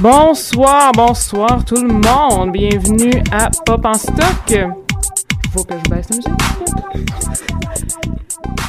Bonsoir, 0.00 0.92
bonsoir 0.92 1.64
tout 1.64 1.74
le 1.82 1.88
monde. 1.88 2.52
Bienvenue 2.52 3.10
à 3.32 3.50
Pop 3.66 3.84
en 3.84 3.94
stock. 3.94 4.54
Faut 5.52 5.64
que 5.64 5.74
je 5.84 5.90
baisse 5.90 6.06
la 6.10 6.16
musique. 6.16 6.32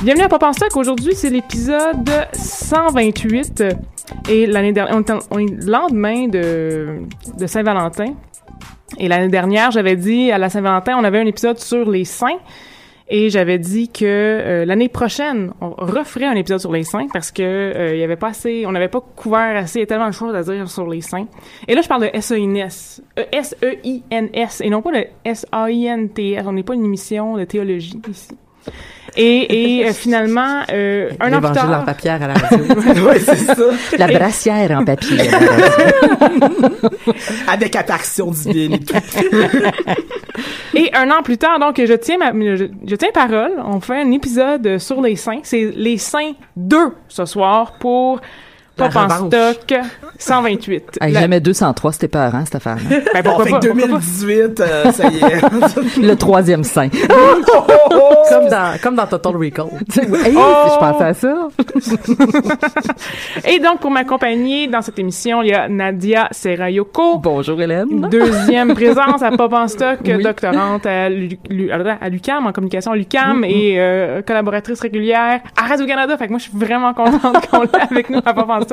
Bienvenue 0.03 0.23
à 0.25 0.29
Pop 0.29 0.41
en 0.43 0.53
stock. 0.53 0.75
Aujourd'hui, 0.75 1.13
c'est 1.15 1.29
l'épisode 1.29 2.09
128. 2.33 3.63
Et 4.27 4.47
l'année 4.47 4.73
dernière, 4.73 4.95
on 4.95 5.01
est, 5.03 5.11
en- 5.11 5.19
on 5.31 5.39
est 5.39 5.45
le 5.63 5.71
lendemain 5.71 6.27
de, 6.27 6.99
de 7.37 7.47
Saint-Valentin. 7.47 8.13
Et 8.97 9.07
l'année 9.07 9.29
dernière, 9.29 9.71
j'avais 9.71 9.95
dit 9.95 10.31
à 10.31 10.37
la 10.37 10.49
Saint-Valentin, 10.49 10.97
on 10.97 11.03
avait 11.03 11.19
un 11.19 11.25
épisode 11.25 11.59
sur 11.59 11.89
les 11.89 12.05
saints. 12.05 12.39
Et 13.11 13.31
j'avais 13.31 13.57
dit 13.57 13.89
que 13.89 14.05
euh, 14.05 14.65
l'année 14.65 14.87
prochaine, 14.87 15.51
on 15.61 15.71
referait 15.71 16.25
un 16.25 16.35
épisode 16.35 16.59
sur 16.59 16.71
les 16.71 16.83
saints 16.83 17.07
parce 17.11 17.31
que 17.31 17.41
euh, 17.41 17.95
il 17.95 17.99
y 17.99 18.03
avait 18.03 18.15
pas 18.15 18.27
assez, 18.27 18.65
on 18.67 18.71
n'avait 18.71 18.87
pas 18.87 19.01
couvert 19.01 19.57
assez, 19.57 19.79
il 19.79 19.81
y 19.81 19.83
a 19.83 19.87
tellement 19.87 20.09
de 20.09 20.13
choses 20.13 20.35
à 20.35 20.43
dire 20.43 20.69
sur 20.69 20.87
les 20.87 21.01
saints. 21.01 21.25
Et 21.67 21.73
là, 21.73 21.81
je 21.81 21.87
parle 21.87 22.03
de 22.03 22.09
S-E-I-N-S, 22.13 23.01
S-E-I-N-S, 23.31 24.61
et 24.61 24.69
non 24.69 24.83
pas 24.83 24.91
de 24.91 25.07
S-A-I-N-T-S. 25.25 26.43
On 26.45 26.53
n'est 26.53 26.63
pas 26.63 26.75
une 26.75 26.85
émission 26.85 27.35
de 27.35 27.45
théologie 27.45 27.99
ici. 28.07 28.37
Et, 29.17 29.79
et 29.79 29.87
euh, 29.87 29.93
finalement, 29.93 30.61
euh, 30.71 31.09
un 31.19 31.33
an 31.33 31.41
plus 31.41 31.51
tard, 31.51 31.81
en 31.81 31.83
papier 31.83 32.11
à 32.11 32.19
la 32.19 32.33
radio. 32.33 32.59
oui, 33.09 33.19
c'est 33.19 33.35
ça. 33.35 33.55
La 33.97 34.07
brassière 34.07 34.71
en 34.71 34.85
papier. 34.85 35.17
Avec 37.47 37.75
apparition 37.75 38.31
divine 38.31 38.73
et 38.73 38.79
tout. 38.79 38.95
Et 40.75 40.91
un 40.93 41.09
an 41.11 41.21
plus 41.23 41.37
tard, 41.37 41.59
donc, 41.59 41.81
je 41.83 41.93
tiens 41.93 42.17
ma, 42.17 42.31
je, 42.31 42.65
je 42.85 42.95
tiens 42.95 43.09
parole. 43.13 43.53
On 43.65 43.81
fait 43.81 44.01
un 44.01 44.11
épisode 44.11 44.77
sur 44.77 45.01
les 45.01 45.15
saints. 45.15 45.39
C'est 45.43 45.71
les 45.75 45.97
saints 45.97 46.33
2 46.55 46.77
ce 47.07 47.25
soir 47.25 47.73
pour 47.79 48.21
Pop 48.79 48.95
en 48.95 49.27
stock 49.27 49.73
128. 50.17 50.97
Hey, 51.01 51.11
La- 51.13 51.21
Jamais 51.21 51.39
203, 51.39 51.93
c'était 51.93 52.07
peur, 52.07 52.33
hein, 52.35 52.43
cette. 52.45 52.63
Ben, 52.89 53.23
pourquoi 53.23 53.45
pas, 53.45 53.51
pourquoi 53.51 53.59
pas? 53.59 53.67
2018, 53.67 54.59
euh, 54.59 54.91
ça 54.91 55.07
y 55.09 55.17
est. 55.17 55.97
Le 56.01 56.15
troisième 56.15 56.63
sein. 56.63 56.89
comme, 58.29 58.49
dans, 58.49 58.77
comme 58.81 58.95
dans 58.95 59.07
Total 59.07 59.35
Recall. 59.35 59.67
Hey, 60.25 60.33
Oh! 60.37 60.67
Je 60.73 60.79
pensais 60.79 61.03
à 61.05 61.13
ça. 61.13 61.47
Et 63.47 63.59
donc, 63.59 63.79
pour 63.79 63.91
m'accompagner 63.91 64.67
dans 64.67 64.81
cette 64.81 64.99
émission, 64.99 65.41
il 65.41 65.49
y 65.49 65.53
a 65.53 65.67
Nadia 65.69 66.27
Serayoko. 66.31 67.17
Bonjour, 67.19 67.61
Hélène. 67.61 68.07
Deuxième 68.09 68.73
présence 68.73 69.21
à 69.21 69.31
Pop 69.31 69.53
en 69.53 69.67
stock, 69.67 69.99
Oui. 70.05 70.21
doctorante 70.23 70.85
à, 70.85 71.09
Lu- 71.09 71.37
Lu- 71.49 71.71
à 71.71 72.09
l'UCAM, 72.09 72.45
en 72.47 72.51
communication 72.51 72.91
à 72.91 72.95
l'UCAM, 72.95 73.41
Mm-hmm. 73.41 73.45
et 73.49 73.75
euh, 73.79 74.21
collaboratrice 74.21 74.79
régulière 74.81 75.39
à 75.57 75.67
Radio-Canada. 75.67 76.17
Fait 76.17 76.25
que 76.25 76.31
moi, 76.31 76.39
je 76.39 76.43
suis 76.49 76.57
vraiment 76.57 76.93
contente 76.93 77.47
qu'on 77.49 77.61
l'ait 77.63 77.69
avec 77.89 78.09
nous 78.09 78.19
à 78.25 78.33
Pop 78.33 78.49
en 78.49 78.61
stock. 78.61 78.68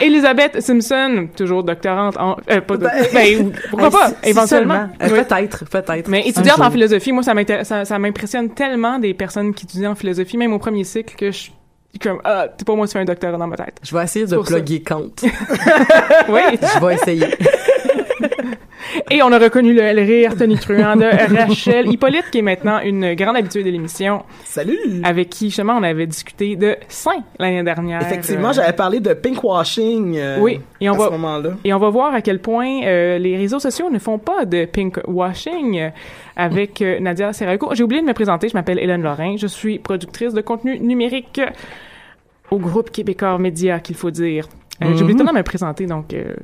Elisabeth 0.00 0.60
Simpson, 0.60 1.28
toujours 1.36 1.64
doctorante 1.64 2.16
en... 2.18 2.36
Euh, 2.50 2.60
pas 2.60 2.76
doc- 2.76 2.90
ben, 3.12 3.52
pourquoi 3.70 3.90
pas, 3.90 4.10
éventuellement. 4.22 4.88
Oui. 5.00 5.06
Euh, 5.12 5.22
Peut-être, 5.24 5.64
peut-être. 5.68 6.08
Mais 6.08 6.26
étudiante 6.26 6.60
en 6.60 6.70
philosophie, 6.70 7.12
moi, 7.12 7.22
ça 7.22 7.34
m'inté- 7.34 7.64
ça, 7.64 7.84
ça 7.84 7.98
m'impressionne 7.98 8.50
tellement 8.50 8.98
des 8.98 9.14
personnes 9.14 9.54
qui 9.54 9.64
étudient 9.66 9.92
en 9.92 9.94
philosophie, 9.94 10.36
même 10.36 10.52
au 10.52 10.58
premier 10.58 10.84
cycle, 10.84 11.14
que 11.16 11.30
je 11.30 11.50
comme, 12.02 12.20
ah, 12.24 12.48
c'est 12.58 12.66
pas 12.66 12.74
moi 12.74 12.86
qui 12.86 12.92
fais 12.92 12.98
un 12.98 13.04
doctorat 13.06 13.38
dans 13.38 13.46
ma 13.46 13.56
tête. 13.56 13.78
Je 13.82 13.96
vais 13.96 14.04
essayer 14.04 14.26
de 14.26 14.36
plugger 14.36 14.82
Kant. 14.82 15.06
Oui. 16.28 16.40
Je 16.60 16.86
vais 16.86 16.94
essayer. 16.94 17.26
Et 19.10 19.22
on 19.22 19.32
a 19.32 19.38
reconnu 19.38 19.74
le, 19.74 19.82
rire 20.02 20.36
tonitruant 20.36 20.96
de 20.96 21.04
Rachel 21.36 21.88
Hippolyte, 21.90 22.30
qui 22.30 22.38
est 22.38 22.42
maintenant 22.42 22.80
une 22.80 23.14
grande 23.14 23.36
habituée 23.36 23.62
de 23.64 23.70
l'émission, 23.70 24.22
Salut! 24.44 24.76
avec 25.04 25.28
qui, 25.30 25.46
justement, 25.46 25.74
on 25.78 25.82
avait 25.82 26.06
discuté 26.06 26.56
de 26.56 26.76
Saint 26.88 27.22
l'année 27.38 27.62
dernière. 27.62 28.00
Effectivement, 28.02 28.48
Euh, 28.50 28.52
j'avais 28.52 28.72
parlé 28.72 29.00
de 29.00 29.12
pinkwashing 29.14 30.16
euh, 30.18 30.38
Oui, 30.40 30.60
et 30.80 30.88
on 30.90 30.94
à 30.94 30.98
va- 30.98 31.04
ce 31.06 31.10
moment-là. 31.12 31.50
Et 31.64 31.72
on 31.72 31.78
va 31.78 31.88
voir 31.90 32.14
à 32.14 32.20
quel 32.20 32.40
point 32.40 32.82
euh, 32.84 33.18
les 33.18 33.36
réseaux 33.36 33.58
sociaux 33.58 33.90
ne 33.90 33.98
font 33.98 34.18
pas 34.18 34.44
de 34.44 34.64
pink 34.64 34.98
washing 35.06 35.78
euh, 35.78 35.90
avec 36.36 36.82
euh, 36.82 37.00
Nadia 37.00 37.32
Serraco. 37.32 37.74
J'ai 37.74 37.82
oublié 37.82 38.02
de 38.02 38.06
me 38.06 38.12
présenter, 38.14 38.48
je 38.48 38.54
m'appelle 38.54 38.78
Hélène 38.78 39.02
Lorrain, 39.02 39.36
je 39.36 39.46
suis 39.46 39.78
productrice 39.78 40.32
de 40.34 40.40
contenu 40.40 40.78
numérique 40.78 41.40
au 42.50 42.58
groupe 42.58 42.90
Québécois 42.90 43.38
Média, 43.38 43.80
qu'il 43.80 43.96
faut 43.96 44.10
dire. 44.10 44.46
Euh, 44.82 44.92
J'ai 44.94 45.02
oublié 45.02 45.18
de 45.18 45.24
me 45.24 45.42
présenter, 45.42 45.86
donc 45.86 46.12
euh, 46.12 46.34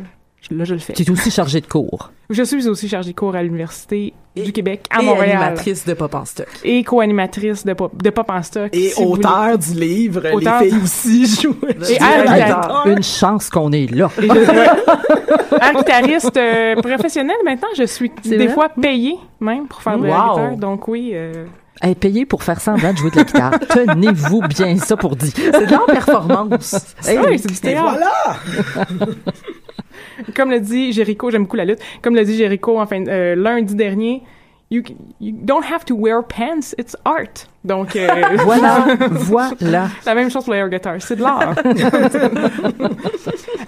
là 0.55 0.65
je 0.65 0.75
le 0.75 0.81
fais. 0.81 0.93
Tu 0.93 1.03
es 1.03 1.11
aussi 1.11 1.31
chargée 1.31 1.61
de 1.61 1.67
cours. 1.67 2.11
Je 2.31 2.43
suis 2.43 2.67
aussi 2.69 2.89
chargée 2.89 3.11
de 3.13 3.17
cours 3.17 3.35
à 3.35 3.43
l'Université 3.43 4.13
du 4.35 4.53
Québec 4.53 4.87
à 4.91 5.03
Et 5.03 5.05
Montréal. 5.05 5.37
animatrice 5.43 5.85
de 5.85 5.93
Pop 5.95 6.15
en 6.15 6.25
stock. 6.25 6.47
Et 6.65 6.83
co-animatrice 6.85 7.67
de 7.67 7.75
Pop, 7.75 7.93
de 8.03 8.09
Pop 8.11 8.31
en 8.31 8.43
stock. 8.43 8.71
Et 8.75 8.89
si 8.89 9.03
auteur 9.05 9.59
du 9.59 9.75
livre, 9.75 10.23
Auteur. 10.33 10.61
les 10.63 10.71
filles 10.71 10.79
aussi 10.83 11.27
jouent. 11.43 11.57
Et 11.69 11.95
guitar- 11.99 12.87
Une 12.87 13.03
chance 13.03 13.51
qu'on 13.51 13.71
est 13.73 13.91
là. 13.91 14.11
Et 14.23 14.27
je- 14.29 14.33
ouais. 14.33 15.61
Air 15.61 15.75
guitariste 15.75 16.37
euh, 16.37 16.77
professionnel 16.77 17.37
maintenant, 17.45 17.69
je 17.77 17.85
suis 17.85 18.11
des 18.25 18.37
vrai? 18.47 18.49
fois 18.49 18.69
payée 18.71 19.17
même 19.41 19.67
pour 19.67 19.83
faire 19.83 19.99
de 19.99 20.07
la 20.07 20.13
Wow. 20.27 20.31
guitare. 20.35 20.57
Donc 20.57 20.89
oui, 20.89 21.11
euh, 21.13 21.45
Hey, 21.85 21.97
payé 21.97 22.25
pour 22.27 22.45
faire 22.45 22.61
semblant 22.61 22.93
de 22.93 22.99
jouer 22.99 23.11
de 23.11 23.17
la 23.17 23.25
guitare. 23.25 23.59
Tenez-vous 23.69 24.41
bien 24.43 24.77
ça 24.79 24.97
pour 24.97 25.17
dire. 25.17 25.33
C'est 25.35 25.67
de 25.67 25.73
la 25.73 25.81
performance. 25.81 26.95
Hey, 27.07 27.19
oui, 27.19 27.39
c'est 27.41 27.49
du 27.51 27.59
théâtre. 27.61 27.99
voilà! 27.99 29.07
Comme 30.37 30.51
le 30.51 30.61
dit 30.61 30.93
Jericho, 30.93 31.31
j'aime 31.31 31.43
beaucoup 31.43 31.57
la 31.57 31.65
lutte. 31.65 31.81
Comme 32.03 32.15
le 32.15 32.25
dit 32.25 32.37
Jericho, 32.37 32.79
enfin 32.81 33.05
euh, 33.09 33.35
lundi 33.35 33.75
dernier, 33.75 34.23
you, 34.71 34.83
you 35.21 35.33
don't 35.43 35.65
have 35.65 35.85
to 35.85 35.97
wear 35.97 36.23
pants, 36.23 36.73
it's 36.79 36.97
art. 37.05 37.49
Donc 37.65 37.97
euh, 37.97 38.09
Voilà, 38.45 38.87
voilà. 39.11 39.89
La 40.07 40.15
même 40.15 40.31
chose 40.31 40.45
pour 40.45 40.53
l'air 40.55 40.69
guitar, 40.69 40.95
c'est 41.01 41.17
de 41.17 41.23
l'art. 41.23 41.55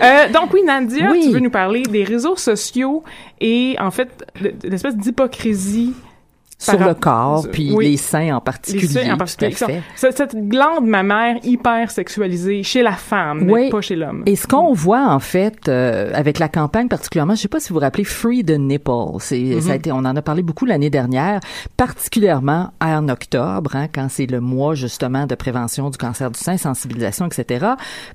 Euh, 0.03 0.29
donc 0.33 0.53
oui, 0.53 0.63
Nadia, 0.65 1.11
Oui. 1.11 1.23
tu 1.27 1.31
veux 1.33 1.41
nous 1.41 1.51
parler 1.51 1.83
des 1.83 2.05
réseaux 2.05 2.37
sociaux 2.37 3.03
et 3.41 3.77
en 3.81 3.91
fait 3.91 4.25
l'espèce 4.63 4.97
d'hypocrisie 4.97 5.95
Sur 6.65 6.79
par 6.79 6.89
le 6.89 6.95
corps, 6.95 7.47
puis 7.53 7.73
Oui. 7.73 7.91
les 7.91 7.97
seins 7.97 8.37
en 8.37 8.41
particulier. 8.41 8.83
Les 8.87 8.89
seins 8.89 9.09
en 9.09 9.13
tout 9.13 9.19
particulier. 9.19 9.55
à 9.63 9.67
fait. 9.67 9.83
Cette, 9.97 10.17
cette 10.17 10.49
glande 10.49 10.87
mammaire 10.87 11.37
hyper 11.45 11.91
sexualisée 11.91 12.63
chez 12.63 12.83
la 12.83 12.93
femme, 12.93 13.45
mais 13.45 13.71
pas 13.71 13.81
chez 13.81 13.97
l'homme. 13.97 14.23
Et 14.27 14.37
ce 14.37 14.47
qu'on 14.47 14.73
voit 14.73 15.07
en 15.07 15.19
fait 15.21 15.69
euh, 15.69 16.11
avec 16.15 16.39
la 16.39 16.49
campagne 16.49 16.89
particulièrement, 16.89 17.35
je 17.35 17.43
sais 17.43 17.49
pas 17.49 17.61
si 17.61 17.69
vous 17.69 17.75
vous 17.75 17.81
rappelez 17.81 18.05
Free 18.05 18.45
the 18.45 18.53
Nipple, 18.59 19.19
c'est 19.21 19.35
Mm-hmm. 19.45 19.61
ça 19.61 19.73
a 19.73 19.75
été, 19.77 19.93
on 19.93 19.99
en 19.99 20.17
a 20.17 20.23
parlé 20.23 20.43
beaucoup 20.43 20.65
l'année 20.65 20.91
dernière, 20.91 21.41
particulièrement 21.77 22.71
en 22.81 23.09
octobre, 23.09 23.77
hein, 23.77 23.89
quand 23.95 24.07
c'est 24.11 24.27
le 24.27 24.41
mois 24.41 24.75
justement 24.75 25.27
de 25.27 25.35
prévention 25.35 25.91
du 25.91 25.99
cancer 25.99 26.31
du 26.31 26.39
sein, 26.41 26.57
sensibilisation, 26.57 27.27
etc. 27.27 27.67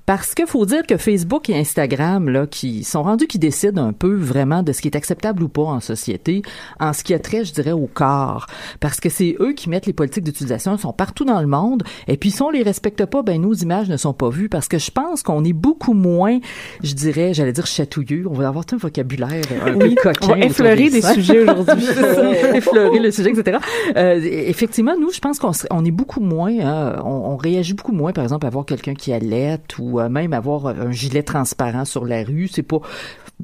Parce 0.05 0.33
que 0.33 0.45
faut 0.45 0.65
dire 0.65 0.85
que 0.87 0.97
Facebook 0.97 1.49
et 1.49 1.57
Instagram 1.57 2.29
là, 2.29 2.47
qui 2.47 2.83
sont 2.83 3.03
rendus 3.03 3.27
qui 3.27 3.37
décident 3.37 3.85
un 3.85 3.93
peu 3.93 4.13
vraiment 4.15 4.63
de 4.63 4.71
ce 4.73 4.81
qui 4.81 4.87
est 4.87 4.95
acceptable 4.95 5.43
ou 5.43 5.49
pas 5.49 5.61
en 5.63 5.79
société, 5.79 6.41
en 6.79 6.93
ce 6.93 7.03
qui 7.03 7.13
a 7.13 7.19
trait, 7.19 7.45
je 7.45 7.53
dirais, 7.53 7.71
au 7.71 7.87
corps, 7.93 8.38
parce 8.79 8.99
que 8.99 9.09
c'est 9.09 9.35
eux 9.39 9.53
qui 9.53 9.69
mettent 9.69 9.85
les 9.85 9.93
politiques 9.93 10.23
d'utilisation, 10.23 10.75
ils 10.75 10.79
sont 10.79 10.93
partout 10.93 11.25
dans 11.25 11.41
le 11.41 11.47
monde, 11.47 11.83
et 12.07 12.17
puis 12.17 12.31
si 12.31 12.41
on 12.41 12.49
les 12.49 12.63
respecte 12.63 13.05
pas, 13.05 13.21
ben 13.23 13.41
nos 13.41 13.53
images 13.53 13.89
ne 13.89 13.97
sont 13.97 14.13
pas 14.13 14.29
vues, 14.29 14.49
parce 14.49 14.67
que 14.67 14.77
je 14.77 14.91
pense 14.91 15.23
qu'on 15.23 15.43
est 15.43 15.53
beaucoup 15.53 15.93
moins, 15.93 16.39
je 16.83 16.93
dirais, 16.93 17.33
j'allais 17.33 17.53
dire 17.53 17.65
chatouilleux, 17.65 18.25
on 18.29 18.33
va 18.33 18.47
avoir 18.47 18.65
tout 18.65 18.75
un 18.75 18.79
vocabulaire 18.79 19.41
un 19.65 19.73
Oui, 19.75 19.95
peu 19.95 20.09
coquin. 20.13 20.33
on 20.33 20.39
va 20.39 20.45
effleurer 20.45 20.89
des 20.89 21.01
sujets 21.01 21.41
aujourd'hui. 21.41 21.85
Effleurer 22.53 22.99
le 22.99 23.11
sujet, 23.11 23.31
etc. 23.31 23.57
Euh, 23.95 24.19
effectivement, 24.23 24.95
nous, 24.99 25.11
je 25.11 25.19
pense 25.19 25.39
qu'on 25.39 25.51
on 25.71 25.85
est 25.85 25.91
beaucoup 25.91 26.19
moins, 26.19 26.53
hein, 26.59 27.01
on, 27.03 27.09
on 27.09 27.37
réagit 27.37 27.73
beaucoup 27.73 27.91
moins, 27.91 28.11
par 28.11 28.23
exemple, 28.23 28.45
à 28.45 28.49
voir 28.49 28.65
quelqu'un 28.65 28.93
qui 28.93 29.13
allait 29.13 29.59
ou 29.77 29.99
euh, 29.99 30.09
même 30.09 30.33
avoir 30.33 30.67
un 30.67 30.91
gilet 30.91 31.23
transparent 31.23 31.85
sur 31.85 32.05
la 32.05 32.23
rue. 32.23 32.47
C'est 32.47 32.63
pas, 32.63 32.79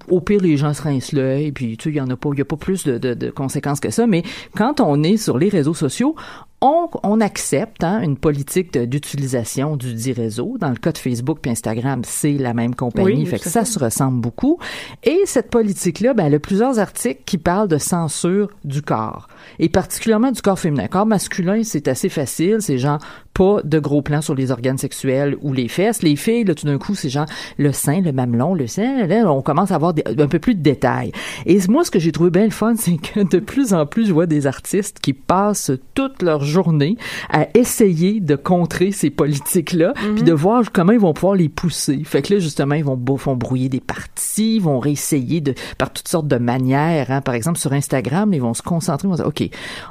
au 0.09 0.19
pire, 0.21 0.41
les 0.41 0.57
gens 0.57 0.73
se 0.73 0.81
rincent 0.81 1.13
l'œil, 1.13 1.51
puis 1.51 1.77
tu 1.77 1.85
sais, 1.85 1.89
il 1.89 1.95
y 1.95 2.01
en 2.01 2.09
a 2.09 2.15
pas, 2.17 2.29
il 2.33 2.39
y 2.39 2.41
a 2.41 2.45
pas 2.45 2.57
plus 2.57 2.83
de, 2.83 2.97
de, 2.97 3.13
de 3.13 3.29
conséquences 3.29 3.79
que 3.79 3.89
ça. 3.91 4.07
Mais 4.07 4.23
quand 4.55 4.81
on 4.81 5.03
est 5.03 5.17
sur 5.17 5.37
les 5.37 5.49
réseaux 5.49 5.73
sociaux, 5.73 6.15
on, 6.61 6.89
on 7.03 7.21
accepte 7.21 7.83
hein, 7.83 8.01
une 8.01 8.17
politique 8.17 8.77
d'utilisation 8.77 9.77
du 9.77 9.93
dit 9.93 10.13
réseau. 10.13 10.57
Dans 10.59 10.69
le 10.69 10.75
cas 10.75 10.91
de 10.91 10.97
Facebook 10.97 11.39
puis 11.41 11.51
Instagram, 11.51 12.01
c'est 12.03 12.33
la 12.33 12.53
même 12.53 12.75
compagnie, 12.75 13.23
Oui, 13.23 13.25
fait 13.25 13.39
que 13.39 13.49
ça 13.49 13.61
fait. 13.61 13.71
se 13.71 13.79
ressemble 13.79 14.19
beaucoup. 14.19 14.57
Et 15.03 15.21
cette 15.25 15.49
politique-là, 15.49 16.13
ben, 16.13 16.25
elle 16.25 16.35
a 16.35 16.39
plusieurs 16.39 16.79
articles 16.79 17.21
qui 17.25 17.37
parlent 17.37 17.67
de 17.67 17.77
censure 17.77 18.49
du 18.63 18.81
corps, 18.81 19.27
et 19.59 19.69
particulièrement 19.69 20.31
du 20.31 20.41
corps 20.41 20.59
féminin. 20.59 20.87
Corps 20.87 21.05
masculin, 21.05 21.61
c'est 21.63 21.87
assez 21.87 22.09
facile, 22.09 22.57
c'est 22.59 22.77
genre 22.77 22.99
pas 23.35 23.59
de 23.65 23.79
gros 23.79 24.01
plans 24.01 24.21
sur 24.21 24.33
les 24.33 24.49
organes 24.49 24.77
sexuels 24.77 25.35
ou 25.41 25.51
les 25.51 25.67
fesses. 25.67 26.01
Les 26.01 26.15
filles, 26.15 26.45
là, 26.45 26.55
tout 26.55 26.65
d'un 26.65 26.77
coup, 26.77 26.95
c'est 26.95 27.09
genre 27.09 27.25
le 27.57 27.73
sein, 27.73 27.99
le 27.99 28.13
mamelon, 28.13 28.53
le 28.55 28.65
sein. 28.65 29.05
Là, 29.07 29.29
on 29.31 29.41
commence 29.41 29.71
à 29.71 29.75
avoir 29.75 29.93
des- 29.93 30.03
un 30.07 30.27
peu 30.27 30.39
plus 30.39 30.55
de 30.55 30.61
détails. 30.61 31.11
Et 31.45 31.59
moi, 31.67 31.83
ce 31.83 31.91
que 31.91 31.99
j'ai 31.99 32.13
trouvé 32.13 32.29
bien 32.29 32.45
le 32.45 32.49
fun, 32.51 32.75
c'est 32.77 32.95
que 32.97 33.19
de 33.29 33.39
plus 33.39 33.73
en 33.73 33.85
plus, 33.85 34.07
je 34.07 34.13
vois 34.13 34.25
des 34.25 34.47
artistes 34.47 34.99
qui 35.01 35.11
passent 35.11 35.71
toute 35.95 36.21
leur 36.21 36.43
journée 36.45 36.95
à 37.29 37.47
essayer 37.55 38.21
de 38.21 38.35
contrer 38.37 38.91
ces 38.93 39.09
politiques-là, 39.09 39.93
puis 40.15 40.23
de 40.23 40.31
voir 40.33 40.63
comment 40.71 40.93
ils 40.93 40.99
vont 40.99 41.13
pouvoir 41.13 41.35
les 41.35 41.49
pousser. 41.49 42.01
Fait 42.05 42.21
que 42.21 42.33
là, 42.35 42.39
justement, 42.39 42.75
ils 42.75 42.85
vont, 42.85 42.95
vont 42.95 43.35
brouiller 43.35 43.67
des 43.67 43.81
parties, 43.81 44.55
ils 44.55 44.61
vont 44.61 44.79
réessayer 44.79 45.41
de, 45.41 45.53
par 45.77 45.91
toutes 45.91 46.07
sortes 46.07 46.27
de 46.29 46.37
manières. 46.37 47.11
Hein. 47.11 47.19
Par 47.21 47.35
exemple, 47.35 47.59
sur 47.59 47.73
Instagram, 47.73 48.33
ils 48.33 48.41
vont 48.41 48.53
se 48.53 48.61
concentrer, 48.61 49.07
ils 49.07 49.11
vont 49.11 49.17
dire, 49.17 49.27
OK, 49.27 49.43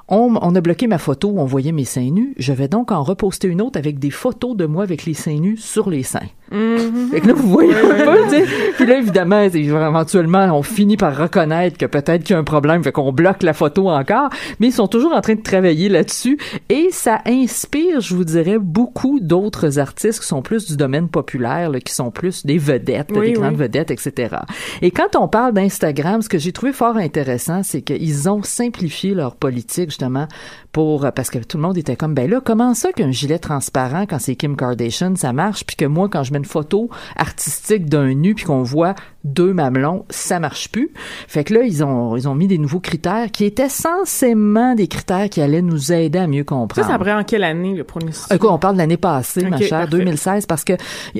on, 0.09 0.39
on 0.41 0.55
a 0.55 0.61
bloqué 0.63 0.87
ma 0.87 0.99
photo 0.99 1.29
où 1.29 1.41
on 1.41 1.45
voyait 1.45 1.73
mes 1.73 1.85
seins 1.85 2.11
nus, 2.11 2.35
je 2.39 2.53
vais 2.55 2.69
donc 2.69 2.91
en 2.91 3.03
reposter 3.35 3.49
une 3.49 3.63
autre 3.63 3.79
avec 3.79 3.99
des 3.99 4.11
photos 4.11 4.57
de 4.57 4.67
moi 4.67 4.85
avec 4.85 5.07
les 5.07 5.15
seins 5.15 5.39
nus 5.39 5.57
sur 5.57 5.91
les 5.91 6.03
seins. 6.03 6.29
Fait 6.51 7.21
que 7.21 7.27
là, 7.27 7.33
vous 7.33 7.49
voyez 7.49 7.75
un 7.75 8.05
peu, 8.05 8.19
tu 8.25 8.31
sais. 8.31 8.47
Puis 8.77 8.87
là, 8.87 8.99
évidemment, 8.99 9.41
éventuellement, 9.41 10.45
on 10.57 10.63
finit 10.63 10.97
par 10.97 11.17
reconnaître 11.17 11.79
que 11.79 11.87
peut-être 11.87 12.23
qu'il 12.23 12.35
y 12.35 12.37
a 12.37 12.39
un 12.39 12.45
problème, 12.45 12.85
fait 12.85 12.93
qu'on 12.93 13.13
bloque 13.13 13.43
la 13.43 13.55
photo 13.55 13.89
encore, 13.89 14.29
mais 14.61 14.69
ils 14.69 14.73
sont 14.73 14.87
toujours 14.87 15.15
en 15.15 15.21
train 15.21 15.35
de 15.35 15.43
travailler 15.43 15.89
là-dessus. 15.89 16.39
Et 16.69 16.89
ça 16.93 17.21
inspire, 17.27 18.01
je 18.01 18.15
vous 18.15 18.25
dirais, 18.25 18.59
beaucoup 18.61 19.21
d'autres 19.21 19.79
artistes 19.79 20.21
qui 20.21 20.27
sont 20.27 20.43
plus 20.43 20.67
du 20.67 20.77
domaine 20.77 21.09
populaire, 21.09 21.71
là, 21.71 21.81
qui 21.81 21.93
sont 21.93 22.11
plus 22.11 22.47
des 22.47 22.59
vedettes, 22.59 23.11
Oui, 23.15 23.29
des 23.29 23.33
grandes 23.33 23.55
oui. 23.55 23.61
vedettes, 23.61 23.91
etc. 23.91 24.37
Et 24.83 24.91
quand 24.91 25.17
on 25.17 25.29
parle 25.29 25.55
d'Instagram, 25.55 26.23
ce 26.23 26.29
que 26.29 26.39
j'ai 26.39 26.53
trouvé 26.53 26.73
fort 26.73 26.97
intéressant, 26.97 27.63
c'est 27.63 27.83
qu'ils 27.83 28.29
ont 28.29 28.43
simplifié 28.43 29.15
leur 29.15 29.35
politique, 29.35 29.91
justement, 29.91 30.29
pour, 30.73 31.11
parce 31.15 31.31
que 31.31 31.39
tout 31.39 31.57
le 31.57 31.63
monde 31.63 31.79
était 31.79 31.97
comme, 31.97 32.15
ben 32.15 32.31
là, 32.31 32.41
comment 32.45 32.75
ça 32.75 32.93
qu'un 32.93 33.11
gilet 33.11 33.39
transparent, 33.39 34.05
quand 34.09 34.19
c'est 34.19 34.37
Kim 34.37 34.57
Kardashian, 34.57 35.17
ça 35.17 35.33
marche, 35.33 35.65
puis 35.65 35.77
que 35.77 35.85
moi, 35.85 36.09
quand 36.09 36.23
je 36.23 36.33
mets 36.33 36.44
photo 36.45 36.91
artistique 37.17 37.87
d'un 37.87 38.15
nu, 38.15 38.35
puis 38.35 38.45
qu'on 38.45 38.63
voit 38.63 38.95
deux 39.25 39.53
mamelons, 39.53 40.05
ça 40.11 40.39
marche 40.39 40.71
plus. 40.71 40.91
Fait 41.29 41.45
que 41.45 41.55
là, 41.55 41.63
ils 41.65 41.83
ont, 41.83 42.17
ils 42.17 42.29
ont 42.29 42.35
mis 42.35 42.47
des 42.47 42.59
nouveaux 42.59 42.81
critères 42.81 43.31
qui 43.31 43.45
étaient 43.45 43.69
censément 43.69 44.75
des 44.75 44.87
critères 44.87 45.29
qui 45.31 45.41
allaient 45.41 45.63
nous 45.63 45.93
aider 45.93 46.19
à 46.19 46.27
mieux 46.27 46.41
Ça, 46.41 46.45
comprendre. 46.45 46.87
c'est 46.87 46.93
après 46.93 47.13
en 47.13 47.25
quelle 47.25 47.45
année, 47.45 47.75
le 47.75 47.85
premier 47.85 48.11
Écoute, 48.31 48.51
on 48.51 48.59
parle 48.59 48.75
de 48.75 48.79
l'année 48.79 48.97
passée, 48.97 49.49
ma 49.49 49.59
chère, 49.59 49.71
parfait. 49.81 49.89
2016, 49.97 50.47
parce 50.47 50.65
que 50.65 50.75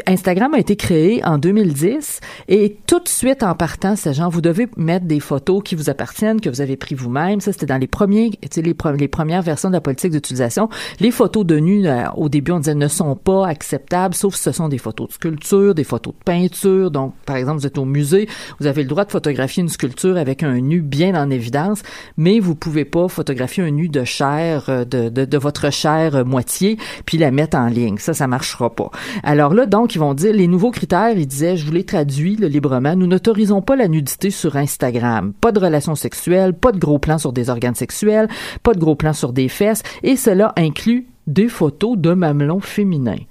Instagram 0.07 0.55
a 0.55 0.59
été 0.59 0.77
créé 0.77 1.25
en 1.25 1.39
2010 1.39 2.21
et 2.49 2.77
tout 2.87 3.01
de 3.01 3.09
suite 3.09 3.43
en 3.43 3.55
partant, 3.55 3.97
c'est 3.97 4.13
genre, 4.13 4.31
vous 4.31 4.41
devez 4.41 4.69
mettre 4.77 5.07
des 5.07 5.21
photos 5.21 5.63
qui 5.65 5.75
vous 5.75 5.91
appartiennent, 5.91 6.41
que 6.41 6.49
vous 6.51 6.61
avez 6.61 6.77
pris 6.77 6.95
vous-même. 6.95 7.41
Ça, 7.41 7.53
c'était 7.53 7.67
dans 7.67 7.79
les 7.79 7.87
premiers, 7.87 8.31
tu 8.31 8.49
sais, 8.51 8.63
les, 8.63 8.75
les 8.99 9.09
premières 9.09 9.43
versions 9.43 9.69
de 9.71 9.75
la 9.75 9.81
politique 9.81 10.13
d'utilisation. 10.13 10.69
Les 11.01 11.11
photos 11.11 11.47
de 11.47 11.59
nu, 11.59 11.87
euh, 11.87 12.05
au 12.17 12.29
début, 12.29 12.53
on 12.53 12.59
disait 12.59 12.75
ne 12.75 12.89
sont 12.89 13.17
pas 13.17 13.47
acceptables, 13.47 14.15
sauf 14.15 14.35
si 14.35 14.43
ce 14.43 14.53
sont 14.53 14.69
des 14.69 14.79
photos 14.79 15.09
de 15.09 15.13
sculpture, 15.15 15.75
des 15.75 15.85
photos 15.85 16.15
de 16.15 16.25
peinture. 16.25 16.91
Donc, 16.91 17.15
par 17.25 17.37
exemple, 17.37 17.61
vous 17.61 17.67
êtes 17.67 17.79
au 17.79 17.85
musée, 17.95 18.29
vous 18.61 18.67
avez 18.67 18.83
le 18.83 18.89
droit 18.89 19.05
de 19.05 19.11
photographier 19.13 19.63
une 19.63 19.69
sculpture 19.69 20.17
avec 20.19 20.43
un 20.43 20.61
nu 20.61 20.83
bien 20.83 21.15
en 21.15 21.31
évidence, 21.31 21.83
mais 22.17 22.41
vous 22.41 22.55
pouvez 22.55 22.85
pas 22.85 23.09
photographier 23.09 23.63
un 23.63 23.71
nu 23.71 23.89
de 23.89 24.05
chair, 24.05 24.65
euh, 24.69 24.85
de, 24.85 25.09
de, 25.09 25.25
de 25.25 25.39
votre 25.39 25.71
chair 25.73 26.17
euh, 26.17 26.25
moitié, 26.25 26.77
puis 27.07 27.17
la 27.19 27.31
mettre 27.31 27.57
en 27.57 27.69
ligne. 27.69 27.97
Ça, 27.99 28.13
ça 28.13 28.27
marchera 28.27 28.69
pas. 28.75 28.91
Alors 29.23 29.55
là, 29.55 29.67
donc, 29.67 29.95
ils 29.95 29.99
vont 29.99 30.15
dire, 30.15 30.33
les 30.35 30.49
nouveaux 30.49 30.71
critères, 30.73 31.17
ils 31.17 31.27
disaient, 31.27 31.57
je 31.57 31.65
vous 31.65 31.73
les 31.73 31.85
traduis 31.85 32.37
là, 32.37 32.49
librement, 32.49 32.97
nous 32.97 33.07
n'autorisons 33.07 33.63
pas 33.63 33.77
la 33.77 33.89
nudité 33.89 34.31
sur 34.31 34.57
Instagram. 34.57 35.33
Pas 35.41 35.53
de 35.53 35.61
relations 35.61 35.95
sexuelles, 35.95 36.53
pas 36.55 36.73
de 36.73 36.79
gros 36.79 36.99
plans 36.99 37.19
sur 37.19 37.33
des 37.33 37.49
organes 37.51 37.75
sexuels, 37.77 38.29
pas 38.65 38.75
de 38.75 38.81
gros 38.81 38.97
plans 38.97 39.13
sur 39.13 39.33
des 39.33 39.49
fesses, 39.49 39.83
et 40.03 40.17
cela 40.17 40.53
inclut 40.57 41.07
des 41.27 41.49
photos 41.49 41.97
de 41.97 42.13
mamelons 42.13 42.61
féminins. 42.61 43.23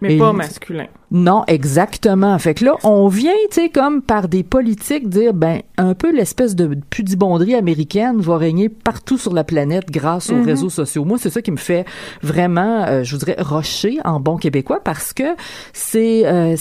Mais 0.00 0.14
Et 0.14 0.18
pas 0.18 0.30
il- 0.32 0.36
masculin. 0.36 0.86
Non, 1.18 1.44
exactement. 1.46 2.38
Fait 2.38 2.52
que 2.52 2.64
là, 2.66 2.74
on 2.84 3.08
vient, 3.08 3.32
tu 3.50 3.62
sais, 3.62 3.68
comme 3.70 4.02
par 4.02 4.28
des 4.28 4.42
politiques 4.42 5.08
dire, 5.08 5.32
ben, 5.32 5.62
un 5.78 5.94
peu 5.94 6.14
l'espèce 6.14 6.54
de 6.54 6.76
pudibonderie 6.90 7.54
américaine 7.54 8.20
va 8.20 8.36
régner 8.36 8.68
partout 8.68 9.16
sur 9.16 9.32
la 9.32 9.42
planète 9.42 9.90
grâce 9.90 10.28
aux 10.28 10.34
Mhm. 10.36 10.44
réseaux 10.46 10.68
sociaux. 10.68 11.06
Moi, 11.06 11.16
c'est 11.18 11.30
ça 11.30 11.40
qui 11.40 11.50
me 11.52 11.56
fait 11.56 11.86
vraiment, 12.22 12.84
euh, 12.86 13.02
je 13.02 13.12
voudrais, 13.14 13.36
rocher 13.38 13.98
en 14.04 14.20
bon 14.20 14.36
québécois 14.36 14.80
parce 14.84 15.14
que 15.14 15.22
c'est, 15.72 16.26
euh, 16.26 16.54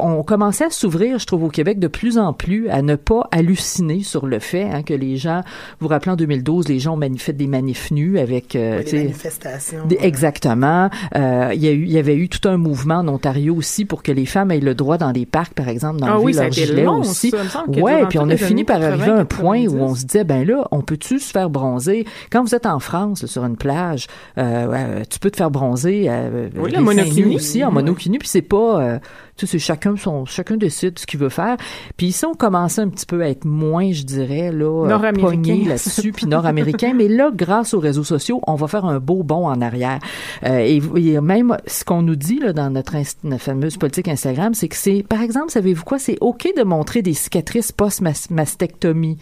on 0.00 0.22
commençait 0.22 0.64
à 0.64 0.70
s'ouvrir, 0.70 1.18
je 1.18 1.26
trouve, 1.26 1.44
au 1.44 1.48
Québec 1.50 1.78
de 1.78 1.88
plus 1.88 2.16
en 2.16 2.32
plus 2.32 2.68
à 2.70 2.80
ne 2.80 2.96
pas 2.96 3.28
halluciner 3.30 4.02
sur 4.02 4.26
le 4.26 4.38
fait 4.38 4.64
hein, 4.64 4.82
que 4.82 4.94
les 4.94 5.16
gens, 5.18 5.42
vous 5.80 5.86
vous 5.86 5.88
rappelez 5.88 6.12
en 6.12 6.16
2012, 6.16 6.66
les 6.68 6.78
gens 6.78 6.94
ont 6.94 6.96
mani- 6.98 7.18
fait 7.18 7.34
des 7.34 7.46
manifs 7.46 7.90
nus 7.90 8.18
avec, 8.18 8.56
euh, 8.56 8.78
Oui, 8.82 8.88
sais, 8.88 8.96
manifestations. 8.98 9.86
des- 9.86 9.98
exactement. 10.00 10.88
Euh, 11.14 11.52
Il 11.54 11.62
y 11.64 11.68
a 11.68 11.72
eu, 11.72 11.82
il 11.82 11.90
y 11.92 11.98
avait 11.98 12.14
eu 12.16 12.28
tout 12.28 12.48
un 12.48 12.56
mouvement 12.56 12.96
en 12.96 13.08
Ontario 13.08 13.54
aussi 13.54 13.84
pour 13.84 13.97
que 14.02 14.12
les 14.12 14.26
femmes 14.26 14.50
aient 14.50 14.60
le 14.60 14.74
droit 14.74 14.98
dans 14.98 15.10
les 15.12 15.26
parcs, 15.26 15.54
par 15.54 15.68
exemple, 15.68 16.00
Ah 16.02 16.06
d'enlever 16.08 16.24
oui, 16.24 16.34
ça 16.34 16.40
a 16.40 16.44
leur 16.44 16.52
gilet 16.52 16.84
long, 16.84 17.00
aussi. 17.00 17.30
ça, 17.30 17.64
ouais, 17.68 18.06
puis 18.08 18.18
on 18.18 18.28
a 18.28 18.36
fini 18.36 18.64
par 18.64 18.76
arriver 18.82 19.10
à 19.10 19.14
un 19.14 19.24
80, 19.24 19.24
point 19.24 19.58
où 19.66 19.74
on 19.76 19.94
90. 19.94 20.00
se 20.00 20.06
disait, 20.06 20.24
ben 20.24 20.46
là, 20.46 20.66
on 20.70 20.80
peut-tu 20.80 21.18
se 21.18 21.30
faire 21.30 21.50
bronzer? 21.50 22.06
Quand 22.30 22.42
vous 22.42 22.54
êtes 22.54 22.66
en 22.66 22.78
France 22.78 23.22
là, 23.22 23.28
sur 23.28 23.44
une 23.44 23.56
plage, 23.56 24.06
euh, 24.38 24.66
euh, 24.72 25.02
tu 25.08 25.18
peux 25.18 25.30
te 25.30 25.36
faire 25.36 25.50
bronzer. 25.50 26.06
Euh, 26.08 26.48
Oui, 26.56 26.70
les 26.70 26.76
la 26.76 26.80
monokini. 26.82 27.34
aussi 27.36 27.64
en 27.64 27.68
Oui. 27.68 27.74
monokini, 27.74 28.18
puis 28.18 28.28
c'est 28.28 28.42
pas, 28.42 28.80
euh, 28.82 28.98
tu 29.38 29.46
sais, 29.46 29.52
c'est 29.52 29.58
chacun 29.58 29.96
son, 29.96 30.24
chacun 30.24 30.56
décide 30.56 30.98
ce 30.98 31.06
qu'il 31.06 31.20
veut 31.20 31.28
faire. 31.28 31.56
Puis 31.96 32.08
ici, 32.08 32.24
on 32.26 32.34
commençait 32.34 32.82
un 32.82 32.88
petit 32.88 33.06
peu 33.06 33.22
à 33.22 33.28
être 33.28 33.44
moins, 33.44 33.92
je 33.92 34.02
dirais 34.02 34.50
là, 34.50 34.84
euh, 34.84 34.88
Nord-américain. 34.88 35.62
là-dessus, 35.66 36.12
puis 36.12 36.26
nord-américain. 36.26 36.92
mais 36.94 37.08
là, 37.08 37.30
grâce 37.32 37.72
aux 37.72 37.80
réseaux 37.80 38.04
sociaux, 38.04 38.40
on 38.46 38.56
va 38.56 38.66
faire 38.66 38.84
un 38.84 38.98
beau 38.98 39.22
bond 39.22 39.46
en 39.46 39.60
arrière. 39.60 40.00
Euh, 40.44 40.58
et, 40.58 40.82
et 40.96 41.20
même 41.20 41.56
ce 41.66 41.84
qu'on 41.84 42.02
nous 42.02 42.16
dit 42.16 42.40
là, 42.40 42.52
dans 42.52 42.70
notre, 42.70 42.96
fameuse 43.38 43.76
politique 43.76 44.08
Instagram, 44.08 44.54
c'est 44.54 44.68
que 44.68 44.76
c'est, 44.76 45.04
par 45.08 45.22
exemple, 45.22 45.52
savez-vous 45.52 45.84
quoi, 45.84 45.98
c'est 45.98 46.18
OK 46.20 46.48
de 46.56 46.64
montrer 46.64 47.02
des 47.02 47.14
cicatrices 47.14 47.70
post-mastectomie. 47.70 49.18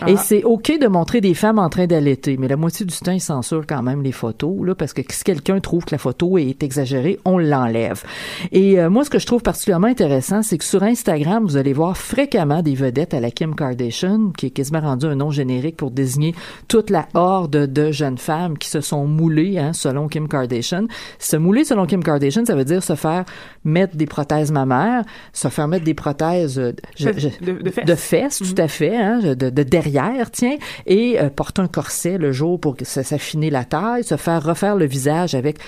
Ah. 0.00 0.16
c'est 0.16 0.42
OK 0.44 0.72
de 0.80 0.86
montrer 0.86 1.20
des 1.20 1.34
femmes 1.34 1.58
en 1.58 1.68
train 1.68 1.86
d'allaiter, 1.86 2.36
mais 2.38 2.48
la 2.48 2.56
moitié 2.56 2.86
du 2.86 2.96
temps, 2.96 3.12
ils 3.12 3.20
censurent 3.20 3.66
quand 3.66 3.82
même 3.82 4.02
les 4.02 4.12
photos, 4.12 4.54
là, 4.64 4.74
parce 4.74 4.92
que 4.92 5.02
si 5.10 5.22
quelqu'un 5.24 5.60
trouve 5.60 5.84
que 5.84 5.92
la 5.94 5.98
photo 5.98 6.38
est 6.38 6.62
exagérée, 6.62 7.18
on 7.24 7.38
l'enlève. 7.38 8.02
Et 8.52 8.78
euh, 8.80 8.90
moi, 8.90 9.04
ce 9.04 9.10
que 9.10 9.18
je 9.18 9.26
trouve 9.26 9.42
particulièrement 9.42 9.86
intéressant, 9.88 10.42
c'est 10.42 10.58
que 10.58 10.64
sur 10.64 10.82
Instagram, 10.82 11.44
vous 11.44 11.56
allez 11.56 11.72
voir 11.72 11.96
fréquemment 11.96 12.62
des 12.62 12.74
vedettes 12.74 13.14
à 13.14 13.20
la 13.20 13.30
Kim 13.30 13.54
Kardashian, 13.54 14.30
qui 14.36 14.46
est 14.46 14.50
quasiment 14.50 14.80
rendu 14.80 15.06
un 15.06 15.14
nom 15.14 15.30
générique 15.30 15.76
pour 15.76 15.90
désigner 15.90 16.34
toute 16.68 16.90
la 16.90 17.06
horde 17.14 17.56
de 17.72 17.92
jeunes 17.92 18.18
femmes 18.18 18.58
qui 18.58 18.68
se 18.68 18.80
sont 18.80 19.06
moulées, 19.06 19.58
hein, 19.58 19.72
selon 19.72 20.08
Kim 20.08 20.28
Kardashian. 20.28 20.86
Se 21.18 21.36
mouler 21.36 21.64
selon 21.64 21.86
Kim 21.86 22.02
Kardashian, 22.02 22.44
ça 22.44 22.54
veut 22.54 22.64
dire 22.64 22.82
se 22.82 22.94
faire 22.94 23.24
mettre 23.64 23.96
des 23.96 24.06
prothèses 24.06 24.50
mammaires, 24.52 25.04
se 25.32 25.48
faire 25.48 25.68
mettre 25.68 25.84
des 25.84 25.94
prothèses 25.94 26.58
euh, 26.58 26.72
je- 26.96 27.08
je- 27.16 27.28
De, 27.44 27.52
de 27.62 27.70
fesses. 27.70 27.84
de 27.86 27.94
fesses, 27.94 28.38
tout 28.38 28.60
à 28.60 28.68
fait, 28.68 28.96
hein, 28.96 29.20
de, 29.20 29.34
de 29.50 29.62
derrière, 29.82 30.30
tiens, 30.30 30.56
et 30.86 31.20
euh, 31.20 31.28
porter 31.30 31.62
un 31.62 31.68
corset 31.68 32.18
le 32.18 32.32
jour 32.32 32.60
pour 32.60 32.76
s'affiner 32.82 33.50
la 33.50 33.64
taille, 33.64 34.04
se 34.04 34.16
faire 34.16 34.42
refaire 34.42 34.76
le 34.76 34.86
visage 34.86 35.34
avec 35.34 35.58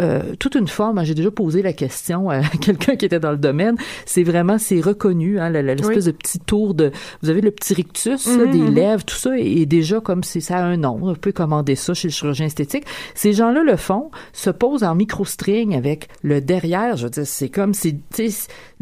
euh, 0.00 0.34
toute 0.40 0.56
une 0.56 0.66
forme. 0.66 0.98
hein. 0.98 1.04
J'ai 1.04 1.14
déjà 1.14 1.30
posé 1.30 1.62
la 1.62 1.72
question 1.72 2.28
à 2.28 2.40
quelqu'un 2.60 2.96
qui 2.96 3.04
était 3.04 3.20
dans 3.20 3.30
le 3.30 3.36
domaine. 3.36 3.76
C'est 4.06 4.24
vraiment, 4.24 4.58
c'est 4.58 4.80
reconnu, 4.80 5.38
hein, 5.38 5.50
l'espèce 5.50 5.86
Oui. 5.98 6.04
de 6.04 6.10
petit 6.10 6.40
tour 6.40 6.74
de, 6.74 6.90
vous 7.22 7.30
avez 7.30 7.40
le 7.40 7.52
petit 7.52 7.74
rictus 7.74 8.26
là, 8.26 8.46
des 8.46 8.58
mhm. 8.58 8.74
lèvres, 8.74 9.04
tout 9.04 9.14
ça 9.14 9.38
est, 9.38 9.44
est 9.44 9.66
déjà 9.66 10.00
comme 10.00 10.24
si 10.24 10.40
ça 10.40 10.58
a 10.58 10.62
un 10.64 10.76
nom. 10.78 10.98
On 11.00 11.14
peut 11.14 11.30
commander 11.30 11.76
ça 11.76 11.94
chez 11.94 12.08
le 12.08 12.12
chirurgien 12.12 12.46
esthétique. 12.46 12.84
Ces 13.14 13.32
gens-là 13.34 13.62
le 13.62 13.76
font, 13.76 14.10
se 14.32 14.50
posent 14.50 14.82
en 14.82 14.96
micro-string 14.96 15.76
avec 15.76 16.08
le 16.22 16.40
derrière. 16.40 16.96
Je 16.96 17.04
veux 17.04 17.10
dire, 17.10 17.26
c'est 17.26 17.48
comme, 17.48 17.72
c'est, 17.72 17.94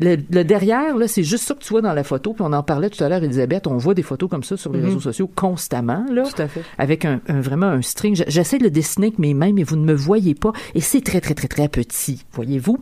le, 0.02 0.16
le 0.30 0.44
derrière, 0.44 0.96
là, 0.96 1.08
c'est 1.08 1.22
juste 1.22 1.44
ça 1.44 1.54
que 1.54 1.60
tu 1.60 1.70
vois 1.70 1.80
dans 1.80 1.94
la 1.94 2.04
photo. 2.04 2.32
Puis 2.34 2.42
on 2.46 2.52
en 2.52 2.62
parlait 2.62 2.90
tout 2.90 3.02
à 3.02 3.08
l'heure, 3.08 3.22
Elisabeth. 3.22 3.66
On 3.66 3.76
voit 3.76 3.94
des 3.94 4.02
photos 4.02 4.28
comme 4.28 4.42
ça 4.42 4.56
sur 4.56 4.72
les 4.72 4.80
Mhm. 4.80 4.84
réseaux 4.86 5.00
sociaux 5.00 5.30
constamment, 5.34 6.04
là. 6.10 6.24
Tout 6.24 6.42
à 6.42 6.48
fait. 6.48 6.62
Avec 6.78 7.04
un, 7.04 7.20
un- 7.28 7.40
vraiment 7.40 7.66
un 7.68 7.82
string. 7.82 8.22
J'essaie 8.26 8.58
de 8.58 8.64
le 8.64 8.70
dessiner 8.70 9.06
avec 9.08 9.18
mes 9.18 9.34
mains, 9.34 9.52
mais 9.52 9.62
vous 9.62 9.76
ne 9.76 9.84
me 9.84 9.94
voyez 9.94 10.34
pas. 10.34 10.52
Et 10.74 10.80
c'est 10.80 11.00
très, 11.00 11.20
très, 11.20 11.34
très, 11.34 11.48
très 11.48 11.68
petit. 11.68 12.24
Voyez-vous? 12.32 12.78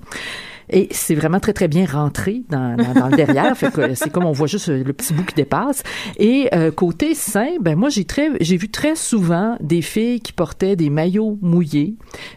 Et 0.73 0.89
c'est 0.93 1.15
vraiment 1.15 1.41
très, 1.41 1.53
très 1.53 1.69
bien 1.69 1.85
rentré 1.85 2.43
dans, 2.49 2.77
dans, 2.77 2.93
dans 3.01 3.09
le 3.09 3.17
derrière. 3.17 3.57
fait 3.57 3.73
que 3.73 3.95
c'est 3.95 4.11
comme 4.11 4.25
on 4.25 4.33
voit 4.33 4.47
juste 4.47 4.69
le 4.69 4.93
petit 4.93 5.13
bout 5.13 5.25
qui 5.25 5.35
dépasse. 5.35 5.83
Et 6.19 6.49
euh, 6.55 6.71
côté 6.71 7.15
sein, 7.15 7.49
ben 7.61 7.77
moi, 7.77 7.89
j'ai 7.89 8.05
très, 8.05 8.31
j'ai 8.41 8.57
vu 8.57 8.69
très 8.69 8.95
souvent 8.95 9.57
des 9.61 9.83
filles 9.83 10.21
qui 10.21 10.33
portaient 10.33 10.77
des 10.77 10.91
maillots 10.91 11.39
mouillés. 11.43 11.95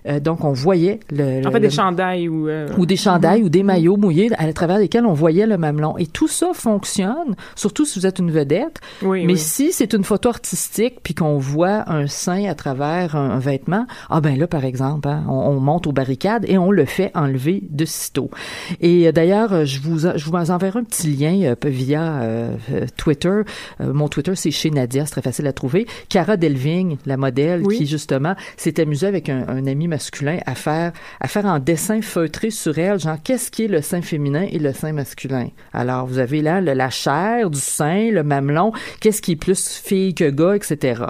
Euh, 0.07 0.19
donc, 0.19 0.43
on 0.43 0.51
voyait 0.53 0.99
le... 1.11 1.45
En 1.47 1.51
fait, 1.51 1.59
le- 1.59 1.67
des 1.67 1.69
chandails 1.69 2.27
ou... 2.27 2.47
euh, 2.49 2.67
ou 2.77 2.85
des 2.85 2.95
chandails 2.95 3.43
ou 3.43 3.49
des 3.49 3.63
maillots 3.63 3.97
mouillés 3.97 4.29
à 4.37 4.51
travers 4.53 4.77
lesquels 4.79 5.05
on 5.05 5.13
voyait 5.13 5.45
le 5.47 5.57
mamelon. 5.57 5.97
Et 5.97 6.07
tout 6.07 6.27
ça 6.27 6.47
fonctionne, 6.53 7.35
surtout 7.55 7.85
si 7.85 7.99
vous 7.99 8.05
êtes 8.07 8.19
une 8.19 8.31
vedette. 8.31 8.79
Oui, 9.01 9.25
Mais 9.25 9.33
oui. 9.33 9.39
si 9.39 9.71
c'est 9.71 9.93
une 9.93 10.03
photo 10.03 10.29
artistique 10.29 10.95
puis 11.03 11.13
qu'on 11.13 11.37
voit 11.37 11.89
un 11.89 12.07
sein 12.07 12.45
à 12.49 12.55
travers 12.55 13.15
un, 13.15 13.31
un 13.31 13.39
vêtement, 13.39 13.85
ah 14.09 14.21
ben 14.21 14.37
là 14.37 14.47
par 14.47 14.65
exemple, 14.65 15.07
hein, 15.07 15.23
on, 15.27 15.33
on 15.33 15.59
monte 15.59 15.87
aux 15.87 15.91
barricades 15.91 16.45
et 16.47 16.57
on 16.57 16.71
le 16.71 16.85
fait 16.85 17.11
enlever 17.15 17.63
de 17.69 17.85
sitôt. 17.85 18.22
Et 18.81 19.07
euh, 19.07 19.11
d'ailleurs, 19.11 19.53
euh, 19.53 19.65
je 19.65 19.79
vous 19.81 19.99
je 19.99 20.25
vous 20.25 20.51
enverrai 20.51 20.79
un 20.79 20.83
petit 20.83 21.07
lien 21.07 21.39
euh, 21.43 21.55
via 21.65 22.21
euh, 22.21 22.55
Twitter. 22.97 23.41
Mon 23.79 24.07
Twitter 24.07 24.35
c'est 24.35 24.51
chez 24.51 24.69
Nadia, 24.69 25.05
c'est 25.05 25.11
très 25.11 25.21
facile 25.21 25.47
à 25.47 25.53
trouver. 25.53 25.87
Cara 26.09 26.37
Delving, 26.37 26.97
la 27.05 27.17
modèle, 27.17 27.61
Oui. 27.63 27.77
qui 27.77 27.85
justement 27.87 28.35
s'est 28.57 28.79
amusée 28.81 29.07
avec 29.07 29.29
un, 29.29 29.45
un 29.47 29.65
ami 29.67 29.87
masculin 29.87 30.37
à 30.45 30.55
faire 30.55 30.91
à 31.19 31.27
faire 31.27 31.45
en 31.45 31.59
dessin 31.59 32.01
feutré 32.01 32.49
sur 32.49 32.77
elle, 32.77 32.99
genre 32.99 33.17
qu'est-ce 33.23 33.51
qui 33.51 33.65
est 33.65 33.67
le 33.67 33.81
sein 33.81 34.01
féminin 34.01 34.45
et 34.51 34.59
le 34.59 34.73
sein 34.73 34.93
masculin? 34.93 35.47
Alors 35.73 36.05
vous 36.07 36.19
avez 36.19 36.41
là 36.41 36.61
le- 36.61 36.73
la 36.73 36.89
chair 36.89 37.49
du 37.49 37.59
sein, 37.59 38.09
le 38.11 38.23
mamelon, 38.23 38.71
qu'est-ce 38.99 39.21
qui 39.21 39.33
est 39.33 39.35
plus 39.35 39.67
fille 39.83 40.13
que 40.13 40.29
gars, 40.29 40.55
etc. 40.55 41.03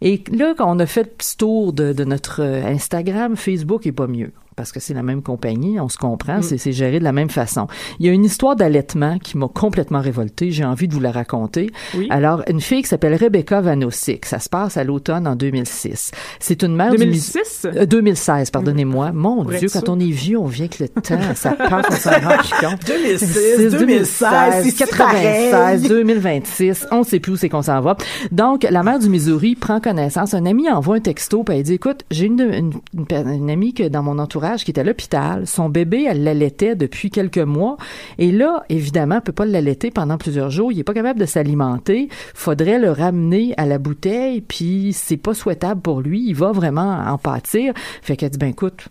Et 0.00 0.22
là, 0.32 0.54
quand 0.56 0.70
on 0.74 0.78
a 0.78 0.86
fait 0.86 1.02
le 1.02 1.08
petit 1.08 1.36
tour 1.36 1.72
de, 1.72 1.92
de 1.92 2.04
notre 2.04 2.40
Instagram, 2.42 3.36
Facebook 3.36 3.86
est 3.86 3.92
pas 3.92 4.06
mieux. 4.06 4.30
Parce 4.58 4.72
que 4.72 4.80
c'est 4.80 4.92
la 4.94 5.02
même 5.04 5.22
compagnie, 5.22 5.78
on 5.80 5.88
se 5.88 5.96
comprend, 5.96 6.42
c'est 6.42 6.58
c'est 6.58 6.72
géré 6.72 6.98
de 6.98 7.04
la 7.04 7.12
même 7.12 7.30
façon. 7.30 7.68
Il 8.00 8.06
y 8.06 8.08
a 8.08 8.12
une 8.12 8.24
histoire 8.24 8.56
d'allaitement 8.56 9.18
qui 9.20 9.38
m'a 9.38 9.46
complètement 9.48 10.00
révoltée. 10.00 10.50
J'ai 10.50 10.64
envie 10.64 10.88
de 10.88 10.92
vous 10.94 11.00
la 11.00 11.12
raconter. 11.12 11.70
Oui. 11.96 12.08
Alors, 12.10 12.42
une 12.48 12.60
fille 12.60 12.82
qui 12.82 12.88
s'appelle 12.88 13.14
Rebecca 13.14 13.60
Vanosik. 13.60 14.26
Ça 14.26 14.40
se 14.40 14.48
passe 14.48 14.76
à 14.76 14.82
l'automne 14.82 15.26
en 15.28 15.36
2006. 15.36 16.10
C'est 16.40 16.62
une 16.64 16.74
mère 16.74 16.90
du 16.90 16.96
2006? 16.98 17.66
euh, 17.66 17.86
2016, 17.86 18.50
pardonnez-moi. 18.50 19.12
Mon 19.12 19.44
Pour 19.44 19.52
Dieu, 19.52 19.68
quand 19.72 19.84
sûr. 19.84 19.92
on 19.94 20.00
est 20.00 20.10
vieux, 20.10 20.38
on 20.38 20.46
vient 20.46 20.66
que 20.66 20.82
le 20.82 20.88
temps, 20.88 21.18
ça 21.36 21.50
passe, 21.70 21.86
on 21.90 21.94
s'en 21.94 22.10
rend 22.10 22.36
plus 22.38 22.66
compte. 22.66 22.84
2006, 22.86 23.70
2016, 23.78 24.64
c'est 24.64 24.72
96, 24.86 25.50
pareil. 25.52 25.80
2026, 25.88 26.86
on 26.90 26.98
ne 27.00 27.04
sait 27.04 27.20
plus 27.20 27.32
où 27.32 27.36
c'est 27.36 27.48
qu'on 27.48 27.62
s'en 27.62 27.80
va. 27.80 27.96
Donc, 28.32 28.66
la 28.68 28.82
mère 28.82 28.98
du 28.98 29.08
Missouri 29.08 29.54
prend 29.54 29.80
connaissance. 29.80 30.34
Un 30.34 30.46
ami 30.46 30.68
envoie 30.68 30.96
un 30.96 31.00
texto, 31.00 31.44
puis 31.44 31.56
elle 31.56 31.62
dit, 31.62 31.74
écoute, 31.74 32.04
j'ai 32.10 32.26
une, 32.26 32.40
une, 32.40 32.72
une, 32.96 33.06
per- 33.06 33.22
une 33.26 33.50
amie 33.50 33.74
que 33.74 33.86
dans 33.88 34.02
mon 34.02 34.18
entourage 34.18 34.47
qui 34.56 34.70
est 34.70 34.80
à 34.80 34.84
l'hôpital. 34.84 35.46
Son 35.46 35.68
bébé, 35.68 36.06
elle 36.08 36.24
l'allaitait 36.24 36.74
depuis 36.74 37.10
quelques 37.10 37.38
mois. 37.38 37.76
Et 38.18 38.32
là, 38.32 38.64
évidemment, 38.68 39.16
elle 39.16 39.22
peut 39.22 39.32
pas 39.32 39.46
l'allaiter 39.46 39.90
pendant 39.90 40.18
plusieurs 40.18 40.50
jours. 40.50 40.72
Il 40.72 40.78
est 40.78 40.84
pas 40.84 40.94
capable 40.94 41.20
de 41.20 41.26
s'alimenter. 41.26 42.08
Faudrait 42.34 42.78
le 42.78 42.90
ramener 42.90 43.54
à 43.56 43.66
la 43.66 43.78
bouteille, 43.78 44.40
puis 44.40 44.92
c'est 44.92 45.16
pas 45.16 45.34
souhaitable 45.34 45.80
pour 45.80 46.00
lui. 46.00 46.24
Il 46.26 46.34
va 46.34 46.52
vraiment 46.52 46.98
en 47.06 47.18
pâtir. 47.18 47.72
Fait 48.02 48.16
qu'elle 48.16 48.30
dit, 48.30 48.38
ben 48.38 48.48
écoute, 48.48 48.88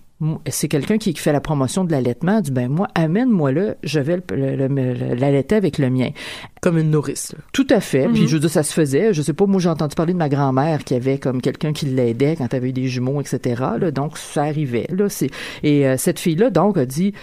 c'est 0.48 0.68
quelqu'un 0.68 0.98
qui 0.98 1.14
fait 1.16 1.32
la 1.32 1.42
promotion 1.42 1.84
de 1.84 1.92
l'allaitement. 1.92 2.42
Dit, 2.42 2.52
ben 2.52 2.70
moi, 2.70 2.88
amène-moi 2.96 3.52
là, 3.52 3.76
je 3.84 4.00
vais 4.00 4.18
le- 4.18 4.56
le- 4.56 4.68
le- 4.68 5.16
l'allaiter 5.16 5.56
avec 5.56 5.78
le 5.78 5.90
mien. 5.92 6.10
Comme 6.62 6.78
une 6.80 6.90
nourrice. 6.90 7.34
là. 7.34 7.40
Tout 7.54 7.68
à 7.70 7.80
fait. 7.82 8.08
Puis 8.08 8.28
je 8.28 8.34
veux 8.34 8.40
dire, 8.40 8.50
ça 8.50 8.64
se 8.64 8.74
faisait. 8.74 9.14
Je 9.14 9.22
sais 9.22 9.34
pas, 9.34 9.46
moi 9.46 9.60
j'ai 9.62 9.70
entendu 9.70 9.94
parler 9.96 10.14
de 10.14 10.18
ma 10.18 10.30
grand-mère 10.30 10.84
qui 10.84 10.96
avait 10.96 11.20
comme 11.20 11.40
quelqu'un 11.42 11.72
qui 11.74 11.86
l'aidait 11.86 12.36
quand 12.36 12.48
elle 12.52 12.58
avait 12.58 12.70
eu 12.70 12.74
des 12.74 12.88
jumeaux, 12.88 13.22
etc. 13.22 13.64
Là, 13.80 13.92
donc 13.92 14.18
ça 14.18 14.44
arrivait. 14.44 14.88
Là, 14.90 15.08
c'est 15.10 15.30
et 15.64 15.88
euh, 15.88 15.98
cette 15.98 16.20
fille-là 16.20 16.50
donc 16.50 16.78
a 16.78 16.86
dit. 16.86 17.14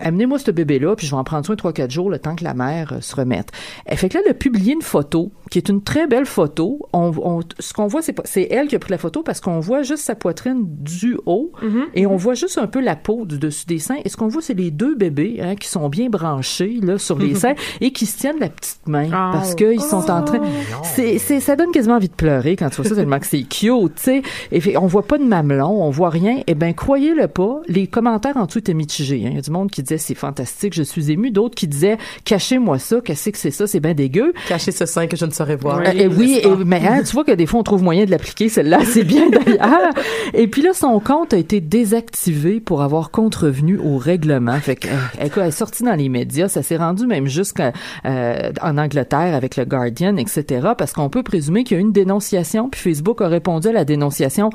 Amenez-moi 0.00 0.38
ce 0.38 0.50
bébé-là, 0.50 0.94
puis 0.96 1.06
je 1.06 1.12
vais 1.12 1.16
en 1.18 1.24
prendre 1.24 1.46
soin 1.46 1.56
trois, 1.56 1.72
quatre 1.72 1.90
jours, 1.90 2.10
le 2.10 2.18
temps 2.18 2.36
que 2.36 2.44
la 2.44 2.52
mère 2.52 2.92
euh, 2.92 3.00
se 3.00 3.16
remette. 3.16 3.48
Elle 3.86 3.96
fait 3.96 4.08
que 4.10 4.14
là, 4.18 4.20
elle 4.24 4.30
a 4.32 4.34
publié 4.34 4.74
une 4.74 4.82
photo, 4.82 5.32
qui 5.50 5.56
est 5.58 5.68
une 5.70 5.82
très 5.82 6.06
belle 6.06 6.26
photo. 6.26 6.80
On, 6.92 7.12
on- 7.22 7.40
ce 7.58 7.72
qu'on 7.72 7.86
voit, 7.86 8.02
c'est 8.02 8.12
pas- 8.12 8.22
c'est 8.26 8.48
elle 8.50 8.68
qui 8.68 8.76
a 8.76 8.78
pris 8.78 8.90
la 8.90 8.98
photo 8.98 9.22
parce 9.22 9.40
qu'on 9.40 9.60
voit 9.60 9.82
juste 9.82 10.04
sa 10.04 10.14
poitrine 10.14 10.64
du 10.66 11.16
haut 11.24 11.52
et 11.94 12.06
on 12.06 12.16
voit 12.16 12.34
juste 12.34 12.58
un 12.58 12.66
peu 12.66 12.80
la 12.80 12.96
peau 12.96 13.24
du 13.24 13.38
dessus 13.38 13.64
des 13.66 13.78
seins. 13.78 13.96
Et 14.04 14.08
ce 14.10 14.16
qu'on 14.18 14.28
voit, 14.28 14.42
c'est 14.42 14.52
les 14.54 14.70
deux 14.70 14.94
bébés 14.94 15.38
hein, 15.40 15.56
qui 15.56 15.68
sont 15.68 15.88
bien 15.88 16.10
branchés 16.10 16.80
là 16.82 16.98
sur 16.98 17.18
les 17.18 17.34
seins 17.36 17.54
et 17.80 17.90
qui 17.92 18.04
se 18.04 18.18
tiennent 18.18 18.40
la 18.40 18.50
petite 18.50 18.86
main 18.86 19.08
Ah. 19.12 19.30
parce 19.32 19.54
qu'ils 19.54 19.80
sont 19.80 20.10
en 20.10 20.22
train. 20.22 20.40
C'est, 20.82 21.18
c'est, 21.18 21.40
ça 21.40 21.56
donne 21.56 21.70
quasiment 21.70 21.94
envie 21.96 22.08
de 22.08 22.14
pleurer 22.14 22.56
quand 22.56 22.68
tu 22.68 22.76
vois 22.82 22.84
ça 22.90 22.94
tellement 22.94 23.18
que 23.18 23.26
c'est 23.26 23.42
cute, 23.42 23.94
tu 23.96 24.02
sais. 24.02 24.22
Et 24.52 24.60
fait, 24.60 24.76
on 24.76 24.86
voit 24.86 25.06
pas 25.06 25.16
de 25.16 25.24
mamelon, 25.24 25.82
on 25.82 25.90
voit 25.90 26.10
rien. 26.10 26.42
Eh 26.46 26.54
ben, 26.54 26.74
croyez-le 26.74 27.26
pas, 27.28 27.60
les 27.68 27.86
commentaires 27.86 28.36
en 28.36 28.44
dessous 28.44 28.58
étaient 28.58 28.74
mitigés. 28.74 29.22
hein. 29.24 29.28
Il 29.30 29.36
y 29.36 29.38
a 29.38 29.42
du 29.42 29.50
monde 29.50 29.70
qui 29.70 29.77
disait 29.82 29.98
c'est 29.98 30.14
fantastique, 30.14 30.74
je 30.74 30.82
suis 30.82 31.10
ému. 31.10 31.30
D'autres 31.30 31.54
qui 31.54 31.66
disaient 31.68 31.98
cachez-moi 32.24 32.78
ça, 32.78 33.00
qu'est-ce 33.04 33.30
que 33.30 33.38
c'est 33.38 33.50
ça, 33.50 33.66
c'est 33.66 33.80
bien 33.80 33.94
dégueu. 33.94 34.32
Cacher 34.48 34.72
ce 34.72 34.86
sein 34.86 35.06
que 35.06 35.16
je 35.16 35.24
ne 35.26 35.30
saurais 35.30 35.56
voir. 35.56 35.80
Euh, 35.80 35.90
et 35.92 36.06
oui, 36.06 36.40
et- 36.42 36.48
mais 36.64 36.80
hein, 36.86 37.02
tu 37.02 37.12
vois 37.12 37.24
que 37.24 37.32
des 37.32 37.46
fois 37.46 37.60
on 37.60 37.62
trouve 37.62 37.82
moyen 37.82 38.04
de 38.04 38.10
l'appliquer 38.10 38.48
celle-là, 38.48 38.80
c'est 38.84 39.04
bien 39.04 39.28
d'ailleurs. 39.30 39.92
Et 40.34 40.46
puis 40.48 40.62
là, 40.62 40.70
son 40.74 40.98
compte 41.00 41.32
a 41.34 41.36
été 41.38 41.60
désactivé 41.60 42.60
pour 42.60 42.82
avoir 42.82 43.10
contrevenu 43.10 43.78
au 43.78 43.96
règlement. 43.98 44.58
Fait 44.60 44.76
que, 44.76 44.88
euh, 44.88 45.24
écoute, 45.24 45.38
elle 45.42 45.48
est 45.48 45.50
sortie 45.50 45.82
dans 45.82 45.94
les 45.94 46.08
médias, 46.08 46.48
ça 46.48 46.62
s'est 46.62 46.76
rendu 46.76 47.06
même 47.06 47.26
jusqu'en 47.26 47.72
euh, 48.04 48.52
en 48.62 48.78
Angleterre 48.78 49.34
avec 49.34 49.56
le 49.56 49.64
Guardian, 49.64 50.16
etc. 50.16 50.68
Parce 50.76 50.92
qu'on 50.92 51.08
peut 51.08 51.22
présumer 51.22 51.64
qu'il 51.64 51.76
y 51.76 51.78
a 51.78 51.80
eu 51.80 51.84
une 51.84 51.92
dénonciation, 51.92 52.68
puis 52.68 52.80
Facebook 52.80 53.20
a 53.20 53.28
répondu 53.28 53.68
à 53.68 53.72
la 53.72 53.84
dénonciation. 53.84 54.50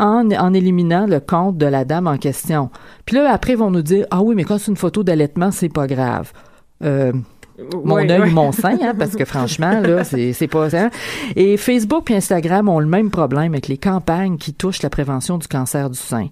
En, 0.00 0.30
en 0.30 0.54
éliminant 0.54 1.06
le 1.06 1.18
compte 1.18 1.58
de 1.58 1.66
la 1.66 1.84
dame 1.84 2.06
en 2.06 2.18
question. 2.18 2.70
Puis 3.04 3.16
là, 3.16 3.32
après, 3.32 3.54
ils 3.54 3.58
vont 3.58 3.72
nous 3.72 3.82
dire, 3.82 4.06
ah 4.12 4.22
oui, 4.22 4.36
mais 4.36 4.44
quand 4.44 4.58
c'est 4.58 4.70
une 4.70 4.76
photo 4.76 5.02
d'allaitement, 5.02 5.50
c'est 5.50 5.68
pas 5.68 5.88
grave. 5.88 6.32
Euh, 6.84 7.12
mon 7.84 7.96
œil 8.08 8.30
ou 8.30 8.34
mon 8.34 8.52
sein, 8.52 8.78
hein, 8.80 8.94
parce 8.96 9.16
que 9.16 9.24
franchement, 9.24 9.80
là, 9.80 10.04
c'est 10.04 10.32
c'est 10.32 10.46
pas 10.46 10.70
ça. 10.70 10.90
Et 11.34 11.56
Facebook 11.56 12.10
et 12.10 12.16
Instagram 12.16 12.68
ont 12.68 12.78
le 12.78 12.86
même 12.86 13.10
problème 13.10 13.52
avec 13.52 13.68
les 13.68 13.78
campagnes 13.78 14.36
qui 14.36 14.54
touchent 14.54 14.82
la 14.82 14.90
prévention 14.90 15.38
du 15.38 15.48
cancer 15.48 15.90
du 15.90 15.98
sein. 15.98 16.28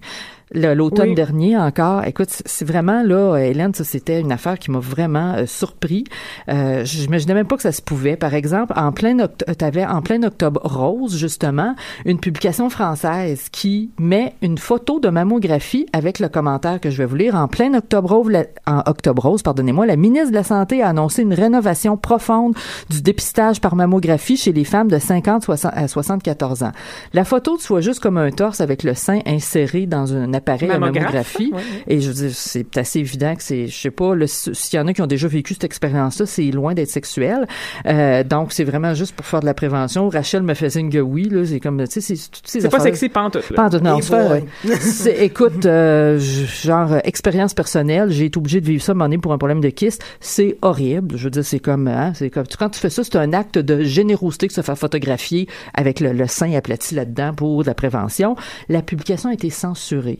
L'automne 0.53 1.09
Oui. 1.09 1.15
dernier 1.15 1.57
encore, 1.57 2.05
écoute, 2.05 2.29
c'est 2.45 2.63
vraiment 2.63 3.03
là, 3.03 3.35
Hélène, 3.37 3.73
ça 3.73 3.83
c'était 3.83 4.21
une 4.21 4.31
affaire 4.31 4.57
qui 4.57 4.71
m'a 4.71 4.79
vraiment 4.79 5.33
euh, 5.33 5.45
surpris. 5.45 6.05
Euh, 6.49 6.85
J'imaginais 6.85 7.33
même 7.33 7.47
pas 7.47 7.57
que 7.57 7.61
ça 7.63 7.73
se 7.73 7.81
pouvait. 7.81 8.15
Par 8.15 8.33
exemple, 8.33 8.71
en 8.77 8.93
plein 8.93 9.19
octobre, 9.19 9.53
t'avais 9.55 9.85
en 9.85 10.01
plein 10.01 10.23
octobre 10.23 10.61
rose 10.63 11.17
justement 11.17 11.75
une 12.05 12.17
publication 12.19 12.69
française 12.69 13.49
qui 13.51 13.91
met 13.99 14.35
une 14.41 14.57
photo 14.57 15.01
de 15.01 15.09
mammographie 15.09 15.85
avec 15.91 16.19
le 16.19 16.29
commentaire 16.29 16.79
que 16.79 16.89
je 16.89 16.97
vais 16.97 17.05
vous 17.05 17.15
lire. 17.17 17.35
En 17.35 17.49
plein 17.49 17.73
octobre 17.73 18.09
rose, 18.15 18.29
la- 18.31 18.45
en 18.65 18.83
octobre 18.85 19.23
rose, 19.23 19.41
pardonnez-moi, 19.41 19.85
la 19.85 19.97
ministre 19.97 20.29
de 20.29 20.35
la 20.35 20.43
santé 20.43 20.81
a 20.81 20.87
annoncé 20.89 21.23
une 21.23 21.33
rénovation 21.33 21.97
profonde 21.97 22.55
du 22.89 23.01
dépistage 23.01 23.59
par 23.59 23.75
mammographie 23.75 24.37
chez 24.37 24.53
les 24.53 24.63
femmes 24.63 24.87
de 24.87 24.97
50 24.97 25.43
60 25.43 25.71
à 25.75 25.87
74 25.89 26.63
ans. 26.63 26.71
La 27.13 27.25
photo, 27.25 27.57
tu 27.57 27.67
vois 27.67 27.81
juste 27.81 27.99
comme 27.99 28.17
un 28.17 28.31
torse 28.31 28.61
avec 28.61 28.83
le 28.83 28.93
sein 28.93 29.19
inséré 29.25 29.87
dans 29.87 30.13
un 30.15 30.36
appareil 30.37 30.69
à 30.71 30.79
mammographie. 30.79 31.51
ouais, 31.53 31.57
ouais. 31.57 31.61
Et 31.87 31.99
je 32.01 32.07
veux 32.09 32.13
dire, 32.13 32.31
c'est 32.33 32.77
assez 32.77 32.99
évident 32.99 33.35
que 33.35 33.43
c'est, 33.43 33.67
je 33.67 33.75
sais 33.77 33.91
pas, 33.91 34.13
s'il 34.25 34.79
y 34.79 34.81
en 34.81 34.87
a 34.87 34.93
qui 34.93 35.01
ont 35.01 35.07
déjà 35.07 35.27
vécu 35.27 35.53
cette 35.53 35.63
expérience-là, 35.65 36.25
c'est 36.25 36.43
loin 36.51 36.73
d'être 36.73 36.89
sexuel. 36.89 37.45
Euh, 37.85 38.23
donc, 38.23 38.53
c'est 38.53 38.63
vraiment 38.63 38.93
juste 38.93 39.15
pour 39.15 39.25
faire 39.25 39.39
de 39.41 39.45
la 39.45 39.53
prévention. 39.53 40.09
Rachel 40.09 40.43
me 40.43 40.53
fait 40.53 40.69
signe 40.69 40.89
que 40.89 40.97
oui, 40.99 41.29
là. 41.29 41.45
C'est 41.45 41.59
comme, 41.59 41.83
tu 41.87 42.01
sais, 42.01 42.15
c'est 42.15 42.29
toutes 42.31 42.47
ces 42.47 42.61
C'est 42.61 42.69
pas 42.69 42.79
sexy 42.79 43.09
pantoute, 43.09 43.49
là. 43.49 43.55
Pantoute, 43.55 43.81
non, 43.83 43.99
boy. 43.99 44.43
c'est- 44.79 45.23
écoute, 45.23 45.65
euh, 45.65 46.19
genre, 46.19 46.93
euh, 46.93 46.99
expérience 47.03 47.53
personnelle, 47.53 48.09
j'ai 48.11 48.25
été 48.25 48.37
obligée 48.37 48.61
de 48.61 48.65
vivre 48.65 48.83
ça 48.83 48.91
à 48.91 48.93
un 48.93 48.95
moment 48.95 49.05
donné 49.05 49.17
pour 49.17 49.33
un 49.33 49.37
problème 49.37 49.61
de 49.61 49.69
kyste. 49.69 50.03
C'est 50.19 50.57
horrible. 50.61 51.17
Je 51.17 51.23
veux 51.25 51.29
dire, 51.29 51.45
c'est 51.45 51.59
comme, 51.59 51.87
hein, 51.87 52.11
c'est 52.15 52.29
comme, 52.29 52.45
quand 52.57 52.69
tu 52.69 52.79
fais 52.79 52.89
ça, 52.89 53.03
c'est 53.03 53.15
un 53.15 53.33
acte 53.33 53.57
de 53.57 53.83
générosité 53.83 54.47
que 54.47 54.53
se 54.53 54.61
faire 54.61 54.77
photographier 54.77 55.47
avec 55.73 55.99
le, 55.99 56.11
le 56.13 56.27
sein 56.27 56.53
aplati 56.53 56.95
là-dedans 56.95 57.33
pour 57.33 57.61
de 57.63 57.67
la 57.67 57.73
prévention. 57.73 58.35
La 58.69 58.81
publication 58.81 59.29
a 59.29 59.33
été 59.33 59.49
censurée. 59.49 60.19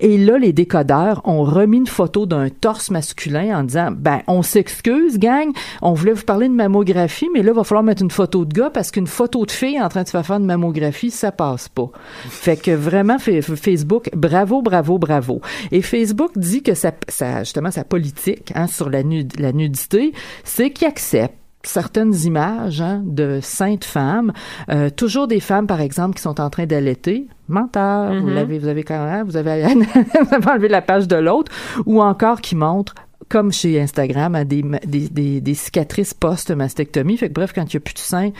Et 0.00 0.18
là, 0.18 0.38
les 0.38 0.52
décodeurs 0.52 1.20
ont 1.24 1.42
remis 1.42 1.78
une 1.78 1.86
photo 1.86 2.26
d'un 2.26 2.48
torse 2.48 2.90
masculin 2.90 3.58
en 3.58 3.62
disant, 3.64 3.90
ben, 3.92 4.20
on 4.26 4.42
s'excuse, 4.42 5.18
gang, 5.18 5.50
on 5.82 5.92
voulait 5.92 6.12
vous 6.12 6.24
parler 6.24 6.48
de 6.48 6.54
mammographie, 6.54 7.28
mais 7.34 7.42
là, 7.42 7.52
il 7.52 7.56
va 7.56 7.64
falloir 7.64 7.82
mettre 7.84 8.02
une 8.02 8.10
photo 8.10 8.44
de 8.44 8.52
gars 8.52 8.70
parce 8.70 8.90
qu'une 8.90 9.06
photo 9.06 9.44
de 9.46 9.50
fille 9.50 9.80
en 9.80 9.88
train 9.88 10.02
de 10.02 10.06
se 10.06 10.12
faire 10.12 10.24
faire 10.26 10.36
une 10.36 10.46
mammographie, 10.46 11.10
ça 11.10 11.32
passe 11.32 11.68
pas. 11.68 11.90
Fait 12.28 12.56
que 12.56 12.70
vraiment, 12.70 13.18
Fa- 13.18 13.42
Facebook, 13.42 14.10
bravo, 14.14 14.62
bravo, 14.62 14.98
bravo. 14.98 15.40
Et 15.72 15.82
Facebook 15.82 16.32
dit 16.36 16.62
que 16.62 16.74
sa, 16.74 16.92
sa- 17.08 17.44
justement, 17.44 17.70
sa 17.70 17.84
politique 17.84 18.52
hein, 18.54 18.66
sur 18.66 18.88
la 18.90 19.02
nudité, 19.02 20.12
c'est 20.44 20.70
qu'il 20.70 20.86
accepte 20.86 21.34
certaines 21.68 22.14
images 22.24 22.80
hein, 22.80 23.02
de 23.04 23.40
saintes 23.42 23.84
femmes, 23.84 24.32
euh, 24.70 24.90
toujours 24.90 25.28
des 25.28 25.40
femmes 25.40 25.66
par 25.66 25.80
exemple 25.80 26.16
qui 26.16 26.22
sont 26.22 26.40
en 26.40 26.50
train 26.50 26.66
d'allaiter, 26.66 27.26
menteur, 27.48 28.14
vous 28.14 28.26
Mhm. 28.28 28.34
l'avez, 28.34 28.58
vous 28.58 28.68
avez 28.68 28.82
quand 28.84 29.04
même, 29.04 29.26
vous 29.26 29.36
avez, 29.36 29.62
vous 29.74 30.34
avez 30.34 30.50
enlevé 30.50 30.68
la 30.68 30.82
page 30.82 31.06
de 31.08 31.16
l'autre, 31.16 31.52
ou 31.86 32.02
encore 32.02 32.40
qui 32.40 32.56
montrent 32.56 32.94
comme 33.28 33.52
chez 33.52 33.78
Instagram, 33.80 34.34
hein, 34.34 34.44
des, 34.46 34.62
des, 34.86 35.40
des 35.42 35.54
cicatrices 35.54 36.14
post-mastectomie. 36.14 37.18
Fait 37.18 37.28
que 37.28 37.34
bref, 37.34 37.52
quand 37.54 37.62
il 37.72 37.76
n'y 37.76 37.78
a 37.78 37.80
plus 37.80 37.94
de 37.94 37.98
sein, 37.98 38.30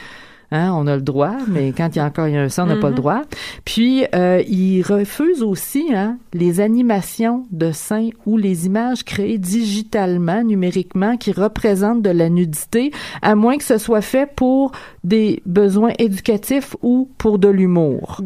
Hein, 0.51 0.73
on 0.75 0.87
a 0.87 0.97
le 0.97 1.03
droit, 1.03 1.35
mais 1.47 1.73
quand 1.77 1.89
il 1.95 1.99
y 1.99 2.01
a 2.01 2.07
encore 2.07 2.27
il 2.27 2.35
y 2.35 2.37
a 2.39 2.43
un 2.43 2.49
sang, 2.49 2.65
on 2.65 2.67
n'a 2.67 2.77
pas 2.77 2.89
le 2.89 2.95
Mhm. 2.95 3.01
droit. 3.01 3.23
Puis, 3.67 4.05
euh, 4.15 4.43
il 4.49 4.81
refuse 4.83 5.43
aussi 5.43 5.93
hein, 5.95 6.17
les 6.33 6.61
animations 6.61 7.45
de 7.51 7.71
seins 7.73 8.09
ou 8.25 8.39
les 8.39 8.65
images 8.67 9.03
créées 9.05 9.37
digitalement, 9.39 10.43
numériquement, 10.43 11.17
qui 11.19 11.33
représentent 11.33 12.01
de 12.03 12.11
la 12.11 12.31
nudité, 12.31 12.93
à 13.21 13.35
moins 13.35 13.59
que 13.59 13.65
ce 13.65 13.77
soit 13.79 14.01
fait 14.01 14.29
pour 14.35 14.73
des 15.05 15.43
besoins 15.45 15.93
éducatifs 15.99 16.75
ou 16.83 17.11
pour 17.19 17.39
de 17.39 17.49
l'humour. 17.49 18.21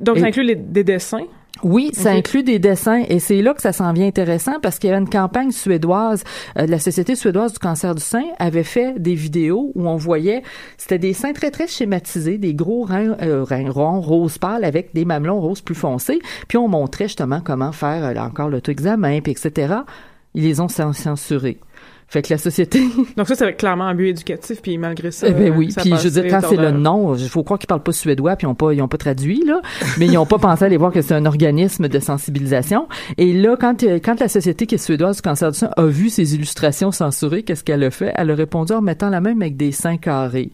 Donc, 0.00 0.16
Et- 0.16 0.20
ça 0.20 0.26
inclut 0.26 0.44
les- 0.44 0.54
des 0.54 0.84
dessins? 0.84 1.22
Oui, 1.62 1.90
ça 1.94 2.10
inclut 2.10 2.42
des 2.42 2.58
dessins 2.58 3.04
et 3.08 3.18
c'est 3.18 3.40
là 3.40 3.54
que 3.54 3.62
ça 3.62 3.72
s'en 3.72 3.92
vient 3.92 4.06
intéressant 4.06 4.58
parce 4.60 4.78
qu'il 4.78 4.90
y 4.90 4.92
avait 4.92 5.00
une 5.00 5.08
campagne 5.08 5.50
suédoise, 5.50 6.22
euh, 6.58 6.66
de 6.66 6.70
la 6.70 6.78
Société 6.78 7.14
suédoise 7.14 7.52
du 7.54 7.58
cancer 7.58 7.94
du 7.94 8.02
sein 8.02 8.24
avait 8.38 8.64
fait 8.64 8.98
des 9.00 9.14
vidéos 9.14 9.72
où 9.74 9.88
on 9.88 9.96
voyait, 9.96 10.42
c'était 10.76 10.98
des 10.98 11.14
seins 11.14 11.32
très 11.32 11.50
très 11.50 11.66
schématisés, 11.66 12.36
des 12.36 12.54
gros 12.54 12.82
reins, 12.82 13.16
euh, 13.22 13.44
reins 13.44 13.70
ronds 13.70 14.00
rose 14.00 14.36
pâle 14.36 14.64
avec 14.64 14.92
des 14.94 15.04
mamelons 15.06 15.40
roses 15.40 15.62
plus 15.62 15.74
foncés, 15.76 16.18
puis 16.48 16.58
on 16.58 16.68
montrait 16.68 17.04
justement 17.06 17.40
comment 17.40 17.72
faire 17.72 18.04
euh, 18.04 18.14
encore 18.20 18.50
l'auto-examen, 18.50 19.20
puis 19.20 19.32
etc. 19.32 19.74
Ils 20.34 20.42
les 20.42 20.60
ont 20.60 20.66
cen- 20.66 20.92
censurés. 20.92 21.60
Fait 22.14 22.22
que 22.22 22.32
la 22.32 22.38
société 22.38 22.80
Donc, 23.16 23.26
ça, 23.26 23.34
c'est 23.34 23.54
clairement 23.54 23.86
un 23.86 23.94
but 23.96 24.10
éducatif, 24.10 24.62
puis 24.62 24.78
malgré 24.78 25.10
ça. 25.10 25.26
eh 25.26 25.32
ben 25.32 25.52
oui, 25.52 25.72
ça 25.72 25.80
puis 25.80 25.90
je 25.98 26.08
veux 26.08 26.22
dire 26.22 26.30
quand 26.30 26.46
c'est 26.48 26.56
le 26.56 26.70
nom, 26.70 27.16
il 27.16 27.28
faut 27.28 27.42
croire 27.42 27.58
qu'ils 27.58 27.66
parlent 27.66 27.82
pas 27.82 27.90
suédois 27.90 28.36
puis 28.36 28.46
ils 28.46 28.50
ont 28.50 28.54
pas 28.54 28.72
ils 28.72 28.80
ont 28.80 28.86
pas 28.86 28.98
traduit 28.98 29.42
là, 29.44 29.60
mais 29.98 30.06
ils 30.06 30.16
ont 30.16 30.24
pas 30.24 30.38
pensé 30.38 30.64
aller 30.64 30.76
voir 30.76 30.92
que 30.92 31.02
c'est 31.02 31.14
un 31.14 31.26
organisme 31.26 31.88
de 31.88 31.98
sensibilisation 31.98 32.86
et 33.18 33.32
là 33.32 33.56
quand 33.60 33.82
euh, 33.82 33.98
quand 33.98 34.20
la 34.20 34.28
société 34.28 34.68
qui 34.68 34.76
est 34.76 34.78
suédoise 34.78 35.16
du 35.16 35.22
cancer 35.22 35.50
du 35.50 35.58
sein 35.58 35.70
a 35.76 35.86
vu 35.86 36.08
ces 36.08 36.36
illustrations 36.36 36.92
censurées, 36.92 37.42
qu'est-ce 37.42 37.64
qu'elle 37.64 37.82
a 37.82 37.90
fait? 37.90 38.12
Elle 38.14 38.30
a 38.30 38.36
répondu 38.36 38.72
en 38.72 38.80
mettant 38.80 39.10
la 39.10 39.20
même 39.20 39.42
avec 39.42 39.56
des 39.56 39.72
seins 39.72 39.96
carrés. 39.96 40.52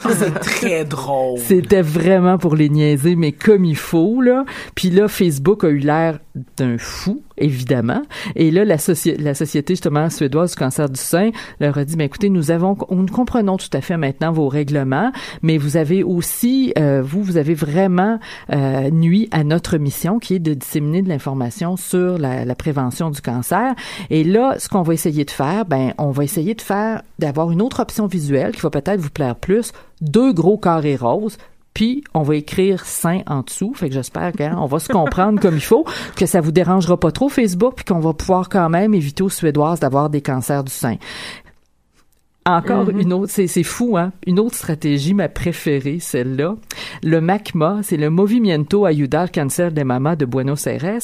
c'est 0.00 0.40
très 0.40 0.84
drôle. 0.86 1.38
C'était 1.38 1.82
vraiment 1.82 2.38
pour 2.38 2.56
les 2.56 2.70
niaiser, 2.70 3.14
mais 3.14 3.32
comme 3.32 3.66
il 3.66 3.76
faut, 3.76 4.22
là. 4.22 4.46
Puis 4.74 4.88
là, 4.88 5.06
Facebook 5.06 5.64
a 5.64 5.68
eu 5.68 5.78
l'air 5.78 6.18
d'un 6.56 6.78
fou, 6.78 7.22
évidemment. 7.40 8.02
Et 8.36 8.50
là, 8.50 8.64
la, 8.64 8.76
soci- 8.76 9.20
la 9.20 9.34
société, 9.34 9.74
justement, 9.74 10.10
suédoise 10.10 10.50
du 10.50 10.56
cancer 10.56 10.88
du 10.88 11.00
sein 11.00 11.30
leur 11.60 11.78
a 11.78 11.84
dit, 11.84 11.96
ben, 11.96 12.04
écoutez, 12.04 12.28
nous 12.28 12.50
avons, 12.50 12.76
nous 12.90 13.06
comprenons 13.06 13.56
tout 13.56 13.70
à 13.72 13.80
fait 13.80 13.96
maintenant 13.96 14.32
vos 14.32 14.48
règlements, 14.48 15.12
mais 15.42 15.58
vous 15.58 15.76
avez 15.76 16.02
aussi, 16.02 16.72
euh, 16.78 17.02
vous, 17.02 17.22
vous 17.22 17.36
avez 17.36 17.54
vraiment 17.54 18.18
euh, 18.52 18.90
nuit 18.90 19.28
à 19.30 19.44
notre 19.44 19.78
mission, 19.78 20.18
qui 20.18 20.34
est 20.34 20.38
de 20.38 20.54
disséminer 20.54 21.02
de 21.02 21.08
l'information 21.08 21.76
sur 21.76 22.18
la, 22.18 22.44
la 22.44 22.54
prévention 22.54 23.10
du 23.10 23.20
cancer. 23.20 23.74
Et 24.10 24.24
là, 24.24 24.56
ce 24.58 24.68
qu'on 24.68 24.82
va 24.82 24.94
essayer 24.94 25.24
de 25.24 25.30
faire, 25.30 25.64
ben, 25.64 25.94
on 25.98 26.10
va 26.10 26.24
essayer 26.24 26.54
de 26.54 26.62
faire, 26.62 27.02
d'avoir 27.18 27.50
une 27.50 27.62
autre 27.62 27.80
option 27.80 28.06
visuelle 28.06 28.52
qui 28.52 28.60
va 28.60 28.70
peut-être 28.70 29.00
vous 29.00 29.10
plaire 29.10 29.36
plus, 29.36 29.72
deux 30.00 30.32
gros 30.32 30.58
carrés 30.58 30.96
roses, 30.96 31.38
puis 31.78 32.02
on 32.12 32.22
va 32.22 32.34
écrire 32.34 32.84
sain 32.84 33.20
en 33.28 33.42
dessous. 33.42 33.72
Fait 33.72 33.86
que 33.86 33.94
j'espère 33.94 34.32
qu'on 34.32 34.66
va 34.66 34.80
se 34.80 34.88
comprendre 34.88 35.40
comme 35.40 35.54
il 35.54 35.60
faut, 35.60 35.84
que 36.16 36.26
ça 36.26 36.40
vous 36.40 36.50
dérangera 36.50 36.98
pas 36.98 37.12
trop 37.12 37.28
Facebook, 37.28 37.74
puis 37.76 37.84
qu'on 37.84 38.00
va 38.00 38.14
pouvoir 38.14 38.48
quand 38.48 38.68
même 38.68 38.94
éviter 38.94 39.22
aux 39.22 39.28
Suédoises 39.28 39.78
d'avoir 39.78 40.10
des 40.10 40.20
cancers 40.20 40.64
du 40.64 40.72
sein. 40.72 40.96
Encore 42.46 42.86
Mhm. 42.86 43.00
une 43.00 43.12
autre, 43.12 43.32
c'est, 43.32 43.46
c'est 43.46 43.62
fou, 43.62 43.96
hein? 43.96 44.10
Une 44.26 44.40
autre 44.40 44.56
stratégie, 44.56 45.14
ma 45.14 45.28
préférée, 45.28 46.00
celle-là. 46.00 46.56
Le 47.04 47.20
MACMA, 47.20 47.78
c'est 47.84 47.96
le 47.96 48.10
Movimiento 48.10 48.84
Ayudar 48.84 49.22
al 49.22 49.30
Cáncer 49.30 49.70
de 49.70 49.82
Mama 49.84 50.16
de 50.16 50.24
Buenos 50.24 50.66
Aires. 50.66 50.98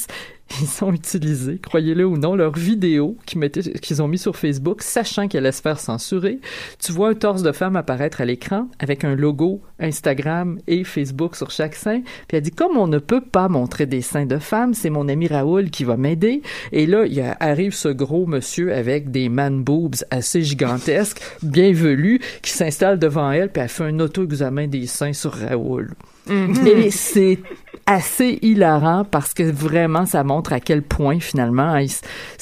Ils 0.61 0.85
ont 0.85 0.93
utilisé, 0.93 1.59
croyez-le 1.59 2.07
ou 2.07 2.17
non, 2.17 2.37
leur 2.37 2.53
vidéo 2.53 3.17
qu'ils, 3.27 4.03
ont 4.03 4.09
mis 4.09 4.19
sur 4.19 4.37
Facebook, 4.37 4.83
sachant 4.83 5.27
qu'elle 5.27 5.45
allait 5.45 5.53
se 5.53 5.63
faire 5.63 5.81
censurer. 5.81 6.39
Tu 6.79 6.93
vois 6.93 7.11
un 7.11 7.15
torse 7.15 7.43
de 7.43 7.53
femme 7.53 7.77
apparaître 7.77 8.21
à 8.21 8.25
l'écran 8.25 8.69
avec 8.79 9.05
un 9.05 9.15
logo 9.15 9.63
Instagram 9.81 10.59
et 10.67 10.85
Facebook 10.85 11.35
sur 11.35 11.51
chaque 11.51 11.75
sein. 11.75 12.03
Puis 12.29 12.37
elle 12.37 12.43
dit, 12.43 12.51
comme 12.51 12.77
on 12.77 12.87
ne 12.87 12.99
peut 12.99 13.23
pas 13.23 13.49
montrer 13.49 13.87
des 13.87 14.03
seins 14.03 14.27
de 14.27 14.39
femmes, 14.39 14.75
c'est 14.75 14.91
mon 14.91 15.09
ami 15.09 15.29
Raoul 15.29 15.71
qui 15.71 15.85
va 15.85 15.97
m'aider. 15.97 16.43
Et 16.73 16.87
là, 16.87 17.07
il 17.07 17.21
arrive 17.41 17.75
ce 17.75 17.89
gros 17.89 18.27
monsieur 18.27 18.73
avec 18.75 19.11
des 19.11 19.29
man 19.29 19.65
boobs 19.65 20.05
assez 20.11 20.43
gigantesques, 20.43 21.23
bien 21.43 21.73
velus, 21.73 22.21
qui 22.43 22.53
s'installe 22.53 22.99
devant 22.99 23.33
elle, 23.33 23.51
puis 23.51 23.63
elle 23.63 23.69
fait 23.69 23.85
un 23.85 23.99
auto-examen 23.99 24.69
des 24.69 24.87
seins 24.87 25.15
sur 25.15 25.33
Raoul. 25.33 25.95
Mhm. 26.29 26.67
Et 26.67 26.91
c'est 26.91 27.39
assez 27.87 28.39
hilarant 28.41 29.05
parce 29.05 29.35
que 29.35 29.43
vraiment 29.43 30.07
ça 30.07 30.25
montre 30.25 30.53
à 30.55 30.61
quel 30.61 30.83
point 30.83 31.21
finalement 31.21 31.75
hein, 31.75 31.85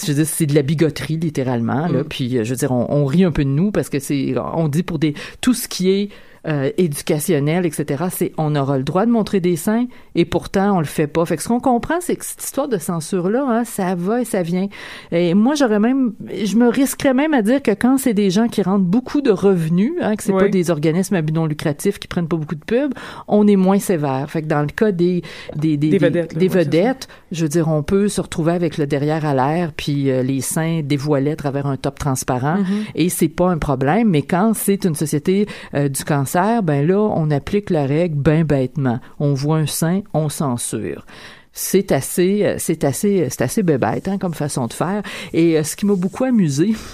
je 0.04 0.12
veux 0.12 0.24
c'est 0.24 0.46
de 0.46 0.54
la 0.54 0.62
bigoterie 0.62 1.16
littéralement 1.16 1.88
là 1.88 2.02
Mm. 2.02 2.04
puis 2.08 2.38
euh, 2.38 2.44
je 2.44 2.50
veux 2.50 2.56
dire 2.56 2.70
on, 2.70 2.86
on 2.90 3.04
rit 3.06 3.24
un 3.24 3.32
peu 3.32 3.44
de 3.44 3.48
nous 3.50 3.72
parce 3.72 3.88
que 3.88 3.98
c'est 3.98 4.34
on 4.54 4.68
dit 4.68 4.84
pour 4.84 5.00
des 5.00 5.14
tout 5.40 5.52
ce 5.54 5.66
qui 5.66 5.90
est 5.90 6.10
euh, 6.46 6.70
éducationnel, 6.76 7.66
etc. 7.66 8.04
C'est 8.10 8.32
on 8.38 8.54
aura 8.56 8.78
le 8.78 8.84
droit 8.84 9.06
de 9.06 9.10
montrer 9.10 9.40
des 9.40 9.56
seins 9.56 9.86
et 10.14 10.24
pourtant 10.24 10.76
on 10.76 10.78
le 10.78 10.84
fait 10.86 11.06
pas. 11.06 11.24
Fait 11.24 11.36
que 11.36 11.42
ce 11.42 11.48
qu'on 11.48 11.60
comprend, 11.60 11.96
c'est 12.00 12.16
que 12.16 12.24
cette 12.24 12.42
histoire 12.42 12.68
de 12.68 12.78
censure 12.78 13.30
là, 13.30 13.44
hein, 13.48 13.64
ça 13.64 13.94
va 13.94 14.20
et 14.20 14.24
ça 14.24 14.42
vient. 14.42 14.68
Et 15.10 15.34
moi 15.34 15.54
j'aurais 15.54 15.78
même, 15.78 16.12
je 16.44 16.56
me 16.56 16.68
risquerais 16.68 17.14
même 17.14 17.34
à 17.34 17.42
dire 17.42 17.62
que 17.62 17.70
quand 17.72 17.98
c'est 17.98 18.14
des 18.14 18.30
gens 18.30 18.48
qui 18.48 18.62
rendent 18.62 18.84
beaucoup 18.84 19.20
de 19.20 19.30
revenus, 19.30 19.92
hein, 20.00 20.16
que 20.16 20.22
c'est 20.22 20.32
pas 20.32 20.44
Oui. 20.44 20.50
des 20.50 20.70
organismes 20.70 21.14
à 21.16 21.22
but 21.22 21.32
non 21.34 21.46
lucratif 21.46 21.98
qui 21.98 22.08
prennent 22.08 22.28
pas 22.28 22.36
beaucoup 22.36 22.54
de 22.56 22.64
pubs, 22.64 22.92
on 23.28 23.46
est 23.46 23.56
moins 23.56 23.78
sévère. 23.78 24.30
Fait 24.30 24.42
que 24.42 24.48
dans 24.48 24.60
le 24.62 24.66
cas 24.68 24.92
des 24.92 25.22
des 25.56 25.76
des, 25.76 25.90
Des 25.90 25.98
vedettes, 25.98 26.32
là, 26.32 26.38
des 26.38 26.46
ouais, 26.46 26.52
c'est 26.52 26.58
vedettes, 26.64 27.08
je 27.30 27.42
veux 27.42 27.48
dire, 27.48 27.68
on 27.68 27.82
peut 27.82 28.08
se 28.08 28.20
retrouver 28.20 28.52
avec 28.52 28.78
le 28.78 28.86
derrière 28.86 29.24
à 29.24 29.34
l'air 29.34 29.72
puis 29.76 30.10
euh, 30.10 30.22
les 30.22 30.40
seins 30.40 30.80
dévoilés 30.82 31.32
à 31.32 31.36
travers 31.36 31.66
un 31.66 31.76
top 31.76 31.98
transparent 31.98 32.58
Mhm. 32.58 32.84
et 32.94 33.08
c'est 33.08 33.28
pas 33.28 33.48
un 33.50 33.58
problème. 33.58 34.08
Mais 34.08 34.22
quand 34.22 34.52
c'est 34.54 34.84
une 34.84 34.94
société 34.94 35.46
euh, 35.74 35.88
du 35.88 36.04
cancer, 36.04 36.31
ben 36.62 36.86
là, 36.86 36.98
on 36.98 37.30
applique 37.30 37.70
la 37.70 37.86
règle 37.86 38.16
ben 38.16 38.44
bêtement. 38.44 39.00
On 39.18 39.34
voit 39.34 39.58
un 39.58 39.66
sein, 39.66 40.02
on 40.14 40.28
censure. 40.28 41.06
C'est 41.52 41.92
assez, 41.92 42.44
euh, 42.44 42.54
c'est 42.58 42.84
assez, 42.84 43.28
c'est 43.28 43.42
assez 43.42 43.62
bébête 43.62 44.08
hein, 44.08 44.18
comme 44.18 44.34
façon 44.34 44.66
de 44.66 44.72
faire. 44.72 45.02
Et 45.32 45.58
euh, 45.58 45.62
ce 45.62 45.76
qui 45.76 45.86
m'a 45.86 45.94
beaucoup 45.94 46.24
amusé. 46.24 46.74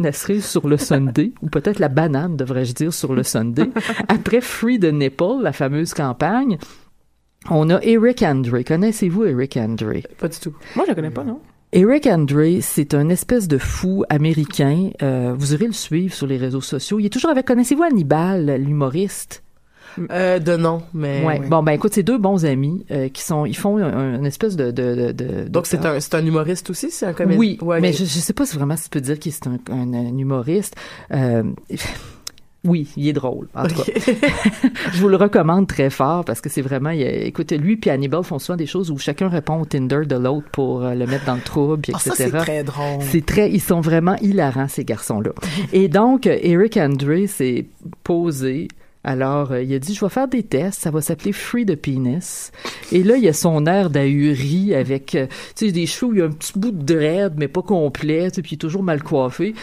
La 0.00 0.10
cerise 0.10 0.44
sur 0.44 0.66
le 0.66 0.76
Sunday, 0.76 1.30
ou 1.40 1.46
peut-être 1.48 1.78
la 1.78 1.88
banane, 1.88 2.36
devrais-je 2.36 2.72
dire, 2.72 2.92
sur 2.92 3.14
le 3.14 3.22
Sunday. 3.22 3.70
Après 4.08 4.40
Free 4.40 4.80
the 4.80 4.92
Nipple, 4.92 5.40
la 5.40 5.52
fameuse 5.52 5.94
campagne, 5.94 6.58
on 7.48 7.70
a 7.70 7.80
Eric 7.80 8.22
Andre. 8.22 8.64
Connaissez-vous 8.66 9.24
Eric 9.26 9.56
Andre? 9.56 10.02
Pas 10.18 10.26
du 10.26 10.38
tout. 10.40 10.52
Moi, 10.74 10.84
je 10.84 10.90
le 10.90 10.96
connais 10.96 11.10
pas, 11.10 11.22
non? 11.22 11.38
Eric 11.76 12.06
Andre, 12.06 12.60
c'est 12.60 12.94
un 12.94 13.08
espèce 13.08 13.48
de 13.48 13.58
fou 13.58 14.04
américain. 14.08 14.90
Euh, 15.02 15.34
vous 15.36 15.54
irez 15.54 15.66
le 15.66 15.72
suivre 15.72 16.14
sur 16.14 16.28
les 16.28 16.36
réseaux 16.36 16.60
sociaux. 16.60 17.00
Il 17.00 17.06
est 17.06 17.10
toujours 17.10 17.30
avec, 17.32 17.46
connaissez-vous 17.46 17.82
Hannibal, 17.82 18.46
l'humoriste? 18.62 19.42
Euh, 20.10 20.38
de 20.38 20.56
nom, 20.56 20.82
mais. 20.92 21.24
Ouais. 21.24 21.40
Bon, 21.40 21.62
ben 21.64 21.72
écoute, 21.72 21.92
c'est 21.94 22.02
deux 22.04 22.18
bons 22.18 22.44
amis 22.44 22.84
euh, 22.92 23.08
qui 23.08 23.22
sont, 23.22 23.44
ils 23.44 23.56
font 23.56 23.78
un, 23.78 24.16
une 24.18 24.26
espèce 24.26 24.54
de, 24.56 24.70
de, 24.70 24.94
de, 24.94 25.12
de- 25.12 25.48
Donc, 25.48 25.66
c'est 25.66 25.84
un, 25.84 25.98
c'est 25.98 26.14
un 26.14 26.24
humoriste 26.24 26.70
aussi, 26.70 26.90
c'est 26.92 27.06
un 27.06 27.12
comédien? 27.12 27.38
Oui, 27.38 27.58
Ouais, 27.60 27.80
mais 27.80 27.92
je, 27.92 28.04
je 28.04 28.18
sais 28.18 28.32
pas 28.32 28.46
si 28.46 28.54
vraiment 28.56 28.76
si 28.76 28.84
tu 28.84 28.90
peux 28.90 29.00
dire 29.00 29.18
qu'il 29.18 29.32
est 29.32 29.46
un, 29.46 29.58
un, 29.70 29.94
un 29.94 30.16
humoriste. 30.18 30.74
Euh, 31.12 31.42
Oui, 32.64 32.88
il 32.96 33.08
est 33.08 33.12
drôle. 33.12 33.48
En 33.54 33.66
tout 33.66 33.74
cas, 33.74 33.82
je 34.92 35.00
vous 35.00 35.08
le 35.08 35.16
recommande 35.16 35.66
très 35.66 35.90
fort 35.90 36.24
parce 36.24 36.40
que 36.40 36.48
c'est 36.48 36.62
vraiment. 36.62 36.90
Il, 36.90 37.02
écoutez, 37.02 37.58
lui 37.58 37.76
puis 37.76 37.90
Hannibal 37.90 38.24
font 38.24 38.38
souvent 38.38 38.56
des 38.56 38.66
choses 38.66 38.90
où 38.90 38.98
chacun 38.98 39.28
répond 39.28 39.60
au 39.60 39.64
Tinder 39.66 40.02
de 40.06 40.16
l'autre 40.16 40.48
pour 40.50 40.82
euh, 40.82 40.94
le 40.94 41.06
mettre 41.06 41.26
dans 41.26 41.34
le 41.34 41.42
trouble, 41.42 41.82
puis 41.82 41.92
Ah, 41.94 41.98
etc. 41.98 42.16
ça, 42.16 42.24
c'est 42.24 42.38
très 42.38 42.64
drôle. 42.64 43.02
C'est 43.02 43.26
très, 43.26 43.50
ils 43.50 43.60
sont 43.60 43.80
vraiment 43.80 44.16
hilarants 44.16 44.68
ces 44.68 44.84
garçons-là. 44.84 45.32
Et 45.72 45.88
donc, 45.88 46.26
Eric 46.26 46.76
Andre 46.78 47.26
s'est 47.26 47.66
posé. 48.02 48.68
Alors, 49.06 49.52
euh, 49.52 49.62
il 49.62 49.72
a 49.74 49.78
dit, 49.78 49.94
je 49.94 50.02
vais 50.02 50.08
faire 50.08 50.28
des 50.28 50.42
tests, 50.42 50.80
ça 50.80 50.90
va 50.90 51.02
s'appeler 51.02 51.32
Free 51.32 51.66
the 51.66 51.76
Penis. 51.76 52.50
Et 52.90 53.02
là, 53.02 53.16
il 53.16 53.22
y 53.22 53.28
a 53.28 53.34
son 53.34 53.66
air 53.66 53.90
d'ahuri 53.90 54.74
avec, 54.74 55.14
euh, 55.14 55.26
tu 55.54 55.66
sais, 55.66 55.72
des 55.72 55.84
cheveux, 55.84 56.10
où 56.10 56.14
il 56.14 56.18
y 56.20 56.22
a 56.22 56.24
un 56.24 56.30
petit 56.30 56.58
bout 56.58 56.70
de 56.70 56.82
dread, 56.82 57.34
mais 57.36 57.46
pas 57.46 57.60
complet, 57.60 58.30
puis 58.30 58.52
il 58.52 58.54
est 58.54 58.58
toujours 58.58 58.82
mal 58.82 59.02
coiffé. 59.02 59.54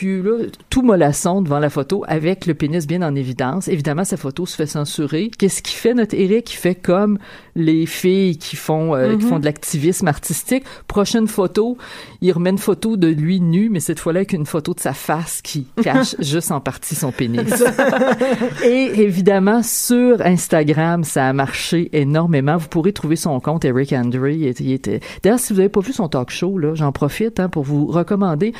Puis 0.00 0.22
là, 0.22 0.46
tout 0.70 0.80
mollasson 0.80 1.42
devant 1.42 1.58
la 1.58 1.68
photo 1.68 2.04
avec 2.08 2.46
le 2.46 2.54
pénis 2.54 2.86
bien 2.86 3.02
en 3.02 3.14
évidence. 3.14 3.68
Évidemment, 3.68 4.04
sa 4.04 4.16
photo 4.16 4.46
se 4.46 4.56
fait 4.56 4.64
censurer. 4.64 5.30
Qu'est-ce 5.38 5.60
qu'il 5.60 5.76
fait, 5.76 5.92
notre 5.92 6.14
Eric? 6.14 6.50
Il 6.54 6.56
fait 6.56 6.74
comme 6.74 7.18
les 7.54 7.84
filles 7.84 8.38
qui 8.38 8.56
font, 8.56 8.94
euh, 8.94 9.10
qui 9.18 9.24
Mhm. 9.24 9.28
font 9.28 9.38
de 9.38 9.44
l'activisme 9.44 10.08
artistique. 10.08 10.64
Prochaine 10.86 11.26
photo, 11.28 11.76
il 12.22 12.32
remet 12.32 12.48
une 12.48 12.56
photo 12.56 12.96
de 12.96 13.08
lui 13.08 13.42
nu, 13.42 13.68
mais 13.68 13.78
cette 13.80 14.00
fois-là 14.00 14.20
avec 14.20 14.32
une 14.32 14.46
photo 14.46 14.72
de 14.72 14.80
sa 14.80 14.94
face 14.94 15.42
qui 15.42 15.66
cache 15.82 16.16
juste 16.18 16.50
en 16.50 16.60
partie 16.60 16.94
son 16.94 17.12
pénis. 17.12 17.42
Et 18.64 19.02
évidemment, 19.02 19.62
sur 19.62 20.22
Instagram, 20.22 21.04
ça 21.04 21.28
a 21.28 21.32
marché 21.34 21.90
énormément. 21.92 22.56
Vous 22.56 22.68
pourrez 22.68 22.94
trouver 22.94 23.16
son 23.16 23.38
compte, 23.40 23.66
Eric 23.66 23.92
Andre. 23.92 24.28
Il 24.28 24.46
était- 24.46 24.64
il 24.64 24.72
était- 24.72 25.00
D'ailleurs, 25.22 25.38
si 25.40 25.52
vous 25.52 25.58
n'avez 25.58 25.68
pas 25.68 25.80
vu 25.80 25.92
son 25.92 26.08
talk 26.08 26.30
show, 26.30 26.56
là, 26.56 26.74
j'en 26.74 26.90
profite 26.92 27.38
hein, 27.38 27.50
pour 27.50 27.64
vous 27.64 27.86
recommander. 27.86 28.54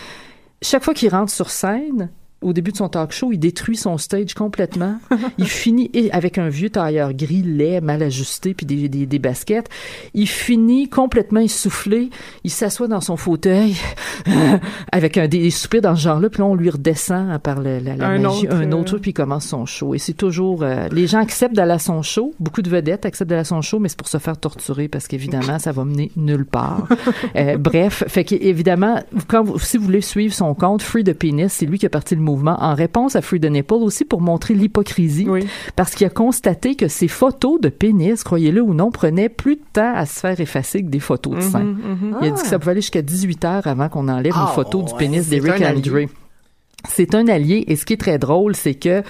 Chaque 0.63 0.85
fois 0.85 0.95
qu'il 0.95 1.09
rentre 1.09 1.33
sur 1.33 1.51
scène, 1.51 2.11
au 2.43 2.53
début 2.53 2.73
de 2.73 2.77
son 2.77 2.89
talk 2.89 3.13
show, 3.13 3.33
il 3.33 3.39
détruit 3.39 3.77
son 3.77 3.99
stage 3.99 4.35
complètement. 4.35 4.99
il 5.39 5.45
finit 5.49 5.91
avec 6.13 6.39
un 6.39 6.49
vieux 6.49 6.71
tailleur 6.71 7.13
gris, 7.13 7.43
laid, 7.43 7.81
mal 7.83 8.03
ajusté, 8.03 8.55
puis 8.55 8.65
des, 8.67 8.89
des, 8.89 9.07
des 9.07 9.19
baskets. 9.19 9.69
Il 10.15 10.27
finit 10.29 10.89
complètement 10.89 11.41
essoufflé. 11.41 12.11
Il 12.45 12.51
s'assoit 12.51 12.89
dans 12.89 13.01
son 13.01 13.17
fauteuil 13.17 13.77
avec 14.93 15.19
un 15.19 15.29
des 15.29 15.51
soupirs 15.51 15.83
dans 15.83 15.97
ce 15.97 16.03
genre-là, 16.03 16.31
puis 16.31 16.41
là, 16.41 16.47
on 16.47 16.55
lui 16.55 16.71
redescend 16.71 17.39
par 17.41 17.61
le- 17.61 17.79
la, 17.79 17.97
la 17.97 18.07
Un 18.09 18.19
magie, 18.19 18.47
autre, 18.47 18.57
un 18.57 18.73
euh, 18.73 18.77
autre, 18.77 18.99
puis 18.99 19.11
il 19.11 19.15
commence 19.15 19.47
son 19.47 19.67
show. 19.67 19.95
Et 19.95 19.99
c'est 19.99 20.13
toujours... 20.15 20.63
euh, 20.63 20.89
les 20.93 21.07
gens 21.07 21.21
acceptent 21.21 21.55
d'aller 21.57 21.73
à 21.73 21.79
son 21.79 22.03
show. 22.03 22.35
Beaucoup 22.41 22.63
de 22.63 22.71
vedettes 22.71 23.07
acceptent 23.07 23.31
d'aller 23.31 23.41
à 23.43 23.45
son 23.45 23.61
show, 23.63 23.79
mais 23.79 23.89
c'est 23.89 23.99
pour 23.99 24.09
se 24.09 24.19
faire 24.19 24.37
torturer 24.39 24.89
parce 24.89 25.07
qu'évidemment, 25.09 25.59
ça 25.59 25.73
va 25.73 25.85
mener 25.85 26.11
nulle 26.17 26.47
part. 26.47 26.87
Euh, 27.37 27.57
bref, 27.59 28.03
fait 28.09 28.25
qu'évidemment, 28.25 29.01
quand 29.29 29.43
vous, 29.45 29.59
si 29.59 29.77
vous 29.79 29.85
voulez 29.85 30.01
suivre 30.01 30.35
son 30.35 30.55
compte, 30.55 30.83
Free 30.83 31.05
the 31.05 31.13
Penis, 31.13 31.49
c'est 31.51 31.67
lui 31.67 31.79
qui 31.79 31.87
a 31.87 31.89
parti 31.91 32.15
le 32.15 32.21
mouvement 32.31 32.57
en 32.61 32.75
réponse 32.75 33.17
à 33.17 33.23
Free 33.23 33.41
the 33.41 33.47
Nipple, 33.51 33.75
aussi 33.75 34.05
pour 34.05 34.21
montrer 34.21 34.55
l'hypocrisie. 34.55 35.27
Parce 35.77 35.95
qu'il 35.95 36.07
a 36.07 36.11
constaté 36.11 36.75
que 36.77 36.89
ses 36.89 37.09
photos 37.09 37.61
de 37.61 37.69
pénis, 37.69 38.23
croyez-le 38.23 38.63
ou 38.63 38.75
non, 38.75 38.91
prenaient 38.91 39.29
plus 39.29 39.57
de 39.57 39.63
temps 39.73 39.93
à 39.95 40.07
se 40.07 40.21
faire 40.21 40.41
effacer 40.41 40.83
que 40.83 40.89
des 40.89 41.01
photos 41.01 41.33
de 41.35 41.39
Mhm, 41.43 41.51
seins. 41.51 41.63
mhm. 41.65 42.17
Il 42.23 42.29
a 42.29 42.31
dit 42.31 42.41
que 42.43 42.47
ça 42.49 42.59
pouvait 42.59 42.73
aller 42.73 42.81
jusqu'à 42.81 43.03
18 43.03 43.45
heures 43.45 43.67
avant 43.67 43.89
qu'on 43.89 44.09
enlève 44.09 44.33
Ah, 44.37 44.47
une 44.49 44.55
photo 44.55 44.83
du 44.83 44.95
pénis 44.95 45.29
d'Eric. 45.29 45.63
Andre. 45.63 46.07
C'est 46.89 47.15
un 47.15 47.29
allié 47.29 47.65
et 47.67 47.77
ce 47.77 47.85
qui 47.85 47.93
est 47.93 47.99
très 47.99 48.19
drôle, 48.19 48.57
c'est 48.57 48.75
que 48.75 49.03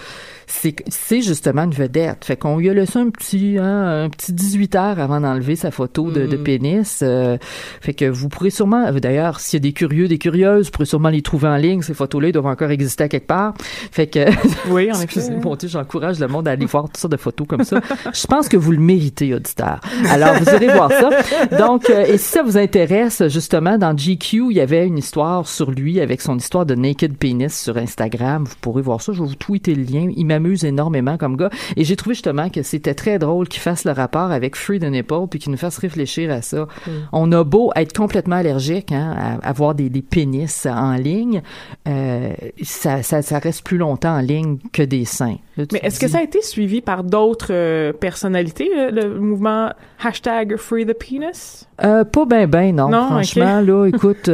c'est 0.50 0.74
c'est 0.88 1.22
justement 1.22 1.62
une 1.64 1.72
vedette. 1.72 2.24
Fait 2.24 2.36
qu'on 2.36 2.58
lui 2.58 2.68
a 2.70 2.74
laissé 2.74 2.98
un 2.98 3.10
petit 3.10 3.56
hein, 3.58 4.04
un 4.04 4.08
petit 4.10 4.32
18 4.32 4.74
heures 4.76 4.98
avant 5.00 5.20
d'enlever 5.20 5.56
sa 5.56 5.70
photo 5.70 6.10
de, 6.10 6.26
de 6.26 6.36
Mm. 6.36 6.42
pénis. 6.44 7.00
Euh, 7.02 7.36
fait 7.80 7.94
que 7.94 8.04
vous 8.06 8.28
pourrez 8.28 8.50
sûrement 8.50 8.86
euh, 8.86 8.92
d'ailleurs 9.00 9.40
s'il 9.40 9.58
y 9.58 9.60
a 9.60 9.64
des 9.68 9.72
curieux, 9.72 10.08
des 10.08 10.18
curieuses, 10.18 10.66
vous 10.66 10.72
pourrez 10.72 10.86
sûrement 10.86 11.08
les 11.10 11.22
trouver 11.22 11.48
en 11.48 11.56
ligne. 11.56 11.82
Ces 11.82 11.94
photos-là 11.94 12.28
ils 12.28 12.32
doivent 12.32 12.46
encore 12.46 12.70
exister 12.70 13.04
à 13.04 13.08
quelque 13.08 13.26
part. 13.26 13.54
Fait 13.92 14.06
que 14.06 14.26
Oui, 14.70 14.90
en 14.92 14.94
effet. 15.00 15.20
Tu 15.20 15.20
sais, 15.20 15.68
j'encourage 15.68 16.18
le 16.20 16.28
monde 16.28 16.48
à 16.48 16.52
aller 16.52 16.66
voir 16.66 16.84
toutes 16.84 16.96
sortes 16.96 17.12
de 17.12 17.16
photos 17.18 17.46
comme 17.46 17.64
ça. 17.64 17.80
Je 18.12 18.26
pense 18.26 18.48
que 18.48 18.56
vous 18.56 18.72
le 18.72 18.78
méritez, 18.78 19.34
auditeur. 19.34 19.80
Alors, 20.08 20.34
vous 20.34 20.48
irez 20.50 20.68
voir 20.68 20.90
ça. 20.90 21.10
Donc, 21.58 21.90
euh, 21.90 22.04
et 22.06 22.18
si 22.18 22.24
ça 22.30 22.42
vous 22.42 22.56
intéresse, 22.56 23.22
justement, 23.28 23.78
dans 23.78 23.94
GQ, 23.96 24.46
il 24.50 24.56
y 24.56 24.60
avait 24.60 24.86
une 24.86 24.98
histoire 24.98 25.46
sur 25.48 25.70
lui 25.70 26.00
avec 26.00 26.20
son 26.20 26.36
histoire 26.36 26.66
de 26.66 26.74
naked 26.74 27.16
penis 27.16 27.50
sur 27.50 27.76
Instagram. 27.76 28.44
Vous 28.44 28.54
pourrez 28.60 28.82
voir 28.82 29.00
ça. 29.02 29.12
Je 29.12 29.22
vais 29.22 29.28
vous 29.28 29.34
tweeter 29.34 29.74
le 29.74 29.82
lien. 29.82 30.08
Il 30.16 30.24
m'amuse 30.40 30.64
énormément 30.64 31.16
comme 31.16 31.36
gars. 31.36 31.50
Et 31.76 31.84
j'ai 31.84 31.96
trouvé 31.96 32.14
justement 32.14 32.48
que 32.48 32.62
c'était 32.62 32.94
très 32.94 33.18
drôle 33.18 33.48
qu'il 33.48 33.60
fasse 33.60 33.84
le 33.84 33.92
rapport 33.92 34.30
avec 34.30 34.56
Free 34.56 34.78
the 34.78 34.84
Nipple 34.84 35.26
puis 35.30 35.38
qu'il 35.38 35.52
nous 35.52 35.58
fasse 35.58 35.78
réfléchir 35.78 36.30
à 36.30 36.42
ça. 36.42 36.66
On 37.12 37.30
a 37.32 37.44
beau 37.44 37.70
être 37.76 37.96
complètement 37.96 38.36
allergique 38.36 38.92
hein, 38.92 39.38
à, 39.42 39.48
à 39.48 39.52
voir 39.52 39.74
des, 39.74 39.88
des 39.90 40.02
pénis 40.02 40.66
en 40.66 40.94
ligne, 40.94 41.42
euh, 41.88 42.32
ça, 42.62 43.02
ça, 43.02 43.22
ça 43.22 43.38
reste 43.38 43.64
plus 43.64 43.78
longtemps 43.78 44.16
en 44.16 44.20
ligne 44.20 44.58
que 44.72 44.82
des 44.82 45.04
seins. 45.04 45.36
Là, 45.56 45.64
Mais 45.72 45.80
est-ce 45.82 46.00
que 46.00 46.08
ça 46.08 46.18
a 46.18 46.22
été 46.22 46.42
suivi 46.42 46.80
par 46.80 47.04
d'autres 47.04 47.52
euh, 47.52 47.92
personnalités, 47.92 48.70
le, 48.74 48.90
le 48.90 49.20
mouvement 49.20 49.70
hashtag 50.02 50.56
Free 50.56 50.86
the 50.86 50.94
Penis? 50.94 51.66
Euh, 51.82 52.04
pas 52.04 52.24
ben 52.24 52.46
ben 52.46 52.74
non, 52.74 52.88
Non, 52.88 53.06
franchement 53.06 53.60
là, 53.60 53.86
écoute, 53.86 54.30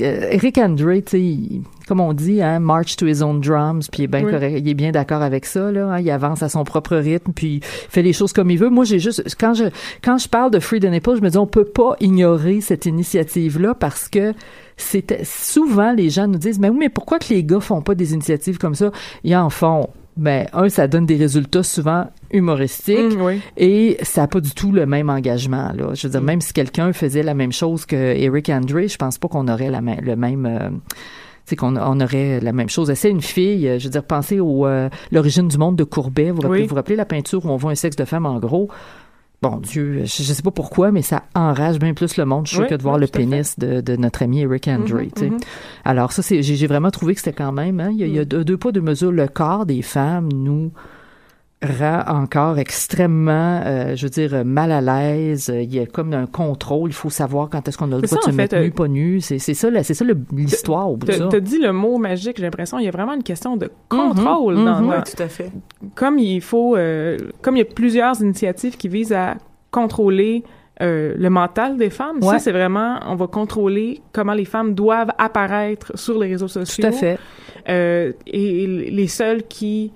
Eric 0.00 0.58
Andre, 0.58 1.00
tu 1.00 1.02
sais, 1.06 1.60
comme 1.90 2.00
on 2.00 2.12
dit, 2.12 2.40
hein, 2.40 2.60
march 2.60 2.94
to 2.94 3.04
his 3.08 3.20
own 3.20 3.40
drums, 3.40 3.88
puis 3.90 4.02
il 4.02 4.04
est 4.04 4.06
bien 4.06 4.22
Oui. 4.22 4.30
correct, 4.30 4.54
il 4.60 4.68
est 4.68 4.74
bien 4.74 4.92
d'accord 4.92 5.22
avec 5.22 5.44
ça 5.44 5.72
là, 5.72 5.88
hein, 5.88 5.98
il 5.98 6.08
avance 6.08 6.40
à 6.44 6.48
son 6.48 6.62
propre 6.62 6.96
rythme, 6.96 7.32
puis 7.34 7.56
il 7.56 7.60
fait 7.64 8.02
les 8.02 8.12
choses 8.12 8.32
comme 8.32 8.48
il 8.48 8.58
veut. 8.58 8.70
Moi, 8.70 8.84
j'ai 8.84 9.00
juste 9.00 9.24
quand 9.40 9.54
je 9.54 9.64
quand 10.04 10.16
je 10.16 10.28
parle 10.28 10.52
de 10.52 10.60
Free 10.60 10.78
the 10.78 10.84
Nipple, 10.84 11.16
je 11.16 11.20
me 11.22 11.30
dis 11.30 11.36
on 11.36 11.48
peut 11.48 11.64
pas 11.64 11.96
ignorer 11.98 12.60
cette 12.60 12.86
initiative 12.86 13.60
là 13.60 13.74
parce 13.74 14.08
que 14.08 14.34
c'était 14.76 15.24
souvent 15.24 15.92
les 15.92 16.10
gens 16.10 16.28
nous 16.28 16.38
disent 16.38 16.60
mais 16.60 16.68
oui, 16.68 16.76
mais 16.78 16.88
pourquoi 16.90 17.18
que 17.18 17.34
les 17.34 17.42
gars 17.42 17.58
font 17.60 17.82
pas 17.82 17.96
des 17.96 18.14
initiatives 18.14 18.58
comme 18.58 18.76
ça? 18.76 18.92
Ils 19.24 19.34
en 19.34 19.50
font. 19.50 19.88
Ben, 20.16 20.48
un, 20.52 20.68
ça 20.68 20.86
donne 20.86 21.06
des 21.06 21.16
résultats 21.16 21.62
souvent 21.62 22.06
humoristiques 22.32 23.16
Mm, 23.16 23.22
oui. 23.22 23.40
et 23.56 23.96
ça 24.02 24.22
n'a 24.22 24.26
pas 24.28 24.40
du 24.40 24.50
tout 24.50 24.70
le 24.72 24.84
même 24.84 25.08
engagement. 25.08 25.72
Là. 25.74 25.94
Je 25.94 26.06
veux 26.06 26.10
dire, 26.10 26.20
même 26.20 26.40
si 26.40 26.52
quelqu'un 26.52 26.92
faisait 26.92 27.22
la 27.22 27.32
même 27.32 27.52
chose 27.52 27.86
que 27.86 27.96
Eric 27.96 28.48
Andre, 28.50 28.86
je 28.88 28.96
pense 28.96 29.18
pas 29.18 29.28
qu'on 29.28 29.48
aurait 29.48 29.70
la 29.70 29.80
le 29.80 30.16
même... 30.16 30.46
euh, 30.46 30.68
sais, 31.50 31.56
qu'on 31.56 31.76
on 31.76 32.00
aurait 32.00 32.40
la 32.40 32.52
même 32.52 32.68
chose. 32.68 32.92
C'est 32.94 33.10
une 33.10 33.20
fille, 33.20 33.68
euh, 33.68 33.78
je 33.78 33.84
veux 33.84 33.90
dire, 33.90 34.04
pensez 34.04 34.40
au 34.40 34.66
euh, 34.66 34.88
l'origine 35.12 35.48
du 35.48 35.58
monde 35.58 35.76
de 35.76 35.84
Courbet. 35.84 36.30
Vous 36.30 36.40
rappelez, 36.40 36.62
Oui. 36.62 36.66
vous 36.66 36.74
rappelez 36.74 36.96
la 36.96 37.04
peinture 37.04 37.44
où 37.44 37.48
on 37.48 37.56
voit 37.56 37.72
un 37.72 37.76
sexe 37.76 37.96
de 37.96 38.04
femme 38.04 38.26
en 38.26 38.38
gros? 38.38 38.68
Bon 39.42 39.56
Dieu, 39.56 40.02
je, 40.04 40.22
je 40.22 40.32
sais 40.34 40.42
pas 40.42 40.50
pourquoi, 40.50 40.90
mais 40.92 41.00
ça 41.00 41.22
enrage 41.34 41.78
bien 41.78 41.94
plus 41.94 42.18
le 42.18 42.26
monde, 42.26 42.46
je 42.46 42.52
suis 42.52 42.60
Oui, 42.62 42.68
que 42.68 42.74
de 42.74 42.82
voir 42.82 42.96
oui, 42.96 43.00
le 43.00 43.06
pénis 43.06 43.58
de, 43.58 43.80
de 43.80 43.96
notre 43.96 44.22
ami 44.22 44.40
Eric 44.42 44.68
Andre. 44.68 45.00
Mhm, 45.00 45.08
sais. 45.16 45.30
mhm. 45.30 45.38
Alors 45.84 46.12
ça, 46.12 46.20
c'est 46.22 46.42
j'ai 46.42 46.66
vraiment 46.66 46.90
trouvé 46.90 47.14
que 47.14 47.20
c'était 47.20 47.32
quand 47.32 47.52
même, 47.52 47.80
hein, 47.80 47.88
il 47.90 48.00
y 48.00 48.04
a, 48.04 48.06
y 48.06 48.18
a 48.18 48.26
deux, 48.26 48.44
deux 48.44 48.58
pas, 48.58 48.70
deux 48.70 48.82
mesures. 48.82 49.12
Le 49.12 49.28
corps 49.28 49.64
des 49.64 49.80
femmes 49.80 50.28
nous 50.30 50.72
rend 51.62 52.02
encore 52.06 52.58
extrêmement, 52.58 53.60
euh, 53.66 53.94
je 53.94 54.06
veux 54.06 54.10
dire, 54.10 54.44
mal 54.46 54.72
à 54.72 54.80
l'aise. 54.80 55.52
Il 55.54 55.74
y 55.74 55.78
a 55.78 55.86
comme 55.86 56.14
un 56.14 56.26
contrôle. 56.26 56.88
Il 56.90 56.94
faut 56.94 57.10
savoir 57.10 57.50
quand 57.50 57.68
est-ce 57.68 57.76
qu'on 57.76 57.92
a 57.92 57.96
le 57.96 58.02
droit 58.02 58.18
de 58.18 58.22
se 58.24 58.30
mettre 58.30 58.56
fait, 58.56 58.62
nu, 58.64 58.70
pas 58.70 58.88
nu. 58.88 59.20
C'est 59.20 59.38
c'est 59.38 59.52
ça, 59.54 59.68
là, 59.70 59.82
c'est 59.82 59.92
ça 59.94 60.04
l'histoire 60.32 60.90
au 60.90 60.96
bout 60.96 61.06
de 61.06 61.12
ça. 61.12 61.28
t'as 61.30 61.40
dit 61.40 61.58
le 61.58 61.72
mot 61.72 61.98
magique, 61.98 62.36
j'ai 62.38 62.44
l'impression. 62.44 62.78
Il 62.78 62.86
y 62.86 62.88
a 62.88 62.90
vraiment 62.92 63.12
une 63.14 63.22
question 63.22 63.56
de 63.58 63.70
contrôle 63.90 64.54
Mhm, 64.56 64.64
dans, 64.64 64.80
mhm. 64.80 64.88
dans- 64.88 64.96
Oui, 64.96 65.02
tout 65.14 65.22
à 65.22 65.28
fait. 65.28 65.50
comme 65.94 66.18
il 66.18 66.40
faut, 66.40 66.76
euh, 66.76 67.18
comme 67.42 67.56
il 67.56 67.60
y 67.60 67.62
a 67.62 67.66
plusieurs 67.66 68.20
initiatives 68.22 68.76
qui 68.78 68.88
visent 68.88 69.12
à 69.12 69.34
contrôler 69.70 70.42
euh, 70.82 71.14
le 71.18 71.28
mental 71.28 71.76
des 71.76 71.90
femmes, 71.90 72.16
Ouais. 72.22 72.32
ça 72.32 72.38
c'est 72.38 72.52
vraiment, 72.52 73.00
on 73.06 73.14
va 73.14 73.26
contrôler 73.26 74.00
comment 74.14 74.32
les 74.32 74.46
femmes 74.46 74.72
doivent 74.74 75.12
apparaître 75.18 75.92
sur 75.94 76.18
les 76.18 76.28
réseaux 76.28 76.48
sociaux. 76.48 76.80
Tout 76.82 76.88
à 76.88 76.92
fait. 76.92 77.18
Euh, 77.68 78.12
et 78.26 78.66
les 78.66 79.06
seules 79.06 79.42
qui, 79.42 79.92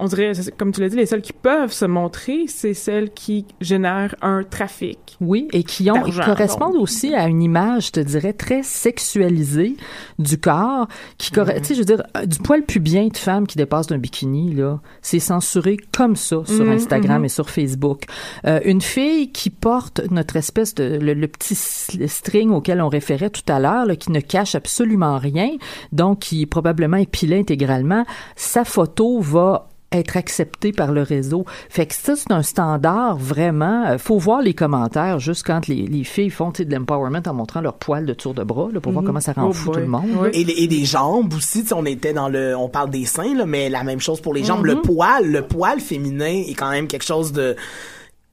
on 0.00 0.06
dirait, 0.06 0.32
comme 0.58 0.72
tu 0.72 0.80
l'as 0.80 0.88
dit, 0.88 0.96
les 0.96 1.06
seules 1.06 1.20
qui 1.22 1.32
peuvent 1.32 1.72
se 1.72 1.84
montrer, 1.84 2.46
c'est 2.48 2.74
celles 2.74 3.10
qui 3.10 3.44
génèrent 3.60 4.14
un 4.22 4.42
trafic. 4.42 4.98
Oui, 5.20 5.46
et 5.52 5.62
qui 5.62 5.90
ont 5.90 6.00
correspondent 6.24 6.72
donc. 6.72 6.82
aussi 6.82 7.14
à 7.14 7.28
une 7.28 7.42
image, 7.42 7.88
je 7.88 7.92
te 7.92 8.00
dirais, 8.00 8.32
très 8.32 8.62
sexualisée 8.62 9.76
du 10.18 10.38
corps, 10.38 10.88
qui 11.18 11.30
corre- 11.30 11.48
Mhm. 11.48 11.60
tu 11.60 11.64
sais, 11.64 11.74
je 11.74 11.78
veux 11.80 11.84
dire, 11.84 12.02
euh, 12.16 12.26
du 12.26 12.38
poil 12.38 12.64
pubien 12.64 13.08
de 13.08 13.16
femme 13.16 13.46
qui 13.46 13.56
dépasse 13.58 13.86
d'un 13.88 13.98
bikini, 13.98 14.54
là, 14.54 14.80
c'est 15.02 15.18
censuré 15.18 15.76
comme 15.96 16.16
ça 16.16 16.42
sur 16.46 16.64
Mhm, 16.64 16.72
Instagram 16.72 17.18
mhm. 17.20 17.24
et 17.26 17.28
sur 17.28 17.50
Facebook. 17.50 18.04
Euh, 18.46 18.60
une 18.64 18.80
fille 18.80 19.30
qui 19.32 19.50
porte 19.50 20.00
notre 20.10 20.36
espèce 20.36 20.74
de, 20.74 20.98
le, 21.00 21.12
le 21.14 21.28
petit 21.28 21.54
string 21.54 22.50
auquel 22.50 22.80
on 22.80 22.88
référait 22.88 23.30
tout 23.30 23.42
à 23.52 23.58
l'heure, 23.60 23.86
là, 23.86 23.96
qui 23.96 24.10
ne 24.12 24.20
cache 24.20 24.54
absolument 24.54 25.18
rien, 25.18 25.50
donc 25.92 26.20
qui 26.20 26.42
est 26.42 26.46
probablement 26.46 26.96
épilé 26.96 27.38
intégralement, 27.38 28.04
sa 28.36 28.64
photo 28.64 29.20
va 29.20 29.66
être 29.92 30.16
acceptée 30.16 30.72
par 30.72 30.92
le 30.92 31.02
réseau. 31.02 31.44
Fait 31.68 31.86
que 31.86 31.94
ça, 31.94 32.14
c'est 32.16 32.30
un 32.30 32.42
standard 32.42 33.16
vraiment. 33.16 33.86
euh, 33.86 33.98
faut 33.98 34.18
voir 34.18 34.40
les 34.40 34.54
commentaires 34.54 35.18
juste 35.18 35.44
quand 35.44 35.66
les, 35.66 35.86
les 35.86 36.04
filles 36.04 36.30
font 36.30 36.52
tu 36.52 36.58
sais, 36.58 36.64
de 36.64 36.74
l'empowerment 36.74 37.22
en 37.26 37.34
montrant 37.34 37.60
leur 37.60 37.74
poil 37.74 38.06
de 38.06 38.14
tour 38.14 38.32
de 38.34 38.44
bras 38.44 38.68
là, 38.72 38.80
pour 38.80 38.92
voir 38.92 39.02
Mhm. 39.02 39.06
comment 39.08 39.20
ça 39.20 39.32
rend 39.32 39.48
Oh 39.48 39.52
fou 39.52 39.66
boy. 39.66 39.74
tout 39.74 39.80
le 39.80 39.86
monde. 39.86 40.30
Et, 40.32 40.44
les- 40.44 40.62
et 40.62 40.66
des 40.68 40.84
jambes 40.84 41.34
aussi, 41.34 41.62
tu 41.62 41.68
sais, 41.68 41.74
on 41.74 41.84
était 41.86 42.12
dans 42.12 42.28
le, 42.28 42.56
on 42.56 42.68
parle 42.68 42.90
des 42.90 43.04
seins 43.04 43.34
là, 43.34 43.46
mais 43.46 43.68
la 43.68 43.82
même 43.82 44.00
chose 44.00 44.20
pour 44.20 44.32
les 44.32 44.44
jambes. 44.44 44.60
Mhm. 44.60 44.66
Le 44.66 44.80
poil, 44.82 45.26
le 45.26 45.42
poil 45.42 45.80
féminin 45.80 46.42
est 46.46 46.54
quand 46.54 46.70
même 46.70 46.86
quelque 46.86 47.04
chose 47.04 47.32
de 47.32 47.56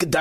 de, 0.06 0.18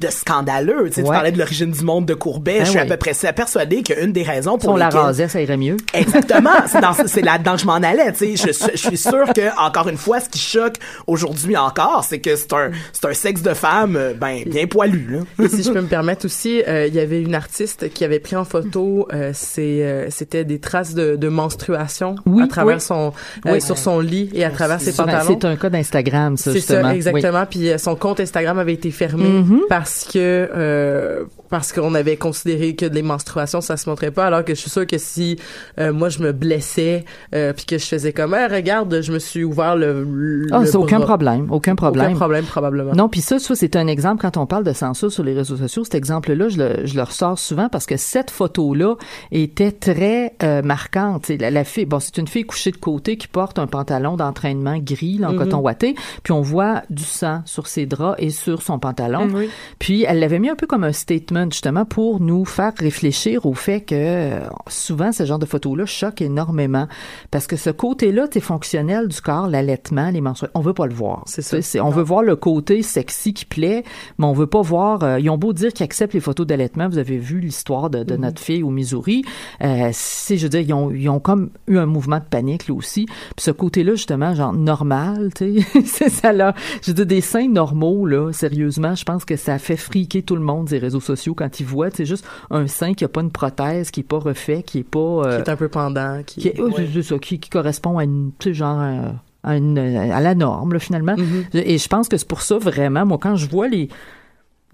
de 0.00 0.10
scandaleux. 0.10 0.84
Tu, 0.88 0.94
sais, 0.94 1.02
tu 1.02 1.08
parlais 1.08 1.32
de 1.32 1.38
l'origine 1.38 1.70
du 1.70 1.84
monde 1.84 2.06
de 2.06 2.14
Courbet. 2.14 2.58
Ah 2.60 2.64
je 2.64 2.70
suis 2.70 2.78
à 2.78 2.86
peu 2.86 2.96
près 2.96 3.12
persuadé 3.34 3.82
qu'une 3.82 4.12
des 4.12 4.22
raisons 4.22 4.58
Si 4.58 4.64
pour 4.66 4.74
on 4.74 4.76
la 4.76 4.88
rasait, 4.88 5.28
ça 5.28 5.40
irait 5.42 5.56
mieux. 5.56 5.76
Exactement, 5.92 6.50
c'est 6.66 6.80
dans 6.80 6.92
c'est 7.06 7.20
là-dedans 7.22 7.54
que 7.54 7.60
je 7.60 7.66
m'en 7.66 7.74
allais, 7.74 8.12
tu 8.12 8.36
sais, 8.36 8.52
je, 8.54 8.70
je 8.72 8.76
suis 8.76 8.96
sûr 8.96 9.24
que 9.34 9.58
encore 9.60 9.88
une 9.88 9.96
fois 9.96 10.20
ce 10.20 10.28
qui 10.28 10.38
choque 10.38 10.76
aujourd'hui 11.06 11.56
encore, 11.56 12.04
c'est 12.08 12.20
que 12.20 12.36
c'est 12.36 12.52
un 12.52 12.70
c'est 12.92 13.04
un 13.06 13.12
sexe 13.14 13.42
de 13.42 13.54
femme 13.54 13.96
euh, 13.96 14.14
ben 14.14 14.44
bien 14.46 14.66
poilu 14.66 15.08
là. 15.38 15.44
Et 15.44 15.48
si 15.48 15.62
je 15.62 15.70
peux 15.72 15.80
me 15.80 15.88
permettre 15.88 16.24
aussi, 16.24 16.62
euh, 16.66 16.86
il 16.86 16.94
y 16.94 17.00
avait 17.00 17.20
une 17.20 17.34
artiste 17.34 17.90
qui 17.92 18.04
avait 18.04 18.20
pris 18.20 18.36
en 18.36 18.44
photo, 18.44 19.08
euh, 19.12 19.32
c'est, 19.34 19.82
euh, 19.82 20.06
c'était 20.10 20.44
des 20.44 20.58
traces 20.58 20.94
de, 20.94 21.16
de 21.16 21.28
menstruation 21.28 22.16
Oui, 22.26 22.44
à 22.44 22.46
travers 22.46 22.76
oui. 22.76 22.80
son, 22.80 23.12
euh, 23.46 23.52
Oui. 23.52 23.60
sur 23.60 23.76
son 23.78 24.00
lit 24.00 24.30
et 24.32 24.44
à 24.44 24.50
travers 24.50 24.80
ses 24.80 24.92
pantalons. 24.92 25.24
C'est 25.40 25.44
un 25.46 25.56
cas 25.56 25.70
d'Instagram, 25.70 26.36
ça, 26.36 26.52
C'est 26.52 26.60
ça, 26.60 26.82
Oui. 26.82 26.94
exactement. 26.96 27.44
Puis 27.46 27.68
euh, 27.70 27.78
son 27.78 27.94
compte 27.96 28.20
Instagram 28.20 28.58
avait 28.58 28.74
été 28.74 28.90
fermé 28.90 29.17
Mhm. 29.24 29.60
parce 29.68 30.04
que 30.04 30.18
euh, 30.54 31.24
parce 31.50 31.72
qu'on 31.72 31.94
avait 31.94 32.16
considéré 32.16 32.74
que 32.74 32.86
les 32.86 33.02
menstruations 33.02 33.60
ça 33.60 33.76
se 33.76 33.88
montrait 33.88 34.10
pas. 34.10 34.26
Alors 34.26 34.44
que 34.44 34.54
je 34.54 34.60
suis 34.60 34.70
sûre 34.70 34.86
que 34.86 34.98
si 34.98 35.38
euh, 35.78 35.92
moi 35.92 36.08
je 36.08 36.20
me 36.20 36.32
blessais 36.32 37.04
euh, 37.34 37.52
puis 37.52 37.64
que 37.66 37.78
je 37.78 37.84
faisais 37.86 38.12
comme 38.12 38.34
Ah, 38.34 38.48
regarde, 38.48 39.00
je 39.02 39.12
me 39.12 39.18
suis 39.18 39.44
ouvert 39.44 39.76
le. 39.76 40.04
le 40.04 40.46
Ah, 40.52 40.64
c'est 40.66 40.76
aucun 40.76 41.00
problème, 41.00 41.46
aucun 41.50 41.74
problème. 41.74 42.06
Aucun 42.08 42.16
problème 42.16 42.44
probablement. 42.44 42.92
Non, 42.94 43.08
puis 43.08 43.20
ça, 43.20 43.38
ça 43.38 43.54
c'est 43.54 43.76
un 43.76 43.86
exemple 43.86 44.22
quand 44.22 44.36
on 44.36 44.46
parle 44.46 44.64
de 44.64 44.72
censure 44.72 45.10
sur 45.12 45.24
les 45.24 45.34
réseaux 45.34 45.56
sociaux. 45.56 45.84
Cet 45.84 45.94
exemple-là, 45.94 46.48
je 46.48 46.58
le, 46.58 46.86
je 46.86 46.94
le 46.96 47.02
ressors 47.02 47.38
souvent 47.38 47.68
parce 47.68 47.86
que 47.86 47.96
cette 47.96 48.30
photo-là 48.30 48.94
était 49.32 49.72
très 49.72 50.34
euh, 50.42 50.62
marquante. 50.62 51.28
La, 51.28 51.50
la 51.50 51.64
fille, 51.64 51.84
bon, 51.86 52.00
c'est 52.00 52.18
une 52.18 52.28
fille 52.28 52.44
couchée 52.44 52.70
de 52.70 52.76
côté 52.76 53.16
qui 53.16 53.28
porte 53.28 53.58
un 53.58 53.66
pantalon 53.66 54.16
d'entraînement 54.16 54.78
gris, 54.78 55.18
là, 55.18 55.28
en 55.28 55.32
Mhm. 55.32 55.38
coton 55.38 55.58
ouaté, 55.58 55.94
puis 56.22 56.32
on 56.32 56.40
voit 56.40 56.82
du 56.90 57.04
sang 57.04 57.42
sur 57.44 57.66
ses 57.66 57.86
draps 57.86 58.16
et 58.18 58.30
sur 58.30 58.62
son 58.62 58.78
pantalon. 58.78 59.26
Mm, 59.26 59.34
oui. 59.34 59.50
Puis 59.78 60.04
elle 60.06 60.20
l'avait 60.20 60.38
mis 60.38 60.48
un 60.48 60.56
peu 60.56 60.66
comme 60.66 60.84
un 60.84 60.92
statement 60.92 61.37
justement 61.50 61.84
pour 61.84 62.20
nous 62.20 62.44
faire 62.44 62.72
réfléchir 62.78 63.46
au 63.46 63.54
fait 63.54 63.80
que 63.82 64.40
souvent 64.68 65.12
ce 65.12 65.24
genre 65.24 65.38
de 65.38 65.46
photos-là 65.46 65.86
choquent 65.86 66.22
énormément 66.22 66.86
parce 67.30 67.46
que 67.46 67.56
ce 67.56 67.70
côté-là, 67.70 68.26
c'est 68.32 68.40
fonctionnel 68.40 69.08
du 69.08 69.20
corps, 69.20 69.48
l'allaitement, 69.48 70.10
les 70.10 70.20
menstruations, 70.20 70.52
on 70.58 70.62
veut 70.62 70.74
pas 70.74 70.86
le 70.86 70.94
voir. 70.94 71.22
C'est 71.26 71.42
ça. 71.42 71.84
On 71.84 71.90
veut 71.90 72.02
voir 72.02 72.22
le 72.22 72.36
côté 72.36 72.82
sexy 72.82 73.32
qui 73.34 73.44
plaît, 73.44 73.84
mais 74.18 74.26
on 74.26 74.32
veut 74.32 74.46
pas 74.46 74.62
voir. 74.62 75.02
euh, 75.02 75.20
ils 75.20 75.30
ont 75.30 75.38
beau 75.38 75.52
dire 75.52 75.72
qu'ils 75.72 75.84
acceptent 75.84 76.14
les 76.14 76.20
photos 76.20 76.46
d'allaitement. 76.46 76.88
Vous 76.88 76.98
avez 76.98 77.18
vu 77.18 77.40
l'histoire 77.40 77.90
de, 77.90 78.02
de 78.04 78.14
Mhm. 78.14 78.20
notre 78.22 78.40
fille 78.42 78.62
au 78.62 78.70
Missouri. 78.70 79.22
Euh, 79.62 79.90
c'est, 79.92 80.36
je 80.36 80.44
veux 80.44 80.48
dire, 80.48 80.60
ils 80.60 80.72
ont, 80.72 80.90
ils 80.90 81.08
ont 81.08 81.20
comme 81.20 81.50
eu 81.66 81.78
un 81.78 81.86
mouvement 81.86 82.18
de 82.18 82.24
panique 82.24 82.68
là 82.68 82.74
aussi. 82.74 83.06
Puis 83.06 83.44
ce 83.44 83.50
côté-là 83.50 83.94
justement, 83.94 84.34
genre 84.34 84.52
normal, 84.52 85.30
tu 85.34 85.60
sais, 85.62 85.82
c'est 85.84 86.08
ça 86.08 86.32
là. 86.32 86.54
Je 86.82 86.90
veux 86.90 86.94
dire 86.94 87.06
des 87.06 87.20
seins 87.20 87.48
normaux 87.48 88.06
là. 88.06 88.32
Sérieusement, 88.32 88.94
je 88.94 89.04
pense 89.04 89.24
que 89.24 89.36
ça 89.36 89.58
fait 89.58 89.76
friquer 89.76 90.22
tout 90.22 90.36
le 90.36 90.42
monde 90.42 90.66
des 90.66 90.78
réseaux 90.78 91.00
sociaux 91.00 91.27
quand 91.34 91.60
ils 91.60 91.66
voient, 91.66 91.88
c'est 91.92 92.04
juste 92.06 92.26
un 92.50 92.66
sein 92.66 92.94
qui 92.94 93.04
a 93.04 93.08
pas 93.08 93.20
une 93.22 93.30
prothèse, 93.30 93.90
qui 93.90 94.00
est 94.00 94.04
pas 94.04 94.18
refait, 94.18 94.62
qui 94.62 94.78
est 94.78 94.82
pas. 94.88 94.98
euh, 94.98 95.36
Qui 95.42 95.48
est 95.50 95.52
un 95.52 95.56
peu 95.56 95.68
pendant. 95.68 96.22
Qui, 96.24 96.40
qui, 96.40 97.02
ça, 97.02 97.18
qui 97.18 97.38
correspond 97.40 97.98
à 97.98 98.04
une, 98.04 98.32
genre, 98.46 98.80
euh, 98.80 99.10
à, 99.44 99.56
une- 99.56 99.78
à 99.78 100.20
la 100.20 100.34
norme, 100.34 100.72
là, 100.72 100.78
finalement. 100.78 101.14
Mm-hmm. 101.14 101.62
Et 101.64 101.78
je 101.78 101.88
pense 101.88 102.08
que 102.08 102.16
c'est 102.16 102.28
pour 102.28 102.42
ça, 102.42 102.58
vraiment, 102.58 103.06
moi, 103.06 103.18
quand 103.20 103.36
je 103.36 103.48
vois 103.48 103.68
les, 103.68 103.88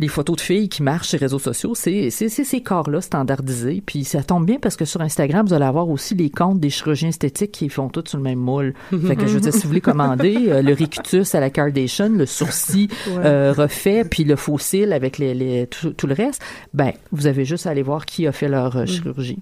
les 0.00 0.08
photos 0.08 0.36
de 0.36 0.40
filles 0.40 0.68
qui 0.68 0.82
marchent 0.82 1.08
sur 1.08 1.18
les 1.18 1.24
réseaux 1.26 1.38
sociaux, 1.38 1.74
c'est 1.74 2.10
c'est- 2.10 2.28
c'est 2.28 2.42
ces 2.44 2.62
corps-là 2.62 3.00
standardisés. 3.00 3.82
Puis 3.86 4.02
ça 4.04 4.22
tombe 4.24 4.44
bien 4.44 4.58
parce 4.60 4.74
que 4.76 4.84
sur 4.84 5.00
Instagram, 5.00 5.46
vous 5.46 5.52
allez 5.54 5.64
avoir 5.64 5.88
aussi 5.88 6.14
les 6.16 6.30
comptes 6.30 6.58
des 6.58 6.70
chirurgiens 6.70 7.10
esthétiques 7.10 7.52
qui 7.52 7.68
font 7.68 7.88
tous 7.88 8.04
sur 8.08 8.18
le 8.18 8.24
même 8.24 8.38
moule. 8.40 8.74
fait 9.06 9.14
que 9.16 9.26
je 9.26 9.34
veux 9.34 9.40
dire, 9.40 9.52
si 9.52 9.62
vous 9.62 9.68
voulez 9.68 9.80
commander 9.80 10.36
euh, 10.48 10.62
le 10.62 10.72
rictus 10.72 11.34
à 11.34 11.40
la 11.40 11.50
Kardashian, 11.50 12.08
le 12.10 12.26
sourcil 12.26 12.88
Ouais. 13.06 13.22
euh, 13.24 13.52
refait, 13.56 14.04
puis 14.04 14.24
le 14.24 14.36
cil 14.58 14.92
avec 14.92 15.18
les, 15.18 15.32
les- 15.34 15.66
tout, 15.68 15.90
tout 15.90 16.06
le 16.06 16.14
reste, 16.14 16.42
ben 16.74 16.92
vous 17.12 17.26
avez 17.26 17.44
juste 17.44 17.66
à 17.66 17.70
aller 17.70 17.82
voir 17.82 18.04
qui 18.04 18.26
a 18.26 18.32
fait 18.32 18.48
leur 18.48 18.76
euh, 18.76 18.86
chirurgie. 18.86 19.38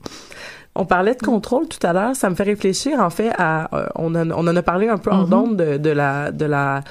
On 0.74 0.86
parlait 0.86 1.14
de 1.14 1.20
contrôle 1.22 1.68
tout 1.68 1.86
à 1.86 1.92
l'heure, 1.92 2.16
ça 2.16 2.30
me 2.30 2.34
fait 2.34 2.44
réfléchir 2.44 2.98
en 3.00 3.10
fait 3.10 3.30
à 3.36 3.74
euh, 3.76 3.86
on, 3.94 4.14
en, 4.14 4.30
on 4.30 4.46
en 4.48 4.56
a 4.56 4.62
parlé 4.62 4.88
un 4.88 4.96
peu 4.96 5.10
en 5.10 5.26
Mhm. 5.26 5.56
de, 5.56 5.76
de 5.76 5.90
la 5.90 6.30
de 6.32 6.46
la 6.46 6.82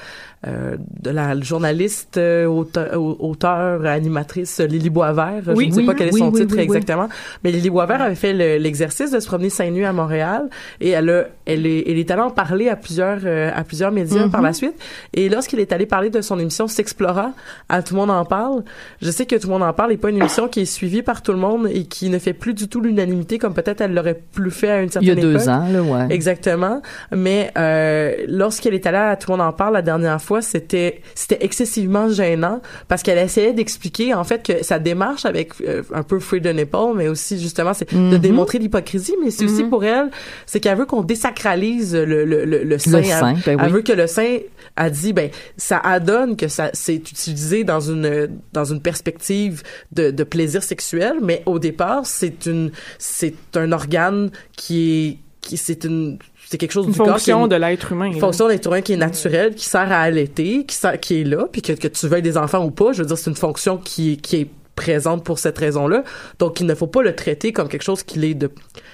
euh, 0.46 0.76
de 1.00 1.10
la 1.10 1.38
journaliste 1.40 2.16
euh, 2.16 2.46
auteur, 2.46 3.00
auteur 3.00 3.84
animatrice 3.86 4.60
Lily 4.60 4.90
Boisvert, 4.90 5.42
je 5.46 5.50
ne 5.52 5.56
sais 5.56 5.76
oui, 5.78 5.86
pas 5.86 5.94
quel 5.94 6.08
est 6.08 6.12
oui, 6.14 6.18
son 6.20 6.32
titre 6.32 6.58
exactement, 6.58 7.08
mais 7.44 7.52
Lily 7.52 7.70
Boisvert 7.70 8.02
avait 8.02 8.14
fait 8.16 8.32
le- 8.32 8.56
l'exercice 8.62 9.10
de 9.10 9.20
se 9.20 9.26
promener 9.26 9.50
seins 9.50 9.70
nus 9.70 9.84
à 9.84 9.92
Montréal 9.92 10.48
et 10.80 10.90
elle 10.90 11.10
a, 11.10 11.24
elle 11.46 11.66
est 11.66 11.84
elle 11.90 11.98
est 11.98 12.10
allée 12.10 12.22
en 12.22 12.30
parler 12.30 12.68
à 12.68 12.76
plusieurs 12.76 13.18
euh, 13.24 13.50
à 13.54 13.62
plusieurs 13.64 13.92
médias 13.92 14.28
par 14.28 14.42
la 14.42 14.52
suite 14.52 14.74
et 15.14 15.28
lorsqu'il 15.28 15.60
est 15.60 15.72
allé 15.72 15.86
parler 15.86 16.10
de 16.10 16.20
son 16.20 16.38
émission 16.38 16.66
S'explora, 16.68 17.32
à 17.68 17.82
tout 17.82 17.94
le 17.94 18.00
monde 18.00 18.10
en 18.10 18.24
parle. 18.24 18.62
Je 19.00 19.10
sais 19.10 19.26
que 19.26 19.36
tout 19.36 19.46
le 19.48 19.52
monde 19.52 19.62
en 19.62 19.72
parle 19.72 19.92
et 19.92 19.96
pas 19.96 20.10
une 20.10 20.16
émission 20.18 20.48
qui 20.48 20.60
est 20.60 20.64
suivie 20.64 21.02
par 21.02 21.22
tout 21.22 21.32
le 21.32 21.38
monde 21.38 21.68
et 21.72 21.84
qui 21.84 22.08
ne 22.08 22.18
fait 22.18 22.32
plus 22.32 22.54
du 22.54 22.68
tout 22.68 22.80
l'unanimité 22.80 23.38
comme 23.38 23.54
peut-être 23.54 23.80
elle 23.80 23.94
l'aurait 23.94 24.20
plus 24.32 24.50
fait 24.50 24.70
à 24.70 24.78
une 24.82 24.84
Il 24.84 24.88
y 24.88 24.92
certaine 24.92 25.18
a 25.18 25.20
deux 25.20 25.34
époque. 25.34 25.48
ans, 25.48 25.66
là, 25.72 25.82
ouais. 25.82 26.14
Exactement. 26.14 26.82
Mais 27.14 27.50
euh, 27.58 28.12
lorsqu'elle 28.28 28.74
est 28.74 28.86
allée 28.86 28.96
à 28.98 29.16
Tout 29.16 29.30
le 29.32 29.36
monde 29.38 29.46
en 29.46 29.52
parle 29.52 29.74
la 29.74 29.82
dernière 29.82 30.20
fois, 30.22 30.31
c'était 30.40 31.02
c'était 31.14 31.44
excessivement 31.44 32.08
gênant 32.08 32.62
parce 32.88 33.02
qu'elle 33.02 33.18
essayait 33.18 33.52
d'expliquer 33.52 34.14
en 34.14 34.24
fait 34.24 34.42
que 34.42 34.64
sa 34.64 34.78
démarche 34.78 35.26
avec 35.26 35.52
euh, 35.60 35.82
un 35.92 36.02
peu 36.04 36.18
free 36.20 36.40
the 36.40 36.46
nipple, 36.54 36.94
mais 36.96 37.08
aussi 37.08 37.38
justement 37.40 37.74
c'est 37.74 37.92
de 37.92 37.98
Mhm. 37.98 38.18
démontrer 38.18 38.58
l'hypocrisie, 38.58 39.14
mais 39.22 39.30
c'est 39.30 39.44
aussi 39.44 39.64
Mhm. 39.64 39.70
pour 39.70 39.84
elle, 39.84 40.10
c'est 40.46 40.60
qu'elle 40.60 40.78
veut 40.78 40.86
qu'on 40.86 41.02
désacralise 41.02 41.94
le 41.94 42.24
le 42.24 42.44
le, 42.44 42.62
le 42.62 42.78
sein. 42.78 42.98
elle, 43.02 43.36
ben 43.44 43.58
elle 43.60 43.66
oui. 43.66 43.72
veut 43.72 43.82
que 43.82 43.92
le 43.92 44.06
sein 44.06 44.38
a 44.76 44.88
dit 44.90 45.12
ben 45.12 45.28
ça 45.56 45.78
adonne 45.78 46.36
que 46.36 46.48
ça 46.48 46.70
c'est 46.72 46.94
utilisé 46.94 47.64
dans 47.64 47.80
une 47.80 48.28
dans 48.52 48.64
une 48.64 48.80
perspective 48.80 49.62
de, 49.92 50.10
de 50.10 50.24
plaisir 50.24 50.62
sexuel, 50.62 51.14
mais 51.22 51.42
au 51.46 51.58
départ 51.58 52.06
c'est 52.06 52.46
une 52.46 52.70
c'est 52.98 53.34
un 53.56 53.72
organe 53.72 54.30
qui 54.56 54.78
est 55.08 55.18
qui 55.40 55.56
c'est 55.56 55.84
une 55.84 56.18
c'est 56.52 56.58
quelque 56.58 56.72
chose 56.72 56.86
Une 56.86 56.92
du 56.92 56.98
corps 56.98 57.06
qui 57.06 57.12
fonction 57.12 57.46
est- 57.46 57.48
de 57.48 57.56
l'être 57.56 57.90
humain. 57.92 58.04
une 58.06 58.20
fonction 58.20 58.46
d'être 58.46 58.66
humain 58.66 58.80
qui 58.82 58.92
est 58.92 58.96
naturelle, 58.96 59.54
qui 59.54 59.64
sert 59.64 59.90
à 59.90 60.00
allaiter, 60.02 60.64
qui, 60.66 60.76
sert- 60.76 61.00
qui 61.00 61.20
est 61.22 61.24
là, 61.24 61.46
puis 61.50 61.62
que, 61.62 61.72
que 61.72 61.88
tu 61.88 62.06
veuilles 62.06 62.22
des 62.22 62.36
enfants 62.36 62.64
ou 62.64 62.70
pas, 62.70 62.92
je 62.92 63.00
veux 63.02 63.06
dire, 63.08 63.18
c'est 63.18 63.30
une 63.30 63.36
fonction 63.36 63.78
qui, 63.78 64.18
qui 64.18 64.36
est 64.36 64.48
présente 64.76 65.22
pour 65.24 65.38
cette 65.38 65.58
raison-là. 65.58 66.02
Donc, 66.38 66.60
il 66.60 66.66
ne 66.66 66.74
faut 66.74 66.86
pas 66.86 67.02
le 67.02 67.14
traiter 67.14 67.52
comme 67.52 67.68
quelque 67.68 67.82
chose 67.82 68.02
qui 68.02 68.24
est 68.24 68.34
de... 68.34 68.50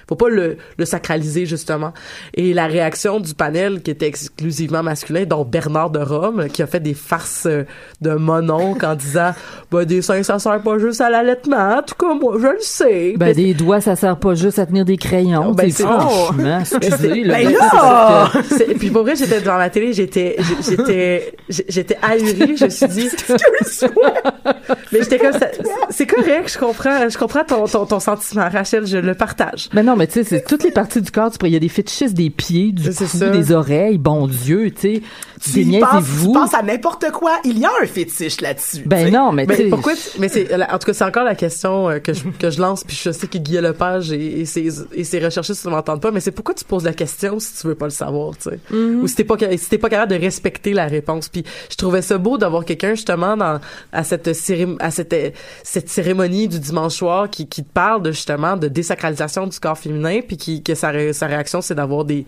faut 0.09 0.15
pas 0.15 0.29
le, 0.29 0.57
le 0.77 0.85
sacraliser, 0.85 1.45
justement. 1.45 1.93
Et 2.33 2.53
la 2.55 2.65
réaction 2.65 3.19
du 3.19 3.35
panel, 3.35 3.81
qui 3.83 3.91
était 3.91 4.07
exclusivement 4.07 4.81
masculin, 4.81 5.25
dont 5.25 5.45
Bernard 5.45 5.91
de 5.91 5.99
Rome, 5.99 6.47
qui 6.51 6.63
a 6.63 6.67
fait 6.67 6.79
des 6.79 6.95
farces 6.95 7.45
euh, 7.45 7.63
de 8.01 8.15
mononcle 8.15 8.83
en 8.85 8.95
disant, 8.95 9.33
bah, 9.71 9.85
des 9.85 10.01
seins, 10.01 10.23
ça 10.23 10.39
sert 10.39 10.61
pas 10.61 10.79
juste 10.79 10.99
à 10.99 11.11
l'allaitement, 11.11 11.75
en 11.77 11.83
tout 11.83 11.93
cas, 11.93 12.13
moi, 12.15 12.33
je 12.41 12.47
le 12.47 12.57
sais. 12.59 13.13
Ben, 13.17 13.35
des 13.35 13.53
doigts, 13.53 13.81
ça 13.81 13.95
sert 13.95 14.17
pas 14.17 14.33
juste 14.33 14.57
à 14.57 14.65
tenir 14.65 14.83
des 14.83 14.97
crayons. 14.97 15.51
Ben, 15.51 15.69
c'est- 15.69 15.83
franchement, 15.83 16.59
excusez, 16.59 17.23
là. 17.23 17.35
Ben 17.35 17.51
là! 17.53 18.31
Puis 18.79 18.89
pour 18.89 19.03
vrai, 19.03 19.15
j'étais 19.15 19.41
devant 19.41 19.57
la 19.57 19.69
télé, 19.69 19.93
j'étais, 19.93 20.37
j'étais, 20.67 21.35
j'étais 21.49 21.97
ahurie, 22.01 22.57
je 22.57 22.65
me 22.65 22.69
suis 22.69 22.87
dit, 22.87 23.09
mais 24.91 24.99
j'étais 25.03 25.19
comme 25.19 25.33
ça, 25.33 25.47
c'est 25.91 26.07
correct, 26.07 26.51
je 26.51 26.57
comprends, 26.57 27.07
je 27.09 27.17
comprends 27.17 27.43
ton, 27.43 27.65
ton, 27.65 27.85
ton 27.85 27.99
sentiment, 27.99 28.49
Rachel, 28.51 28.87
je 28.87 28.97
le 28.97 29.13
partage. 29.13 29.69
Ben 29.73 29.85
non, 29.85 29.95
mais 29.99 30.07
tu 30.07 30.13
sais, 30.13 30.23
c'est 30.23 30.43
toutes 30.43 30.63
les 30.63 30.71
parties 30.71 31.01
du 31.01 31.11
corps. 31.11 31.31
Il 31.43 31.49
y 31.49 31.55
a 31.55 31.59
des 31.59 31.69
fétichistes 31.69 32.15
des 32.15 32.29
pieds, 32.29 32.71
du 32.71 32.89
cou, 32.91 33.05
des 33.31 33.51
oreilles. 33.51 33.97
Bon 33.97 34.27
Dieu, 34.27 34.71
tu 34.71 34.81
sais. 34.81 34.93
Tu 34.99 35.01
penses, 35.39 35.53
tu 35.53 35.63
Déniaisez-vous. 35.63 36.33
penses 36.33 36.53
à 36.53 36.61
n'importe 36.63 37.11
quoi, 37.11 37.31
il 37.45 37.59
y 37.59 37.65
a 37.65 37.69
un 37.81 37.85
fétiche 37.85 38.41
là-dessus. 38.41 38.83
Ben 38.85 39.09
non, 39.13 39.31
mais 39.31 39.45
Mais 39.45 39.69
pourquoi, 39.69 39.93
mais 40.17 40.27
c'est, 40.27 40.53
en 40.53 40.77
tout 40.79 40.87
cas, 40.87 40.93
c'est 40.93 41.03
encore 41.05 41.23
la 41.23 41.35
question 41.35 41.89
euh, 41.89 41.99
que 41.99 42.13
je, 42.13 42.23
que 42.37 42.49
je 42.49 42.59
lance, 42.59 42.83
puis 42.83 42.99
je 43.01 43.11
sais 43.11 43.27
que 43.27 43.37
Guy 43.37 43.53
Lepage 43.61 44.11
et, 44.11 44.41
et 44.41 44.45
ses, 44.45 44.67
et 44.93 45.03
ses 45.05 45.19
recherchistes 45.19 45.65
ne 45.65 45.71
m'entendent 45.71 46.01
pas, 46.01 46.11
mais 46.11 46.19
c'est 46.19 46.31
pourquoi 46.31 46.53
tu 46.55 46.65
poses 46.65 46.83
la 46.83 46.91
question 46.93 47.39
si 47.39 47.53
tu 47.61 47.67
veux 47.67 47.75
pas 47.75 47.85
le 47.85 47.91
savoir, 47.91 48.35
tu 48.37 48.49
sais? 48.49 48.59
Ou 48.75 49.07
si 49.07 49.15
t'es 49.15 49.23
pas, 49.23 49.37
si 49.57 49.69
t'es 49.69 49.77
pas 49.77 49.89
capable 49.89 50.11
de 50.11 50.19
respecter 50.19 50.73
la 50.73 50.87
réponse. 50.87 51.29
Puis 51.29 51.43
je 51.69 51.75
trouvais 51.77 52.01
ça 52.01 52.17
beau 52.17 52.37
d'avoir 52.37 52.65
quelqu'un, 52.65 52.95
justement, 52.95 53.37
dans, 53.37 53.59
à 53.93 54.03
cette 54.03 54.33
cérémonie, 54.33 54.77
à 54.81 54.91
cette, 54.91 55.15
cette 55.63 55.89
cérémonie 55.89 56.47
du 56.49 56.59
dimanche 56.59 56.95
soir 56.95 57.29
qui, 57.29 57.47
qui 57.47 57.63
te 57.63 57.71
parle 57.71 58.01
de, 58.01 58.11
justement, 58.11 58.57
de 58.57 58.67
désacralisation 58.67 59.47
du 59.47 59.57
corps 59.59 59.77
féminin, 59.89 60.21
puis 60.25 60.37
qui, 60.37 60.63
que 60.63 60.75
sa, 60.75 60.89
ré- 60.91 61.13
sa 61.13 61.27
réaction, 61.27 61.61
c'est 61.61 61.75
d'avoir 61.75 62.05
des, 62.05 62.25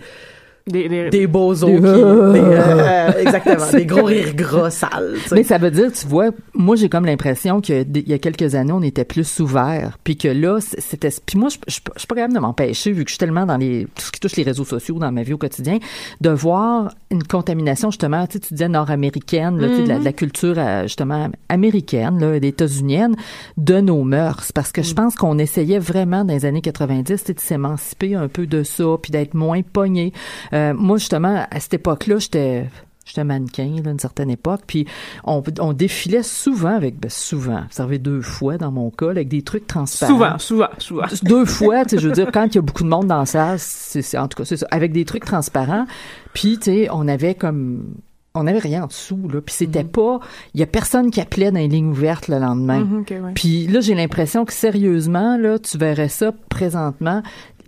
Des, 0.67 0.87
des- 0.87 1.09
des 1.09 1.27
beaux 1.27 1.51
os 1.51 1.65
Des- 1.65 1.75
qui, 1.75 1.81
des, 1.81 1.85
euh, 1.85 3.11
exactement, 3.19 3.65
des 3.71 3.85
gros 3.85 4.03
rires 4.03 4.35
gras 4.35 4.69
sales, 4.69 5.15
tu 5.23 5.29
sais. 5.29 5.35
Mais 5.35 5.43
ça 5.43 5.57
veut 5.57 5.71
dire, 5.71 5.91
tu 5.91 6.05
vois, 6.05 6.29
moi 6.53 6.75
j'ai 6.75 6.87
comme 6.87 7.05
l'impression 7.05 7.61
que 7.61 7.81
d- 7.83 8.03
il 8.05 8.11
y 8.11 8.13
a 8.13 8.19
quelques 8.19 8.53
années 8.55 8.71
on 8.71 8.83
était 8.83 9.03
plus 9.03 9.39
ouvert, 9.39 9.97
puis 10.03 10.17
que 10.17 10.27
là 10.27 10.59
c'était, 10.61 11.09
puis 11.25 11.39
moi 11.39 11.49
je 11.49 11.57
je- 11.67 11.79
je 11.95 11.99
suis 11.99 12.07
pas 12.07 12.15
capable 12.15 12.35
de 12.35 12.39
m'empêcher 12.39 12.91
vu 12.91 13.03
que 13.03 13.09
je 13.09 13.13
suis 13.15 13.19
tellement 13.19 13.45
dans 13.47 13.57
les 13.57 13.85
tout 13.95 14.03
ce 14.03 14.11
qui 14.11 14.19
touche 14.19 14.35
les 14.35 14.43
réseaux 14.43 14.63
sociaux 14.65 14.99
dans 14.99 15.11
ma 15.11 15.23
vie 15.23 15.33
au 15.33 15.37
quotidien, 15.37 15.79
de 16.21 16.29
voir 16.29 16.93
une 17.09 17.23
contamination 17.23 17.89
justement, 17.89 18.27
tu 18.27 18.33
sais, 18.33 18.39
tu 18.39 18.53
disais 18.53 18.69
nord-américaine, 18.69 19.57
tu 19.59 19.75
sais, 19.77 19.83
de, 19.83 19.87
la, 19.89 19.99
de 19.99 20.05
la 20.05 20.13
culture 20.13 20.55
euh, 20.57 20.83
justement 20.83 21.29
américaine, 21.49 22.19
là, 22.19 22.39
des 22.39 22.47
États-Uniennes, 22.49 23.15
de 23.57 23.81
nos 23.81 24.03
mœurs, 24.03 24.51
parce 24.53 24.71
que 24.71 24.83
je 24.83 24.93
pense 24.93 25.15
qu'on 25.15 25.37
essayait 25.39 25.79
vraiment 25.79 26.23
dans 26.23 26.33
les 26.33 26.45
années 26.45 26.61
90 26.61 27.03
tu 27.03 27.17
sais, 27.27 27.33
de 27.33 27.39
s'émanciper 27.39 28.15
un 28.15 28.27
peu 28.27 28.45
de 28.45 28.63
ça, 28.63 28.83
puis 29.01 29.11
d'être 29.11 29.33
moins 29.33 29.61
pogné. 29.63 30.13
Euh, 30.53 30.73
moi 30.73 30.97
justement 30.97 31.45
à 31.49 31.59
cette 31.59 31.73
époque-là, 31.75 32.19
j'étais 32.19 32.69
j'étais 33.05 33.23
mannequin 33.23 33.75
là, 33.83 33.89
à 33.89 33.91
une 33.93 33.99
certaine 33.99 34.29
époque, 34.29 34.61
puis 34.67 34.85
on, 35.25 35.43
on 35.59 35.73
défilait 35.73 36.23
souvent 36.23 36.75
avec, 36.75 36.99
ben, 36.99 37.09
souvent, 37.09 37.63
ça 37.69 37.83
arrivait 37.83 37.97
deux 37.99 38.21
fois 38.21 38.57
dans 38.57 38.71
mon 38.71 38.89
cas, 38.89 39.09
avec 39.09 39.27
des 39.27 39.41
trucs 39.41 39.67
transparents. 39.67 40.37
Souvent, 40.37 40.37
souvent, 40.37 40.67
souvent. 40.77 41.05
Deux 41.23 41.45
fois, 41.45 41.83
tu 41.83 41.89
sais, 41.95 41.97
je 42.01 42.07
veux 42.07 42.13
dire, 42.13 42.31
quand 42.31 42.45
il 42.45 42.55
y 42.55 42.57
a 42.59 42.61
beaucoup 42.61 42.83
de 42.83 42.89
monde 42.89 43.07
dans 43.07 43.19
la 43.19 43.25
salle, 43.25 43.57
c'est, 43.59 44.17
en 44.17 44.27
tout 44.27 44.37
cas, 44.37 44.45
c'est 44.45 44.57
ça, 44.57 44.67
avec 44.71 44.93
des 44.93 45.03
trucs 45.03 45.25
transparents, 45.25 45.85
puis 46.33 46.57
tu 46.59 46.71
sais, 46.71 46.87
on 46.91 47.07
avait 47.07 47.35
comme 47.35 47.95
on 48.33 48.47
avait 48.47 48.59
rien 48.59 48.83
en 48.83 48.87
dessous 48.87 49.27
là 49.27 49.41
puis 49.41 49.53
c'était 49.53 49.83
pas 49.83 50.21
il 50.53 50.61
y 50.61 50.63
a 50.63 50.65
personne 50.65 51.11
qui 51.11 51.19
appelait 51.19 51.51
dans 51.51 51.59
les 51.59 51.67
lignes 51.67 51.89
ouvertes 51.89 52.29
le 52.29 52.39
lendemain 52.39 52.79
Mhm, 52.79 53.03
ouais. 53.09 53.31
puis 53.35 53.67
là 53.67 53.81
j'ai 53.81 53.93
l'impression 53.93 54.45
que 54.45 54.53
sérieusement 54.53 55.35
là 55.35 55.59
tu 55.59 55.77
verrais 55.77 56.07
ça 56.07 56.31
présentement 56.47 57.23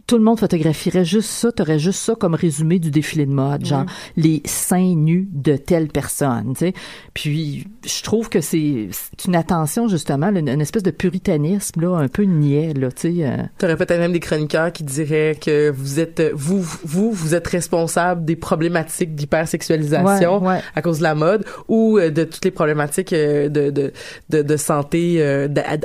tout 0.06 0.18
le 0.18 0.24
monde 0.24 0.40
photographierait 0.40 1.06
juste 1.06 1.30
ça, 1.30 1.52
t'aurais 1.52 1.80
juste 1.80 2.00
ça 2.00 2.14
comme 2.16 2.36
résumé 2.36 2.78
du 2.80 2.92
défilé 2.92 3.26
de 3.26 3.32
mode, 3.32 3.66
genre 3.66 3.86
les 4.18 4.42
seins 4.46 4.96
nus 4.96 5.28
de 5.32 5.56
telle 5.56 5.88
personne, 5.88 6.54
tu 6.58 6.66
sais. 6.68 6.74
Puis 7.14 7.68
je 7.86 8.04
trouve 8.04 8.28
que 8.30 8.42
c'est 8.42 8.90
une 9.26 9.36
attention 9.36 9.88
justement, 9.88 10.28
une, 10.30 10.50
une 10.50 10.62
espèce 10.62 10.84
de 10.84 10.92
puritanisme 10.92 11.82
là, 11.82 11.96
un 11.98 12.08
peu 12.10 12.24
niais 12.24 12.74
là, 12.74 12.92
tu 12.92 13.16
sais. 13.16 13.26
euh. 13.26 13.38
T'aurais 13.58 13.78
peut-être 13.78 14.00
même 14.00 14.12
des 14.14 14.20
chroniqueurs 14.20 14.72
qui 14.74 14.84
diraient 14.84 15.38
que 15.40 15.70
vous 15.72 16.00
êtes 16.00 16.22
vous 16.34 16.62
vous 16.84 17.12
vous 17.12 17.34
êtes 17.36 17.48
responsable 17.48 18.26
des 18.26 18.36
problématiques 18.36 19.16
d'hypersexualisation 19.16 20.40
Ouais, 20.42 20.48
ouais. 20.56 20.60
à 20.76 20.82
cause 20.82 20.98
de 20.98 21.04
la 21.04 21.16
mode 21.16 21.46
ou 21.68 21.98
euh, 21.98 22.10
de 22.10 22.24
toutes 22.26 22.44
les 22.46 22.52
problématiques 22.52 23.14
euh, 23.14 23.48
de 23.50 23.70
de 23.70 23.94
de, 24.30 24.42
de 24.42 24.58
santé 24.58 25.22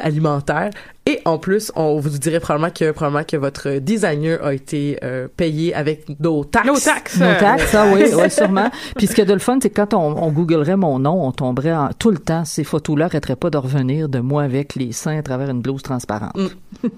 alimentaire 0.01 0.71
et 1.09 1.21
en 1.25 1.38
plus 1.38 1.73
on 1.75 1.99
vous 1.99 2.11
dirait 2.11 2.38
probablement 2.40 2.71
que 2.73 2.90
probablement 2.92 3.25
que 3.25 3.37
votre 3.37 3.79
designer 3.79 4.44
a 4.44 4.53
été 4.55 4.99
euh, 5.03 5.27
payé 5.37 5.75
avec 5.75 6.05
nos 6.21 6.44
taxes 6.44 6.66
Nos 6.66 6.79
taxes. 6.79 7.18
Nos 7.18 7.35
taxes, 7.40 7.71
ça, 7.71 7.87
oui, 7.92 8.05
oui, 8.14 8.31
sûrement. 8.31 8.71
Puis 8.97 9.07
ce 9.07 9.12
qu'il 9.14 9.23
y 9.25 9.27
a 9.27 9.29
de 9.29 9.33
le 9.33 9.38
fun, 9.38 9.59
c'est 9.62 9.71
que 9.71 9.75
quand 9.77 9.94
on, 9.94 10.23
on 10.23 10.31
googlerait 10.31 10.77
mon 10.77 10.99
nom, 10.99 11.27
on 11.27 11.33
tomberait 11.33 11.75
en- 11.75 11.90
tout 11.99 12.11
le 12.11 12.18
temps, 12.18 12.44
ces 12.44 12.62
photos-là 12.64 13.07
arrêteraient 13.07 13.37
pas 13.37 13.51
de 13.51 13.59
revenir 13.59 14.09
de 14.09 14.21
moi 14.21 14.42
avec 14.42 14.75
les 14.75 14.92
seins 14.92 15.18
à 15.18 15.23
travers 15.23 15.51
une 15.51 15.62
blouse 15.62 15.83
transparente. 15.83 16.37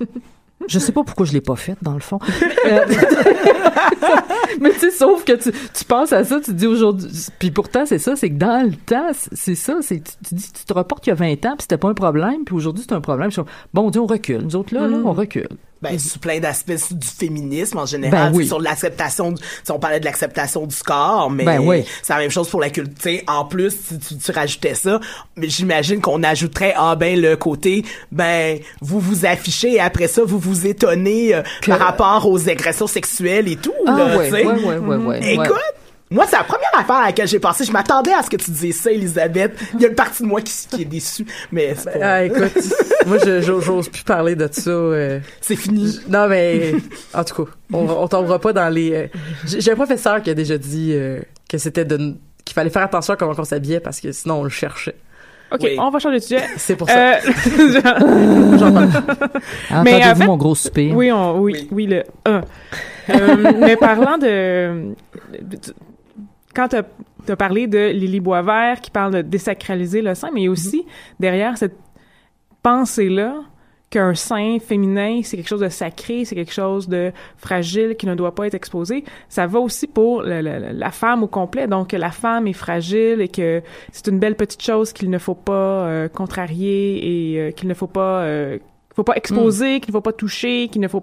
Je 0.68 0.78
sais 0.78 0.92
pas 0.92 1.02
pourquoi 1.04 1.26
je 1.26 1.32
l'ai 1.32 1.40
pas 1.40 1.56
faite, 1.56 1.78
dans 1.82 1.94
le 1.94 2.00
fond. 2.00 2.18
Euh, 2.66 2.84
Mais 4.60 4.70
tu 4.72 4.78
sais, 4.80 4.90
sauf 4.90 5.24
que 5.24 5.32
tu, 5.32 5.50
tu 5.50 5.84
penses 5.84 6.12
à 6.12 6.24
ça, 6.24 6.36
tu 6.40 6.46
te 6.46 6.50
dis 6.52 6.66
aujourd'hui. 6.66 7.08
Puis 7.38 7.50
pourtant, 7.50 7.86
c'est 7.86 7.98
ça, 7.98 8.16
c'est 8.16 8.28
que 8.30 8.36
dans 8.36 8.64
le 8.68 8.74
temps, 8.76 9.10
c'est- 9.32 9.54
ça. 9.54 9.78
c'est 9.80 10.00
Tu, 10.00 10.12
tu 10.28 10.34
dis, 10.34 10.52
tu 10.52 10.64
te 10.64 10.72
reportes 10.74 11.06
il 11.06 11.10
y 11.10 11.12
a 11.12 11.16
20 11.16 11.32
ans, 11.46 11.54
puis 11.56 11.62
c'était 11.62 11.78
pas 11.78 11.88
un 11.88 11.94
problème, 11.94 12.44
puis 12.44 12.54
aujourd'hui, 12.54 12.84
c'est 12.86 12.94
un 12.94 13.00
problème. 13.00 13.30
Bon, 13.72 13.86
on 13.86 13.90
dit, 13.90 13.98
on 13.98 14.06
recule. 14.06 14.42
Nous 14.42 14.56
autres, 14.56 14.74
là, 14.74 14.86
là, 14.86 14.98
on 15.04 15.12
recule. 15.12 15.48
Ben, 15.82 15.98
sur 15.98 16.18
plein 16.18 16.40
d'aspects 16.40 16.72
du 16.92 17.06
féminisme 17.08 17.78
en 17.78 17.86
général, 17.86 18.30
Ben 18.32 18.36
oui. 18.36 18.46
sur 18.46 18.60
l'acceptation, 18.60 19.32
du- 19.32 19.42
si 19.64 19.70
on 19.72 19.78
parlait 19.78 19.98
de 19.98 20.04
l'acceptation 20.04 20.66
du 20.66 20.76
corps, 20.76 21.30
mais 21.30 21.44
Ben 21.44 21.58
oui. 21.60 21.84
c'est 22.02 22.12
la 22.12 22.18
même 22.18 22.30
chose 22.30 22.50
pour 22.50 22.60
la 22.60 22.68
culture. 22.68 23.20
En 23.26 23.46
plus, 23.46 23.70
si 23.88 23.98
tu, 23.98 24.18
tu 24.18 24.30
rajoutais 24.30 24.74
ça, 24.74 25.00
mais 25.36 25.48
j'imagine 25.48 26.00
qu'on 26.02 26.22
ajouterait 26.22 26.74
ah 26.76 26.96
ben 26.96 27.18
le 27.18 27.34
côté 27.36 27.82
ben 28.12 28.58
vous 28.82 29.00
vous 29.00 29.24
affichez 29.24 29.74
et 29.76 29.80
après 29.80 30.06
ça 30.08 30.22
vous 30.22 30.38
vous 30.38 30.66
étonnez 30.66 31.34
euh, 31.34 31.42
Que- 31.62 31.70
par 31.70 31.78
rapport 31.78 32.28
aux 32.28 32.48
agressions 32.48 32.86
sexuelles 32.86 33.48
et 33.48 33.56
tout. 33.56 33.72
Ah, 33.86 33.96
là, 33.96 34.16
ouais, 34.18 34.30
ouais, 34.30 34.96
ouais, 34.96 35.32
Écoute. 35.34 35.56
Moi, 36.12 36.24
c'est 36.28 36.36
la 36.36 36.42
première 36.42 36.70
affaire 36.76 36.96
à 36.96 37.06
laquelle 37.06 37.28
j'ai 37.28 37.38
pensé. 37.38 37.64
Je 37.64 37.70
m'attendais 37.70 38.12
à 38.12 38.22
ce 38.22 38.30
que 38.30 38.36
tu 38.36 38.50
disais 38.50 38.72
ça, 38.72 38.90
Elisabeth. 38.90 39.56
Il 39.74 39.80
y 39.80 39.84
a 39.84 39.88
une 39.88 39.94
partie 39.94 40.24
de 40.24 40.28
moi 40.28 40.40
qui, 40.40 40.52
qui 40.68 40.82
est 40.82 40.84
déçue, 40.84 41.24
mais 41.52 41.74
c'est 41.76 41.92
pas- 41.92 41.98
Ah, 42.04 42.24
écoute, 42.24 42.52
moi, 43.06 43.18
je- 43.24 43.40
j'ose 43.40 43.88
plus 43.88 44.02
parler 44.02 44.34
de 44.34 44.48
ça. 44.50 44.70
euh. 44.70 45.20
c'est 45.40 45.54
fini. 45.54 46.00
Non, 46.08 46.26
mais 46.28 46.72
en 47.14 47.22
tout 47.22 47.44
cas, 47.44 47.50
on, 47.72 47.88
on 47.88 48.08
tombera 48.08 48.40
pas 48.40 48.52
dans 48.52 48.68
les. 48.68 48.92
euh, 48.92 49.06
J'ai 49.46 49.70
un 49.70 49.76
professeur 49.76 50.20
qui 50.20 50.30
a 50.30 50.34
déjà 50.34 50.58
dit 50.58 50.90
euh, 50.94 51.20
que 51.48 51.58
c'était 51.58 51.84
de 51.84 52.14
qu'il 52.44 52.54
fallait 52.54 52.70
faire 52.70 52.82
attention 52.82 53.14
à 53.14 53.16
comment 53.16 53.32
on 53.38 53.44
s'habillait 53.44 53.78
parce 53.80 54.00
que 54.00 54.10
sinon 54.10 54.40
on 54.40 54.42
le 54.44 54.50
cherchait. 54.50 54.96
OK, 55.52 55.60
Oui. 55.62 55.76
on 55.78 55.90
va 55.90 55.98
changer 56.00 56.18
de 56.18 56.22
sujet. 56.24 56.42
C'est 56.56 56.74
pour 56.74 56.88
ça. 56.88 57.18
Euh, 59.72 59.82
Mais 59.84 59.94
Entendez-vous 59.94 60.10
en 60.10 60.14
fait- 60.16 60.26
mon 60.26 60.36
gros 60.36 60.54
soupir? 60.54 60.96
Oui, 60.96 61.12
on, 61.12 61.38
oui, 61.40 61.68
oui, 61.70 61.86
le 61.86 62.02
1. 62.24 62.40
mais 63.60 63.76
parlant 63.76 64.18
de... 64.18 64.92
de- 65.40 65.58
quand 66.54 66.68
tu 66.68 66.76
as, 66.76 67.36
parlé 67.36 67.66
de 67.66 67.90
Lily 67.90 68.20
Boisvert 68.20 68.80
qui 68.80 68.90
parle 68.90 69.12
de 69.14 69.22
désacraliser 69.22 70.02
le 70.02 70.14
sein, 70.14 70.30
mais 70.34 70.46
a 70.46 70.50
aussi 70.50 70.84
derrière 71.18 71.56
cette 71.56 71.76
pensée-là 72.62 73.36
qu'un 73.90 74.14
sein 74.14 74.58
féminin, 74.60 75.20
c'est 75.24 75.36
quelque 75.36 75.48
chose 75.48 75.60
de 75.62 75.68
sacré, 75.68 76.24
c'est 76.24 76.36
quelque 76.36 76.52
chose 76.52 76.88
de 76.88 77.10
fragile 77.36 77.96
qui 77.96 78.06
ne 78.06 78.14
doit 78.14 78.34
pas 78.36 78.46
être 78.46 78.54
exposé. 78.54 79.02
Ça 79.28 79.48
va 79.48 79.58
aussi 79.58 79.88
pour 79.88 80.22
le- 80.22 80.42
le- 80.42 80.70
la 80.72 80.90
femme 80.92 81.24
au 81.24 81.26
complet. 81.26 81.66
Donc, 81.66 81.90
la 81.92 82.12
femme 82.12 82.46
est 82.46 82.52
fragile 82.52 83.20
et 83.20 83.26
que 83.26 83.62
c'est 83.90 84.06
une 84.06 84.20
belle 84.20 84.36
petite 84.36 84.62
chose 84.62 84.92
qu'il 84.92 85.10
ne 85.10 85.18
faut 85.18 85.34
pas 85.34 85.86
euh, 85.88 86.08
contrarier 86.08 87.32
et 87.34 87.40
euh, 87.40 87.50
qu'il 87.50 87.68
ne 87.68 87.74
faut 87.74 87.88
pas, 87.88 88.22
euh, 88.22 88.58
faut 88.94 89.02
pas 89.02 89.16
exposer, 89.16 89.80
qu'il 89.80 89.90
ne 89.90 89.96
faut 89.96 90.00
pas 90.02 90.12
toucher, 90.12 90.68
qu'il 90.68 90.80
ne 90.82 90.88
faut... 90.88 91.02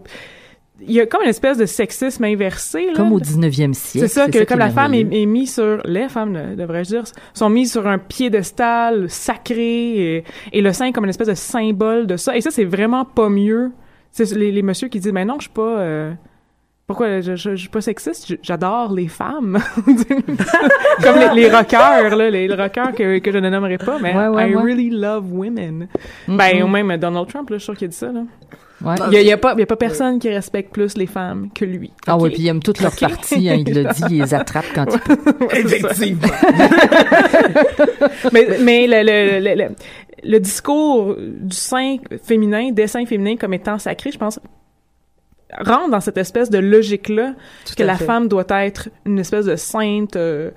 Il 0.82 0.92
y 0.92 1.02
a 1.02 1.06
comme 1.06 1.24
une 1.24 1.30
espèce 1.30 1.58
de 1.58 1.66
sexisme 1.66 2.24
inversé. 2.24 2.88
Là, 2.88 2.94
Comme 2.96 3.12
au 3.12 3.20
19e 3.20 3.74
siècle. 3.74 4.08
c'est 4.08 4.14
ça, 4.14 4.30
que 4.30 4.44
comme 4.44 4.60
la 4.60 4.70
femme 4.70 4.94
est, 4.94 5.26
mise 5.26 5.56
sur, 5.56 5.82
les 5.86 6.08
femmes, 6.08 6.56
devrais-je 6.56 6.90
dire, 6.90 7.04
sont 7.34 7.50
mises 7.50 7.72
sur 7.72 7.88
un 7.88 7.98
piédestal 7.98 9.10
sacré 9.10 10.18
et, 10.18 10.24
et 10.54 10.62
le 10.62 10.74
sein 10.74 10.92
comme 10.92 11.06
une 11.06 11.10
espèce 11.10 11.30
de 11.30 11.34
symbole 11.34 12.06
de 12.06 12.18
ça. 12.18 12.36
Et 12.38 12.42
ça, 12.42 12.52
c'est 12.52 12.66
vraiment 12.66 13.06
pas 13.06 13.30
mieux. 13.30 13.72
C'est 14.12 14.32
les, 14.36 14.52
les 14.52 14.62
messieurs 14.62 14.88
qui 14.88 15.00
disent, 15.00 15.14
mais 15.14 15.26
non, 15.26 15.36
je 15.38 15.44
suis 15.44 15.54
pas, 15.54 15.80
euh, 15.80 16.14
pourquoi, 16.88 17.20
je, 17.20 17.36
je, 17.36 17.52
je 17.52 17.56
suis 17.56 17.68
pas 17.70 17.82
sexiste, 17.82 18.34
j'adore 18.42 18.94
les 18.94 19.10
femmes. 19.10 19.60
comme 21.04 21.20
les, 21.20 21.42
les 21.42 21.50
rockers, 21.52 22.16
là, 22.16 22.30
les, 22.30 22.48
les 22.48 22.56
rockers 22.56 22.94
que, 22.96 23.20
que 23.20 23.32
je 23.32 23.38
ne 23.40 23.50
nommerai 23.50 23.78
pas, 23.78 23.98
mais 24.02 24.16
Ouais, 24.16 24.28
ouais, 24.28 24.52
I 24.52 24.56
ouais. 24.56 24.62
really 24.64 24.90
love 24.90 25.26
women. 25.34 25.90
Mhm. 26.30 26.38
Ben, 26.38 26.64
ou 26.64 26.68
même 26.68 26.96
Donald 26.96 27.28
Trump, 27.28 27.50
là, 27.50 27.58
je 27.58 27.64
suis 27.64 27.66
sûr 27.66 27.76
qu'il 27.78 27.86
a 27.86 27.90
dit 27.90 27.98
ça, 27.98 28.12
là. 28.12 28.22
Ouais. 28.82 28.96
Il 29.08 29.14
y 29.14 29.18
a, 29.18 29.22
il 29.22 29.28
y 29.28 29.32
a 29.34 29.38
pas, 29.38 29.54
il 29.54 29.60
y 29.60 29.64
a 29.64 29.66
pas 29.66 29.76
personne 29.76 30.20
qui 30.20 30.30
respecte 30.30 30.72
plus 30.72 30.96
les 30.98 31.08
femmes 31.08 31.50
que 31.54 31.66
lui. 31.66 31.92
Ah 32.06 32.16
OK? 32.16 32.24
oui, 32.24 32.30
puis 32.30 32.44
il 32.44 32.48
aime 32.48 32.62
toutes 32.62 32.80
leurs 32.80 32.94
Ok. 32.94 33.00
parties, 33.00 33.50
hein, 33.50 33.56
il 33.66 33.74
le 33.74 33.86
dit, 33.92 34.04
il 34.12 34.22
les 34.22 34.34
attrape 34.36 34.66
quand 34.74 34.86
il 34.94 35.00
peut. 35.00 35.18
Effectivement. 35.52 36.22
mais 38.32 38.48
mais 38.62 38.88
le, 38.88 39.02
le, 39.04 39.40
le, 39.40 39.56
le, 39.64 39.70
le 40.24 40.40
discours 40.40 41.16
du 41.18 41.56
sein 41.56 41.98
féminin, 42.24 42.72
des 42.72 42.86
seins 42.88 43.06
féminins 43.06 43.36
comme 43.36 43.54
étant 43.56 43.80
sacré, 43.80 44.12
je 44.12 44.18
pense, 44.20 44.40
rentre 45.60 45.90
dans 45.90 46.02
cette 46.02 46.18
espèce 46.18 46.50
de 46.50 46.58
logique-là 46.60 47.34
que 47.76 47.84
la 47.84 47.98
fait. 47.98 48.06
femme 48.06 48.28
doit 48.28 48.46
être 48.50 48.90
une 49.06 49.20
espèce 49.20 49.46
de 49.46 49.56
sainte 49.56 50.16
euh, 50.16 50.52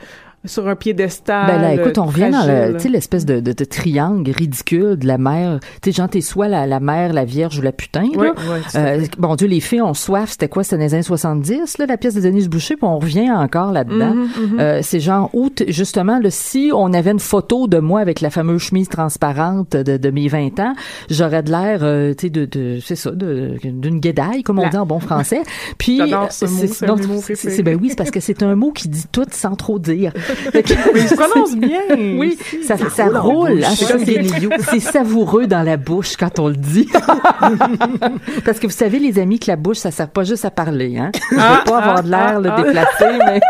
sur 0.44 0.66
un 0.68 0.74
piédestal. 0.76 1.46
Ben 1.46 1.61
là, 1.61 1.74
écoute, 1.74 1.98
on 1.98 2.07
revient 2.07 2.31
dans 2.31 2.46
le, 2.46 2.53
fragile. 2.55 2.74
tu 2.76 2.81
sais, 2.85 2.88
l'espèce 2.88 3.26
de, 3.26 3.40
de, 3.40 3.53
de 3.53 3.64
triangle 3.64 4.31
ridicule 4.31 4.96
de 4.96 5.07
la 5.07 5.18
mère. 5.18 5.61
Tu 5.83 5.90
sais, 5.90 5.96
genre, 5.96 6.09
t'es 6.09 6.22
soit 6.22 6.48
la, 6.48 6.66
la 6.66 6.81
mère, 6.81 7.12
la 7.12 7.24
vierge 7.26 7.59
ou 7.59 7.62
la 7.62 7.72
putain, 7.72 8.05
là. 8.16 8.33
Oui, 8.37 8.59
Euh, 8.76 9.05
bon 9.18 9.35
Dieu, 9.37 9.46
les 9.46 9.61
filles 9.61 9.83
ont 9.83 9.92
soif, 9.94 10.31
c'était 10.31 10.48
quoi? 10.48 10.64
C'était 10.64 10.76
dans 10.79 10.83
les 10.85 10.94
années 10.94 11.03
70, 11.03 11.76
là, 11.79 11.87
la 11.87 11.96
pièce 11.98 12.14
de 12.14 12.20
Denise 12.22 12.48
Boucher, 12.48 12.76
puis 12.76 12.87
on 12.87 12.98
revient 12.98 13.31
encore 13.31 13.72
là-dedans. 13.72 14.14
Mhm, 14.14 14.29
mhm. 14.53 14.61
Euh, 14.61 14.81
c'est 14.83 15.00
genre, 15.00 15.29
où, 15.35 15.50
t- 15.50 15.70
justement, 15.72 16.18
là, 16.18 16.31
si 16.31 16.70
on 16.74 16.92
avait 16.94 17.11
une 17.11 17.18
photo 17.20 17.66
de 17.66 17.79
moi 17.79 18.00
avec 18.00 18.20
la 18.22 18.31
fameuse 18.31 18.62
chemise 18.62 18.88
transparente 18.88 19.72
de, 19.76 19.96
de 19.98 20.11
mes 20.11 20.29
20 20.29 20.59
ans, 20.61 20.74
j'aurais 21.11 21.42
de 21.42 21.50
l'air, 21.50 21.81
euh, 21.83 22.14
tu 22.14 22.26
sais, 22.26 22.31
de, 22.31 22.44
de 22.46 22.79
c'est 22.83 22.96
ça, 22.96 23.11
de- 23.11 23.57
d'une 23.62 24.00
guédaille, 24.00 24.42
comme 24.42 24.59
on 24.59 24.62
La- 24.62 24.68
dit 24.68 24.76
en 24.79 24.87
bon 24.87 25.00
français. 25.00 25.42
Puis, 25.79 25.98
ce 25.98 26.03
euh, 26.03 26.09
mot, 26.09 26.26
c'est 26.31 26.87
non, 26.87 26.96
c'est- 27.20 27.35
c'est- 27.35 27.62
ben 27.62 27.79
oui, 27.81 27.90
c'est 27.90 27.96
parce 27.96 28.11
que 28.11 28.20
c'est 28.20 28.42
un 28.42 28.55
mot 28.55 28.70
qui 28.72 28.88
dit 28.88 29.05
tout 29.12 29.26
sans 29.31 29.55
trop 29.55 29.79
dire. 29.79 30.12
Mais 30.54 30.62
il 30.94 31.08
se 31.08 31.14
prononce 31.14 31.56
bien. 31.56 31.80
oui, 32.18 32.38
ça, 32.66 32.76
ça, 32.76 33.06
roule 33.08 33.62
hein, 33.64 33.70
c'est 33.76 33.86
Ouais. 33.86 33.92
comme 33.92 34.04
des 34.04 34.18
lieux. 34.18 34.50
C'est 34.70 34.80
savoureux 34.80 35.46
dans 35.46 35.62
la 35.62 35.76
bouche 35.76 36.16
quand 36.16 36.38
on 36.38 36.48
le 36.48 36.54
dit. 36.56 36.88
Parce 38.44 38.58
que 38.58 38.66
vous 38.66 38.72
savez, 38.72 38.98
les 38.98 39.18
amis, 39.18 39.38
que 39.38 39.50
la 39.50 39.56
bouche, 39.56 39.78
ça 39.78 39.90
sert 39.90 40.08
pas 40.08 40.22
juste 40.24 40.44
à 40.44 40.50
parler. 40.50 40.96
Hein? 40.98 41.10
Je 41.30 41.34
veux 41.36 41.40
Ah, 41.42 41.62
pas 41.66 41.78
avoir 41.78 41.96
ah, 41.98 42.02
de 42.02 42.10
l'air 42.10 42.40
ah, 42.44 42.56
ah. 42.56 42.62
déplacé, 42.62 43.18
mais 43.26 43.40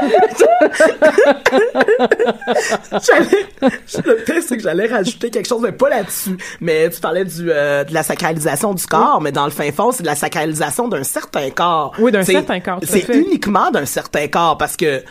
le 4.04 4.24
pire, 4.24 4.42
c'est 4.46 4.56
que 4.56 4.62
j'allais 4.62 4.86
rajouter 4.86 5.30
quelque 5.30 5.48
chose, 5.48 5.60
mais 5.62 5.72
pas 5.72 5.88
là-dessus. 5.88 6.36
Mais 6.60 6.88
tu 6.90 7.00
parlais 7.00 7.24
du, 7.24 7.50
euh, 7.50 7.84
de 7.84 7.92
la 7.94 8.02
sacralisation 8.02 8.74
du 8.74 8.86
corps, 8.86 9.20
mais 9.20 9.32
dans 9.32 9.44
le 9.44 9.50
fin 9.50 9.70
fond, 9.72 9.92
c'est 9.92 10.02
de 10.02 10.08
la 10.08 10.14
sacralisation 10.14 10.88
d'un 10.88 11.04
certain 11.04 11.50
corps. 11.50 11.92
Oui, 11.98 12.12
d'un 12.12 12.22
certain 12.22 12.60
corps, 12.60 12.80
C'est 12.82 13.08
uniquement 13.14 13.70
d'un 13.70 13.86
certain 13.86 14.26
corps, 14.28 14.56
parce 14.58 14.76
que 14.76 15.02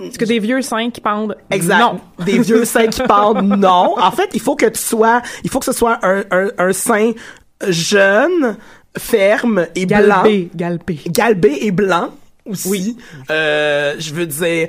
Est-ce 0.00 0.18
que 0.18 0.24
des 0.24 0.38
vieux 0.40 0.62
seins 0.62 0.90
qui 0.90 1.00
pendent? 1.00 1.36
Exact. 1.50 1.78
Non. 1.78 2.00
Des 2.24 2.38
vieux 2.38 2.64
seins 2.64 2.88
qui 2.88 3.02
parlent, 3.02 3.42
non. 3.42 3.94
En 3.98 4.10
fait, 4.10 4.30
il 4.34 4.40
faut 4.40 4.56
que 4.56 4.66
tu 4.66 4.80
sois, 4.80 5.22
il 5.44 5.50
faut 5.50 5.58
que 5.60 5.64
ce 5.64 5.72
soit 5.72 5.98
un, 6.02 6.24
un, 6.30 6.48
un 6.58 6.72
sein 6.72 7.12
jeune, 7.68 8.56
ferme 8.98 9.66
et 9.74 9.86
blanc. 9.86 10.22
Galbé, 10.24 10.50
galbé. 10.54 11.00
Galbé 11.06 11.58
et 11.60 11.70
blanc 11.70 12.10
aussi. 12.44 12.96
Euh, 13.30 13.94
je 13.98 14.12
veux 14.14 14.26
dire, 14.26 14.68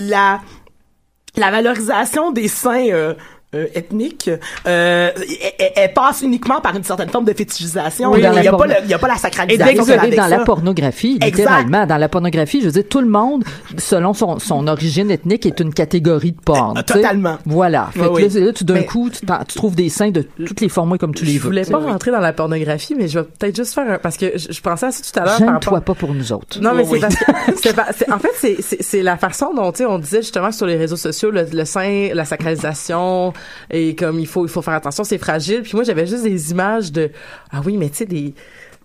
la, 0.00 0.40
la 1.36 1.50
valorisation 1.50 2.30
des 2.32 2.48
seins, 2.48 2.88
euh, 2.90 3.14
euh, 3.54 3.66
ethnique, 3.74 4.30
euh, 4.66 5.10
elle, 5.14 5.52
elle- 5.58 5.72
elle 5.76 5.92
passe 5.92 6.22
uniquement 6.22 6.60
par 6.60 6.74
une 6.76 6.84
certaine 6.84 7.08
forme 7.10 7.24
de 7.26 7.32
fétichisation. 7.34 8.10
Oui, 8.12 8.18
il 8.18 8.20
n'y 8.20 8.26
a, 8.48 8.52
a 8.54 8.56
pas 8.56 8.66
la 8.66 9.14
Et 9.14 9.18
sacralisation. 9.18 9.92
avec 9.94 10.16
dans 10.16 10.26
la 10.26 10.38
pornographie, 10.40 11.16
Exact. 11.16 11.36
littéralement. 11.36 11.86
Dans 11.86 11.96
la 11.98 12.08
pornographie, 12.08 12.60
je 12.60 12.66
veux 12.66 12.72
dire, 12.72 12.84
tout 12.88 13.00
le 13.00 13.08
monde, 13.08 13.44
selon 13.78 14.14
son, 14.14 14.38
son 14.38 14.66
origine 14.68 15.10
ethnique, 15.10 15.44
est 15.46 15.60
une 15.60 15.74
catégorie 15.74 16.32
de 16.32 16.40
porn. 16.40 16.78
Euh, 16.78 16.82
tu 16.86 16.92
sais. 16.94 17.00
totalement. 17.00 17.38
Voilà. 17.44 17.90
Fait 17.92 18.00
Oui, 18.00 18.06
que 18.06 18.12
oui. 18.14 18.22
là, 18.22 18.28
c'est- 18.30 18.40
là, 18.40 18.52
tout 18.52 18.64
d'un 18.64 18.74
Mais- 18.74 18.86
coup, 18.86 19.10
tu, 19.10 19.20
tu 19.26 19.54
trouves 19.56 19.74
des 19.74 19.88
seins 19.88 20.10
de 20.10 20.22
toutes 20.46 20.60
les 20.60 20.68
formats 20.68 20.98
comme 20.98 21.14
tu 21.14 21.24
les 21.24 21.32
Je 21.32 21.38
veux. 21.38 21.44
voulais 21.44 21.62
tu 21.62 21.66
sais. 21.66 21.72
pas 21.72 21.78
rentrer 21.80 22.10
dans 22.10 22.20
la 22.20 22.32
pornographie, 22.32 22.94
mais 22.96 23.08
je 23.08 23.18
vais 23.18 23.24
peut-être 23.38 23.56
juste 23.56 23.74
faire 23.74 23.90
un, 23.90 23.98
parce 23.98 24.16
que 24.16 24.32
je, 24.38 24.52
je 24.52 24.60
pensais 24.60 24.86
à 24.86 24.92
ça 24.92 25.02
tout 25.12 25.20
à 25.20 25.24
l'heure. 25.24 25.38
Gêne-toi 25.38 25.52
rapport- 25.52 25.82
pas 25.82 25.94
pour 25.94 26.14
nous 26.14 26.32
autres. 26.32 26.58
Non, 26.60 26.72
mais 26.74 26.84
Oui, 26.84 26.88
c'est 26.94 27.00
parce 27.00 27.16
que, 27.16 27.24
c'est 27.62 27.76
pas- 27.76 27.88
c'est- 27.94 28.10
en 28.10 28.18
fait, 28.18 28.30
c'est, 28.36 28.56
c'est, 28.62 28.82
c'est 28.82 29.02
la 29.02 29.16
façon 29.16 29.52
dont, 29.54 29.70
tu 29.72 29.78
sais, 29.78 29.86
on 29.86 29.98
disait 29.98 30.22
justement 30.22 30.52
sur 30.52 30.66
les 30.66 30.76
réseaux 30.76 30.96
sociaux, 30.96 31.30
le, 31.30 31.44
le 31.52 31.64
sein, 31.64 32.08
la 32.14 32.24
sacralisation, 32.24 33.32
et 33.70 33.94
comme 33.94 34.18
il 34.18 34.26
faut, 34.26 34.44
il 34.46 34.50
faut 34.50 34.62
faire 34.62 34.74
attention, 34.74 35.04
c'est 35.04 35.18
fragile. 35.18 35.62
Puis 35.62 35.72
moi, 35.74 35.84
j'avais 35.84 36.06
juste 36.06 36.24
des 36.24 36.50
images 36.50 36.92
de, 36.92 37.10
ah 37.50 37.60
oui, 37.64 37.76
mais 37.76 37.88
tu 37.90 37.96
sais, 37.96 38.06
des, 38.06 38.34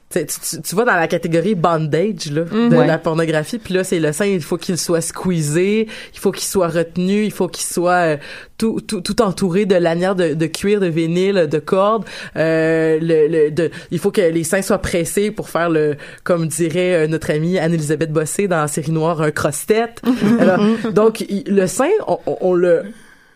tu, 0.09 0.25
tu, 0.25 0.61
tu- 0.61 0.75
vas 0.75 0.85
dans 0.85 0.95
la 0.95 1.09
catégorie 1.09 1.53
bondage 1.53 2.31
là, 2.31 2.43
de 2.43 2.73
Ouais. 2.77 2.87
la 2.87 2.97
pornographie, 2.97 3.57
puis 3.59 3.73
là 3.73 3.83
c'est 3.83 3.99
le 3.99 4.13
sein, 4.13 4.25
il 4.25 4.41
faut 4.41 4.55
qu'il 4.55 4.77
soit 4.77 5.01
squeezé, 5.01 5.87
il 6.13 6.19
faut 6.19 6.31
qu'il 6.31 6.45
soit 6.45 6.69
retenu, 6.69 7.25
il 7.25 7.31
faut 7.33 7.49
qu'il 7.49 7.65
soit 7.65 8.13
euh, 8.13 8.17
tout, 8.57 8.79
tout, 8.79 9.01
tout 9.01 9.21
entouré 9.21 9.65
de 9.65 9.75
lanières 9.75 10.15
de, 10.15 10.33
de 10.33 10.45
cuir, 10.45 10.79
de 10.79 10.85
vinyle, 10.87 11.47
de 11.51 11.59
cordes. 11.59 12.05
Euh, 12.37 12.97
le, 13.01 13.27
le, 13.27 13.51
de, 13.51 13.69
il 13.91 13.99
faut 13.99 14.11
que 14.11 14.21
les 14.21 14.45
seins 14.45 14.61
soient 14.61 14.77
pressés 14.77 15.29
pour 15.29 15.49
faire 15.49 15.69
le, 15.69 15.97
comme 16.23 16.47
dirait 16.47 17.03
euh, 17.03 17.07
notre 17.07 17.29
amie 17.29 17.59
Anne-Elisabeth 17.59 18.13
Bossé 18.13 18.47
dans 18.47 18.61
la 18.61 18.69
série 18.69 18.91
noire, 18.93 19.21
un 19.21 19.31
cross-tête. 19.31 20.01
Donc 20.93 21.19
il- 21.27 21.43
le 21.53 21.67
sein, 21.67 21.89
on, 22.07 22.17
on- 22.25 22.37
on 22.39 22.53
le 22.53 22.83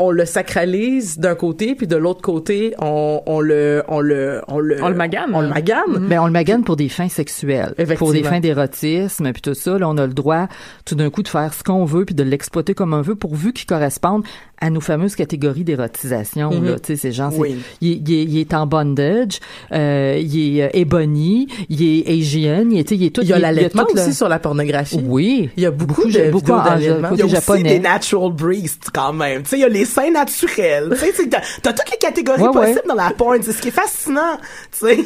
on 0.02 0.12
le 0.12 0.26
sacralise 0.26 1.20
d'un 1.20 1.36
côté, 1.36 1.76
puis 1.76 1.88
de 1.88 1.96
l'autre 1.96 2.22
côté, 2.22 2.74
on, 2.80 3.22
on 3.26 3.40
le, 3.40 3.84
on 3.88 4.00
le, 4.00 4.42
on 4.48 4.60
le, 4.60 4.84
On 4.84 4.90
le 4.90 4.96
magane. 4.96 5.32
on 5.34 5.42
le 5.42 5.48
magane. 5.48 6.00
Mais 6.00 6.18
on 6.18 6.26
le 6.26 6.32
magane 6.32 6.64
pour 6.64 6.76
des 6.76 6.90
fins 6.90 7.10
sexuelles, 7.10 7.74
pour 7.98 8.12
des 8.12 8.24
fins 8.24 8.40
d'érotisme, 8.40 9.32
puis 9.32 9.42
tout 9.42 9.54
ça. 9.54 9.78
Là, 9.78 9.88
on 9.88 9.98
a 9.98 10.08
le 10.08 10.14
droit 10.14 10.48
tout 10.86 10.96
d'un 10.96 11.10
coup 11.10 11.24
de 11.24 11.28
faire 11.28 11.54
ce 11.54 11.64
qu'on 11.64 11.86
veut 11.86 12.06
puis 12.06 12.16
de 12.16 12.24
l'exploiter 12.24 12.74
comme 12.74 12.94
on 12.94 13.02
veut, 13.02 13.16
pourvu 13.16 13.54
qu'il 13.54 13.66
corresponde 13.68 14.24
à 14.62 14.70
nos 14.70 14.80
fameuses 14.82 15.16
catégories 15.16 15.64
d'érotisation. 15.64 16.50
Là. 16.52 16.76
Tu 16.80 16.88
sais, 16.88 16.96
ces 16.96 17.12
gens, 17.12 17.32
Oui. 17.36 17.56
il, 17.82 17.92
est- 17.92 17.96
il 18.06 18.14
est, 18.14 18.24
il 18.24 18.38
est 18.40 18.54
en 18.54 18.66
bondage, 18.68 19.40
euh, 19.72 20.18
il 20.22 20.58
est 20.60 20.64
euh, 20.64 20.70
ebony, 20.74 21.48
il 21.70 21.82
est 21.84 22.08
Asian, 22.10 22.66
il 22.70 22.80
est, 22.80 22.84
tu 22.84 22.90
sais, 22.90 22.96
il 23.02 23.06
est 23.06 23.10
tout. 23.10 23.22
Il 23.24 23.28
y 23.30 23.34
a 23.34 23.40
l'allaitement 23.40 23.86
le- 23.94 24.00
aussi 24.00 24.14
sur 24.14 24.30
la 24.30 24.40
pornographie. 24.40 25.02
Oui. 25.04 25.50
Il 25.58 25.64
y 25.64 25.66
a 25.66 25.72
beaucoup, 25.72 26.08
de 26.10 26.32
beaucoup 26.32 26.46
d'allaitement. 26.52 27.10
Il 27.14 27.18
y 27.20 27.22
a 27.22 27.26
aussi 27.26 27.36
japonais. 27.36 27.64
des 27.64 27.80
natural 27.80 28.32
breasts 28.32 28.90
quand 28.94 29.14
même. 29.14 29.44
Tu 29.44 29.50
sais, 29.50 29.58
il 29.58 29.62
y 29.62 29.66
a 29.66 29.70
les 29.70 29.86
seins 29.86 30.12
naturels. 30.12 30.90
tu 31.00 31.06
sais, 31.24 31.30
t'as, 31.30 31.74
toutes 31.74 31.92
les 31.92 31.98
catégories 31.98 32.42
Ouais, 32.42 32.48
ouais. 32.50 32.54
possibles 32.74 32.88
dans 32.88 32.96
la 32.96 33.12
porn. 33.12 33.40
C'est 33.42 33.52
ce 33.54 33.62
qui 33.62 33.70
est 33.70 33.72
fascinant. 33.72 34.38
Tu 34.72 34.86
sais. 34.88 34.98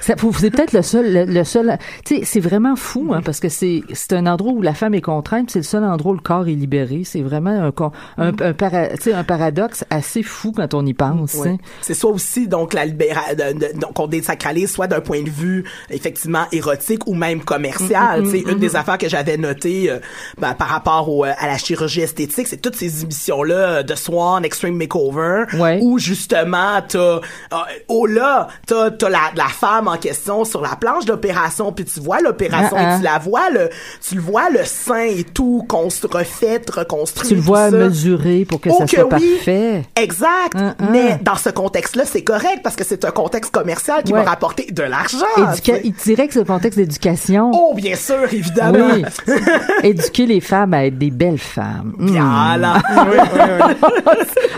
C'est 0.00 0.16
peut-être 0.16 0.72
le 0.72 0.82
seul, 0.82 1.12
le, 1.12 1.24
le 1.24 1.44
seul. 1.44 1.78
Tu 2.04 2.16
sais, 2.16 2.24
c'est 2.24 2.40
vraiment 2.40 2.76
fou, 2.76 3.12
hein, 3.14 3.20
parce 3.24 3.40
que 3.40 3.48
c'est 3.48 3.82
c'est 3.92 4.12
un 4.14 4.26
endroit 4.26 4.52
où 4.52 4.62
la 4.62 4.74
femme 4.74 4.94
est 4.94 5.00
contrainte, 5.00 5.50
c'est 5.50 5.60
le 5.60 5.64
seul 5.64 5.84
endroit 5.84 6.12
où 6.12 6.14
le 6.16 6.20
corps 6.20 6.48
est 6.48 6.52
libéré. 6.54 7.02
C'est 7.04 7.22
vraiment 7.22 7.50
un, 7.50 7.72
un, 8.18 8.28
un, 8.40 8.52
para- 8.52 8.96
sais, 9.10 9.14
un 9.14 9.24
paradoxe 9.24 9.84
assez 9.90 10.22
fou 10.22 10.52
quand 10.54 10.74
on 10.74 10.84
y 10.86 10.94
pense. 10.94 11.34
Ouais. 11.34 11.48
hein. 11.50 11.56
C'est 11.80 11.94
soit 11.94 12.10
aussi 12.10 12.48
donc 12.48 12.74
la 12.74 12.84
libéra 12.84 13.22
donc 13.74 13.98
on 13.98 14.06
désacralise 14.06 14.70
soit 14.72 14.86
d'un 14.86 15.00
point 15.00 15.22
de 15.22 15.30
vue 15.30 15.64
effectivement 15.90 16.44
érotique 16.52 17.06
ou 17.06 17.14
même 17.14 17.42
commercial. 17.42 18.22
Mm, 18.22 18.26
mm, 18.26 18.30
C'est 18.30 18.44
mm, 18.46 18.48
une 18.50 18.56
mm. 18.56 18.60
des 18.60 18.76
affaires 18.76 18.98
que 18.98 19.08
j'avais 19.08 19.36
notées 19.36 19.90
euh, 19.90 19.98
ben, 20.38 20.54
par 20.54 20.68
rapport 20.68 21.08
au, 21.08 21.24
euh, 21.24 21.32
à 21.38 21.46
la 21.46 21.58
chirurgie 21.58 22.00
esthétique, 22.02 22.46
c'est 22.48 22.60
toutes 22.60 22.76
ces 22.76 23.02
émissions 23.02 23.42
là 23.42 23.82
de 23.82 23.94
Swan, 23.94 24.44
Extreme 24.44 24.76
Makeover, 24.76 25.44
Ouais. 25.54 25.78
où 25.82 25.98
justement 25.98 26.80
t'as 26.86 26.98
euh, 26.98 27.20
oh 27.88 28.06
là 28.06 28.48
t'as 28.66 28.90
t'as 28.90 29.08
la, 29.08 29.30
la 29.36 29.48
femme 29.48 29.88
en 29.88 29.96
question 29.96 30.44
sur 30.44 30.60
la 30.62 30.76
planche 30.76 31.04
d'opération 31.04 31.72
puis 31.72 31.84
tu 31.84 32.00
vois 32.00 32.20
l'opération 32.20 32.76
Ah, 32.78 32.94
ah. 32.94 32.96
tu 32.98 33.04
la 33.04 33.18
vois 33.18 33.50
le 33.50 33.70
tu 34.06 34.14
le 34.16 34.20
vois 34.20 34.50
le 34.50 34.64
sein 34.64 35.04
et 35.04 35.24
tout 35.24 35.64
constru 35.68 36.08
refait 36.12 36.60
reconstruit 36.72 37.28
Tu 37.28 37.34
le 37.34 37.40
vois 37.40 37.70
mesurer 37.70 38.44
pour 38.44 38.60
que 38.60 38.68
Oh 38.70 38.76
ça 38.78 38.86
que 38.94 39.00
soit 39.02 39.14
oui. 39.18 39.34
parfait. 39.36 39.82
Exact. 39.96 40.56
Mais 40.92 41.18
dans 41.22 41.36
ce 41.36 41.50
contexte-là, 41.50 42.04
c'est 42.06 42.22
correct 42.22 42.60
parce 42.62 42.76
que 42.76 42.84
c'est 42.84 43.04
un 43.04 43.10
contexte 43.10 43.52
commercial 43.52 44.02
qui 44.02 44.12
Ouais. 44.12 44.22
va 44.22 44.30
rapporter 44.30 44.66
de 44.70 44.82
l'argent. 44.82 45.16
Il 45.84 45.92
dirait 45.92 46.26
que 46.28 46.34
c'est 46.34 46.38
le 46.40 46.44
contexte 46.44 46.78
d'éducation. 46.78 47.50
Oh, 47.54 47.74
bien 47.74 47.96
sûr, 47.96 48.32
évidemment. 48.32 48.86
Oui. 48.94 49.04
Éduquer 49.82 50.26
les 50.26 50.40
femmes 50.40 50.74
à 50.74 50.86
être 50.86 50.98
des 50.98 51.10
belles 51.10 51.38
femmes. 51.38 51.94
Hmm. 51.98 52.08
Voilà. 52.08 52.74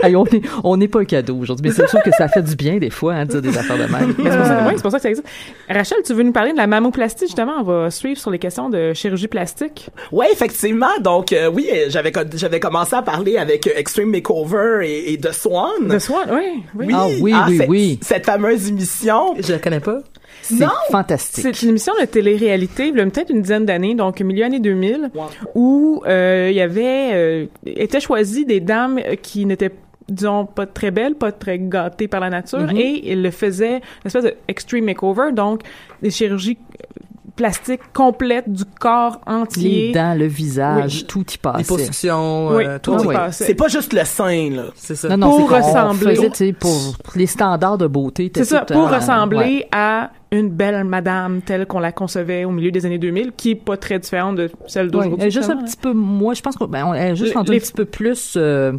Hey, 0.02 0.14
on 0.14 0.24
est- 0.26 0.42
on 0.62 0.76
n'est 0.76 0.88
pas 0.88 1.00
un 1.00 1.04
cadeau 1.04 1.36
aujourd'hui, 1.38 1.68
mais 1.68 1.74
c'est 1.74 1.88
sûr 1.88 2.02
que 2.02 2.10
ça 2.12 2.28
fait 2.28 2.42
du 2.42 2.54
bien 2.54 2.76
des 2.78 2.90
fois, 2.90 3.14
hein, 3.14 3.24
de 3.24 3.40
dire 3.40 3.50
des 3.52 3.58
affaires 3.58 3.76
de 3.78 3.90
même. 3.90 4.14
Mais 4.18 4.30
c'est 4.76 4.82
pour, 4.82 4.90
ça, 4.90 4.98
que 4.98 5.02
ça 5.02 5.08
existe. 5.10 5.26
Rachel, 5.68 5.98
tu 6.04 6.12
veux 6.12 6.22
nous 6.22 6.32
parler 6.32 6.52
de 6.52 6.56
la 6.58 6.66
mammoplastie, 6.66 7.26
justement? 7.26 7.54
On 7.60 7.62
va 7.62 7.90
suivre 7.90 8.20
sur 8.20 8.30
les 8.30 8.38
questions 8.38 8.68
de 8.68 8.92
chirurgie 8.92 9.26
plastique. 9.26 9.88
Ouais, 10.12 10.26
effectivement. 10.32 10.86
Donc, 11.00 11.32
euh, 11.32 11.50
oui, 11.52 11.68
euh, 11.72 11.86
j'avais 11.88 12.12
co- 12.12 12.20
j'avais 12.34 12.60
commencé 12.60 12.94
à 12.94 13.02
parler 13.02 13.38
avec 13.38 13.66
euh, 13.66 13.70
Extreme 13.76 14.10
Makeover 14.28 14.86
et, 14.88 15.12
et 15.12 15.18
The 15.18 15.32
Swan. 15.32 15.88
De 15.88 15.98
soi, 15.98 16.24
oui. 16.30 16.62
oui. 16.74 16.86
Oui, 16.88 16.92
Ah 16.94 17.06
oui, 17.08 17.32
oui, 17.48 17.56
cette, 17.58 17.68
oui. 17.68 17.98
Cette 18.02 18.26
fameuse 18.26 18.68
émission. 18.68 19.34
Je 19.38 19.52
la 19.52 19.58
connais 19.58 19.80
pas. 19.80 19.98
C'est 20.42 20.60
Non. 20.60 20.68
fantastique. 20.90 21.42
C'est 21.42 21.62
une 21.62 21.70
émission 21.70 21.92
de 22.00 22.04
télé-réalité, 22.06 22.88
il 22.88 22.96
y 22.96 23.00
a 23.00 23.04
peut-être 23.06 23.30
une 23.30 23.42
dizaine 23.42 23.64
d'années, 23.64 23.94
donc 23.94 24.20
milieu 24.20 24.44
années 24.44 24.60
2000, 24.60 25.10
où 25.54 26.02
euh, 26.06 26.48
il 26.50 26.56
y 26.56 26.60
avait 26.60 27.10
euh, 27.14 27.46
étaient 27.64 28.00
choisies 28.00 28.44
des 28.44 28.60
dames 28.60 29.00
qui 29.22 29.46
n'étaient 29.46 29.72
disons 30.08 30.44
pas 30.46 30.66
très 30.66 30.92
belles, 30.92 31.16
pas 31.16 31.32
très 31.32 31.58
gâtées 31.58 32.06
par 32.06 32.20
la 32.20 32.30
nature, 32.30 32.60
Mhm. 32.60 32.76
et 32.76 33.10
ils 33.12 33.22
le 33.22 33.30
faisaient 33.32 33.76
une 33.78 34.06
espèce 34.06 34.22
de 34.24 34.34
extreme 34.46 34.84
makeover, 34.84 35.32
donc 35.32 35.62
des 36.00 36.10
chirurgies 36.10 36.58
plastiques 37.36 37.82
complètes 37.92 38.50
du 38.50 38.64
corps 38.64 39.20
entier. 39.26 39.88
Les 39.88 39.92
dents, 39.92 40.14
le 40.14 40.26
visage, 40.26 41.00
Oui. 41.02 41.04
tout 41.06 41.24
y 41.32 41.38
passait. 41.38 41.58
Liposuction, 41.58 42.48
Oui, 42.56 42.64
euh, 42.66 42.78
tout 42.82 42.96
tout. 42.96 43.04
y 43.04 43.06
oui. 43.08 43.14
passait. 43.14 43.44
C'est 43.44 43.54
pas 43.54 43.68
juste 43.68 43.92
le 43.92 44.04
sein, 44.04 44.50
là. 44.50 44.62
C'est 44.74 44.94
ça. 44.96 45.08
Non, 45.10 45.18
non, 45.18 45.36
Pour 45.38 45.50
ressembler. 45.50 46.16
faisait, 46.16 46.30
tu 46.30 46.36
sais, 46.36 46.52
pour 46.52 46.96
les 47.14 47.26
standards 47.26 47.78
de 47.78 47.86
beauté. 47.86 48.32
C'est 48.34 48.44
ça, 48.44 48.62
pour 48.62 48.88
euh, 48.88 48.96
ressembler 48.96 49.38
ouais. 49.38 49.68
à 49.72 50.10
une 50.32 50.48
belle 50.48 50.82
madame 50.84 51.40
telle 51.42 51.66
qu'on 51.66 51.78
la 51.78 51.92
concevait 51.92 52.44
au 52.44 52.50
milieu 52.50 52.70
des 52.70 52.84
années 52.86 52.98
2000, 52.98 53.32
qui 53.36 53.52
est 53.52 53.54
pas 53.54 53.76
très 53.76 53.98
différente 53.98 54.36
de 54.36 54.50
celle 54.66 54.86
Ouais, 54.86 54.90
d'aujourd'hui. 54.92 55.18
elle 55.20 55.26
est 55.28 55.30
juste 55.30 55.50
un 55.50 55.56
petit 55.62 55.76
peu, 55.76 55.92
moi, 55.92 56.34
je 56.34 56.42
pense 56.42 56.56
qu'on 56.56 56.66
ben, 56.66 56.92
est 56.94 57.10
juste 57.14 57.34
Les- 57.36 57.42
les- 57.52 57.56
un 57.56 57.60
petit 57.60 57.72
peu 57.72 57.84
plus 57.84 58.34
euh. 58.36 58.72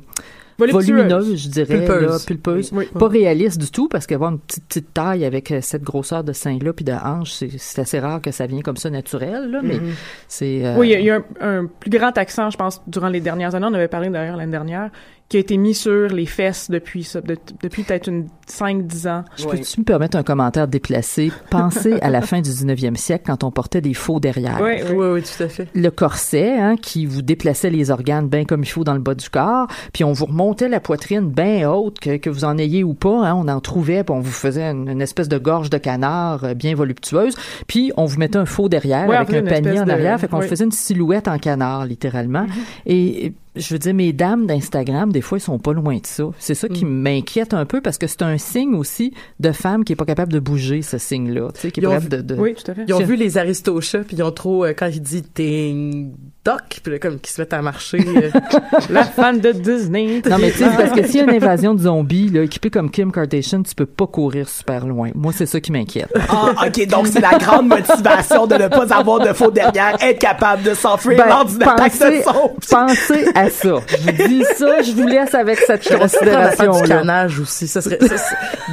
Volumineuse, 0.57 1.35
je 1.35 1.49
dirais, 1.49 1.77
Pulpeuse. 1.85 2.01
là, 2.11 2.17
pulpeuse. 2.25 2.69
Oui. 2.73 2.85
Pas 2.97 3.07
réaliste 3.07 3.59
du 3.59 3.69
tout, 3.69 3.87
parce 3.87 4.07
qu'avoir 4.07 4.31
une 4.31 4.39
petite, 4.39 4.65
petite 4.65 4.93
taille 4.93 5.23
avec 5.25 5.51
euh, 5.51 5.59
cette 5.61 5.83
grosseur 5.83 6.23
de 6.23 6.33
sein-là 6.33 6.73
puis 6.73 6.85
de 6.85 6.93
hanche, 6.93 7.31
c'est 7.31 7.79
assez 7.79 7.99
rare 7.99 8.21
que 8.21 8.31
ça 8.31 8.45
vienne 8.47 8.63
comme 8.63 8.77
ça 8.77 8.89
naturel, 8.89 9.51
là, 9.51 9.59
mais 9.63 9.79
c'est... 10.27 10.65
euh, 10.65 10.75
Oui, 10.77 10.87
il 10.87 10.91
y 10.91 10.95
a, 10.95 10.99
y 10.99 11.09
a 11.11 11.15
un, 11.41 11.59
un 11.63 11.65
plus 11.65 11.89
grand 11.91 12.17
accent, 12.17 12.49
je 12.49 12.57
pense, 12.57 12.81
durant 12.87 13.09
les 13.09 13.21
dernières 13.21 13.55
années. 13.55 13.67
On 13.69 13.73
avait 13.73 13.87
parlé 13.87 14.09
d'ailleurs 14.09 14.37
l'année 14.37 14.51
dernière, 14.51 14.89
qui 15.29 15.35
a 15.35 15.41
été 15.41 15.57
mis 15.57 15.73
sur 15.73 16.07
les 16.07 16.25
fesses 16.25 16.69
depuis 16.71 17.03
ça, 17.03 17.19
de- 17.19 17.35
depuis 17.61 17.83
peut-être 17.83 18.07
une 18.07 18.27
5-10 18.49 19.09
ans. 19.09 19.23
Je 19.37 19.45
peux-tu 19.45 19.81
me 19.81 19.83
permettre 19.85 20.15
un 20.15 20.23
commentaire 20.23 20.69
déplacé? 20.69 21.33
Pensez 21.49 21.99
à 22.01 22.09
la 22.09 22.21
fin 22.21 22.39
du 22.39 22.49
19e 22.49 22.95
siècle, 22.95 23.25
quand 23.27 23.43
on 23.43 23.51
portait 23.51 23.81
des 23.81 23.93
faux 23.93 24.21
derrière. 24.21 24.59
Oui, 24.61 24.75
oui. 24.89 24.95
Oui, 24.95 25.21
tout 25.21 25.43
à 25.43 25.49
fait. 25.49 25.67
le 25.75 25.89
corset 25.91 26.57
hein, 26.57 26.75
qui 26.81 27.05
vous 27.05 27.21
déplaçait 27.21 27.69
les 27.69 27.91
organes 27.91 28.29
bien 28.29 28.45
comme 28.45 28.63
il 28.63 28.67
faut 28.69 28.85
dans 28.85 28.93
le 28.93 29.01
bas 29.01 29.15
du 29.15 29.29
corps, 29.29 29.67
puis 29.91 30.05
on 30.05 30.13
vous 30.13 30.27
remontait 30.47 30.69
la 30.69 30.79
poitrine 30.79 31.29
bien 31.29 31.69
haute, 31.69 31.99
que, 31.99 32.15
que 32.17 32.29
vous 32.29 32.45
en 32.45 32.57
ayez 32.57 32.83
ou 32.83 32.93
pas, 32.93 33.27
hein, 33.27 33.33
on 33.35 33.47
en 33.49 33.59
trouvait, 33.59 34.03
puis 34.05 34.15
on 34.15 34.21
vous 34.21 34.31
faisait 34.31 34.63
une, 34.71 34.87
une 34.89 35.01
espèce 35.01 35.27
de 35.27 35.37
gorge 35.37 35.69
de 35.69 35.77
canard 35.77 36.43
euh, 36.45 36.53
bien 36.53 36.73
voluptueuse, 36.73 37.35
puis 37.67 37.91
on 37.97 38.05
vous 38.05 38.17
mettait 38.17 38.37
un 38.37 38.45
faux 38.45 38.69
derrière 38.69 39.07
Ouais, 39.09 39.17
avec 39.17 39.33
un 39.35 39.43
panier 39.43 39.81
en 39.81 39.85
de- 39.85 39.91
arrière, 39.91 40.19
fait 40.19 40.27
qu'on 40.29 40.39
oui. 40.39 40.47
faisait 40.47 40.63
une 40.63 40.71
silhouette 40.71 41.27
en 41.27 41.37
canard 41.37 41.85
littéralement. 41.85 42.43
Mm-hmm. 42.43 42.87
Et 42.87 43.33
je 43.59 43.73
veux 43.73 43.79
dire, 43.79 43.93
mes 43.93 44.13
dames 44.13 44.45
d'Instagram, 44.47 45.11
des 45.11 45.21
fois, 45.21 45.37
ils 45.37 45.41
sont 45.41 45.59
pas 45.59 45.73
loin 45.73 45.95
de 45.97 46.05
ça. 46.05 46.25
C'est 46.39 46.55
ça 46.55 46.67
Mm. 46.67 46.73
qui 46.73 46.85
m'inquiète 46.85 47.53
un 47.53 47.65
peu 47.65 47.81
parce 47.81 47.97
que 47.97 48.07
c'est 48.07 48.21
un 48.21 48.37
signe 48.37 48.75
aussi 48.75 49.13
de 49.39 49.51
femme 49.51 49.83
qui 49.83 49.93
est 49.93 49.95
pas 49.95 50.05
capable 50.05 50.31
de 50.33 50.39
bouger, 50.39 50.81
ce 50.81 50.97
signe-là, 50.97 51.49
tu 51.53 51.61
sais, 51.61 51.71
qui 51.71 51.79
est 51.79 51.83
Ils 51.83 51.89
capable 51.89 52.09
de, 52.09 52.21
de- 52.21 52.35
Oui, 52.39 52.53
tout 52.53 52.69
à 52.71 52.73
fait. 52.75 52.85
Ils 52.87 52.93
ont 52.93 52.99
vu 52.99 53.15
les 53.15 53.37
Aristochats, 53.37 53.99
puis 53.99 54.17
ils 54.17 54.23
ont 54.23 54.31
trop, 54.31 54.65
euh, 54.65 54.73
quand 54.77 54.87
il 54.87 55.01
dit 55.01 55.23
ting 55.23 56.11
doc, 56.45 56.79
puis 56.81 56.93
là, 56.93 56.99
comme 56.99 57.19
qu'ils 57.19 57.33
se 57.33 57.41
mettent 57.41 57.53
à 57.53 57.61
marcher. 57.61 57.99
euh, 58.07 58.29
La 58.89 59.03
fan 59.03 59.39
de 59.41 59.51
Disney. 59.51 60.21
Non, 60.29 60.37
mais 60.39 60.51
tu 60.51 60.59
sais, 60.59 60.65
parce 60.77 60.91
que 60.91 61.05
s'il 61.05 61.17
y 61.17 61.19
a 61.19 61.23
une 61.23 61.29
invasion 61.31 61.73
de 61.73 61.81
zombies, 61.81 62.29
là, 62.29 62.43
équipé 62.43 62.69
comme 62.69 62.89
Kim 62.89 63.11
Kardashian, 63.11 63.63
tu 63.63 63.75
peux 63.75 63.85
pas 63.85 64.07
courir 64.07 64.47
super 64.47 64.85
loin. 64.87 65.09
Moi, 65.13 65.33
c'est 65.35 65.45
ça 65.45 65.59
qui 65.59 65.71
m'inquiète. 65.73 66.09
Ah, 66.29 66.53
ok, 66.67 66.87
donc 66.87 67.07
c'est 67.07 67.19
la 67.19 67.37
grande 67.37 67.67
motivation 67.67 68.47
de 68.47 68.55
ne 68.55 68.67
pas 68.69 68.93
avoir 68.95 69.19
de 69.19 69.33
faux 69.33 69.51
derrière, 69.51 69.97
être 70.01 70.19
capable 70.19 70.63
de 70.63 70.73
s'enfuir 70.73 71.17
Ben, 71.17 71.27
lors 71.27 71.45
d'une 71.45 71.63
attaque 71.63 71.93
de 71.99 72.21
son. 72.23 72.51
pensez 72.69 73.25
à 73.35 73.46
ça. 73.51 73.75
Je 73.89 73.97
vous 74.11 74.27
dis 74.27 74.43
ça, 74.55 74.81
je 74.81 74.91
vous 74.91 75.07
laisse 75.07 75.33
avec 75.33 75.59
cette 75.59 75.83
fin 75.87 76.67
du 76.81 76.87
canage 76.87 77.39
aussi. 77.39 77.67
Ça 77.67 77.81
serait, 77.81 77.99
ça, 77.99 78.15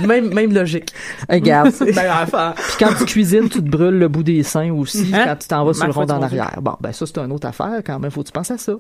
même, 0.06 0.32
même 0.32 0.52
logique. 0.52 0.90
Regarde. 1.28 1.72
Ben. 1.94 2.54
Puis 2.56 2.76
quand 2.78 2.94
tu 2.98 3.04
cuisines, 3.04 3.48
tu 3.48 3.62
te 3.62 3.68
brûles 3.68 3.98
le 3.98 4.08
bout 4.08 4.22
des 4.22 4.42
seins 4.42 4.72
aussi 4.72 5.10
Hein? 5.14 5.24
quand 5.26 5.36
tu 5.36 5.48
t'en 5.48 5.64
vas 5.64 5.74
sur 5.74 5.86
le 5.86 5.92
rond 5.92 6.02
en 6.04 6.22
arrière. 6.22 6.58
Bon, 6.60 6.76
ben 6.80 6.92
ça, 6.92 7.06
c'est 7.06 7.18
une 7.18 7.32
autre 7.32 7.46
affaire 7.46 7.82
quand 7.84 7.98
même. 7.98 8.10
Faut 8.10 8.22
que 8.22 8.26
tu 8.28 8.32
penses 8.32 8.50
à 8.50 8.58
ça? 8.58 8.72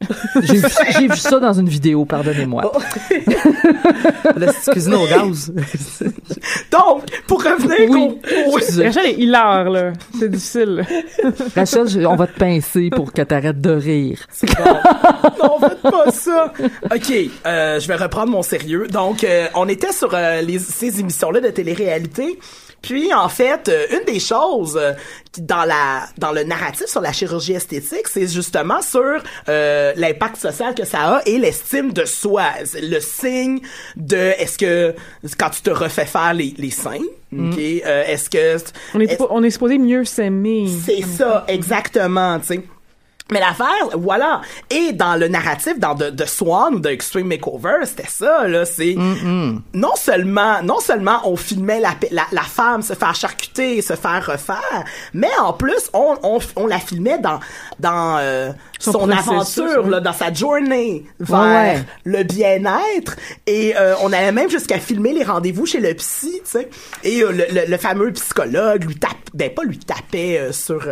J'ai 0.42 0.54
vu, 0.56 0.66
j'ai 0.98 1.08
vu 1.08 1.16
ça 1.16 1.38
dans 1.38 1.52
une 1.52 1.68
vidéo, 1.68 2.06
pardonnez-moi. 2.06 2.72
La 4.36 4.46
petite 4.46 4.70
cuisine 4.72 4.94
au 4.94 5.06
gaz. 5.06 5.52
Donc, 6.72 7.02
pour 7.26 7.42
revenir 7.42 7.90
Oui. 7.90 8.84
Rachel 8.84 9.06
est 9.06 9.14
hilar, 9.18 9.68
là. 9.68 9.92
C'est 10.18 10.30
difficile. 10.30 10.86
Rachel, 11.54 11.86
je- 11.88 12.00
on 12.06 12.16
va 12.16 12.26
te 12.26 12.38
pincer 12.38 12.88
pour 12.90 13.12
que 13.12 13.20
t'arrêtes 13.22 13.60
de 13.60 13.72
rire. 13.72 14.26
non, 15.38 15.58
faites 15.60 15.82
pas 15.82 16.10
ça. 16.10 16.52
OK, 16.94 17.12
euh, 17.46 17.78
je 17.78 17.86
vais 17.88 17.96
reprendre 17.96 18.32
mon 18.32 18.42
sérieux. 18.42 18.86
Donc, 18.88 19.22
euh, 19.24 19.48
on 19.54 19.68
était 19.68 19.92
sur 19.92 20.14
euh, 20.14 20.40
les, 20.40 20.58
ces 20.58 21.00
émissions-là 21.00 21.40
de 21.40 21.48
télé-réalité. 21.48 22.38
Puis, 22.82 23.12
en 23.14 23.28
fait, 23.28 23.68
euh, 23.68 23.86
une 23.98 24.04
des 24.12 24.20
choses 24.20 24.76
euh, 24.80 24.92
dans 25.38 25.64
la 25.64 26.04
dans 26.18 26.32
le 26.32 26.44
narratif 26.44 26.86
sur 26.86 27.00
la 27.00 27.12
chirurgie 27.12 27.52
esthétique, 27.52 28.08
c'est 28.08 28.26
justement 28.26 28.80
sur 28.82 29.22
euh, 29.48 29.92
l'impact 29.96 30.36
social 30.36 30.74
que 30.74 30.84
ça 30.84 31.16
a 31.16 31.22
et 31.26 31.38
l'estime 31.38 31.92
de 31.92 32.04
soi. 32.04 32.44
Le 32.80 32.98
signe 33.00 33.60
de 33.96 34.16
est-ce 34.16 34.56
que 34.58 34.94
quand 35.38 35.50
tu 35.50 35.62
te 35.62 35.70
refais 35.70 36.06
faire 36.06 36.34
les, 36.34 36.54
les 36.58 36.70
seins, 36.70 36.98
Mm. 37.32 37.50
ok, 37.52 37.58
euh, 37.60 38.02
est-ce 38.08 38.28
que 38.28 38.56
On 38.92 38.98
est, 38.98 39.16
pas- 39.16 39.26
on 39.30 39.40
est 39.44 39.50
supposé 39.50 39.78
mieux 39.78 40.04
s'aimer. 40.04 40.66
c'est 40.84 41.02
ça, 41.02 41.44
exactement, 41.46 42.40
tu 42.40 42.46
sais. 42.46 42.60
Mais 43.32 43.40
l'affaire, 43.40 43.66
voilà. 43.94 44.40
Et 44.70 44.92
dans 44.92 45.14
le 45.18 45.28
narratif, 45.28 45.78
dans 45.78 45.94
The, 45.94 46.14
The 46.14 46.26
Swan 46.26 46.74
ou 46.74 46.80
The 46.80 46.86
Extreme 46.86 47.28
Makeover, 47.28 47.84
c'était 47.84 48.08
ça, 48.08 48.46
là. 48.48 48.64
C'est 48.64 48.94
non 49.74 49.94
seulement, 49.96 50.62
non 50.62 50.80
seulement 50.80 51.20
on 51.24 51.36
filmait 51.36 51.80
la, 51.80 51.94
la, 52.10 52.24
la 52.32 52.42
femme 52.42 52.82
se 52.82 52.94
faire 52.94 53.14
charcuter, 53.14 53.82
se 53.82 53.94
faire 53.94 54.24
refaire, 54.26 54.84
mais 55.14 55.30
en 55.40 55.52
plus 55.52 55.90
on, 55.92 56.16
on, 56.22 56.38
on 56.56 56.66
la 56.66 56.78
filmait 56.78 57.18
dans 57.18 57.40
dans 57.78 58.18
euh, 58.18 58.50
Son 58.78 59.10
aventure, 59.10 59.86
là, 59.88 60.00
dans 60.00 60.12
sa 60.12 60.32
journée 60.32 61.04
vers 61.18 61.40
Ouais, 61.40 61.84
le 62.04 62.22
bien-être. 62.22 63.16
Et 63.46 63.74
euh, 63.76 63.94
on 64.02 64.12
allait 64.12 64.32
même 64.32 64.50
jusqu'à 64.50 64.78
filmer 64.78 65.12
les 65.12 65.24
rendez-vous 65.24 65.66
chez 65.66 65.80
le 65.80 65.94
psy, 65.94 66.40
tu 66.44 66.50
sais. 66.50 66.68
Et 67.04 67.22
euh, 67.22 67.30
le, 67.32 67.44
le, 67.52 67.66
le 67.70 67.76
fameux 67.76 68.12
psychologue 68.12 68.84
lui 68.84 68.96
tape, 68.96 69.10
ben 69.34 69.50
pas 69.52 69.64
lui 69.64 69.78
tapait 69.78 70.48
sur 70.52 70.86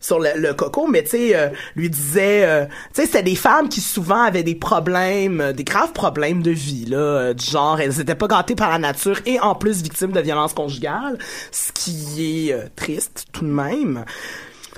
sur 0.00 0.20
le, 0.20 0.52
coco, 0.52 0.86
mais 0.86 1.02
tu 1.02 1.10
sais, 1.10 1.36
euh, 1.36 1.48
lui 1.74 1.90
disait, 1.90 2.44
euh, 2.44 2.66
tu 2.94 3.02
sais, 3.02 3.06
c'était 3.06 3.22
des 3.22 3.34
femmes 3.34 3.68
qui 3.68 3.80
souvent 3.80 4.22
avaient 4.22 4.42
des 4.42 4.54
problèmes, 4.54 5.40
euh, 5.40 5.52
des 5.52 5.64
graves 5.64 5.92
problèmes 5.92 6.42
de 6.42 6.50
vie, 6.50 6.84
là, 6.86 6.96
euh, 6.96 7.34
du 7.34 7.44
genre, 7.44 7.80
elles 7.80 8.00
étaient 8.00 8.14
pas 8.14 8.28
gâtées 8.28 8.54
par 8.54 8.70
la 8.70 8.78
nature 8.78 9.20
et 9.26 9.40
en 9.40 9.54
plus 9.54 9.82
victimes 9.82 10.12
de 10.12 10.20
violences 10.20 10.54
conjugales, 10.54 11.18
ce 11.50 11.72
qui 11.72 12.48
est 12.48 12.52
euh, 12.52 12.66
triste 12.76 13.26
tout 13.32 13.44
de 13.44 13.50
même. 13.50 14.04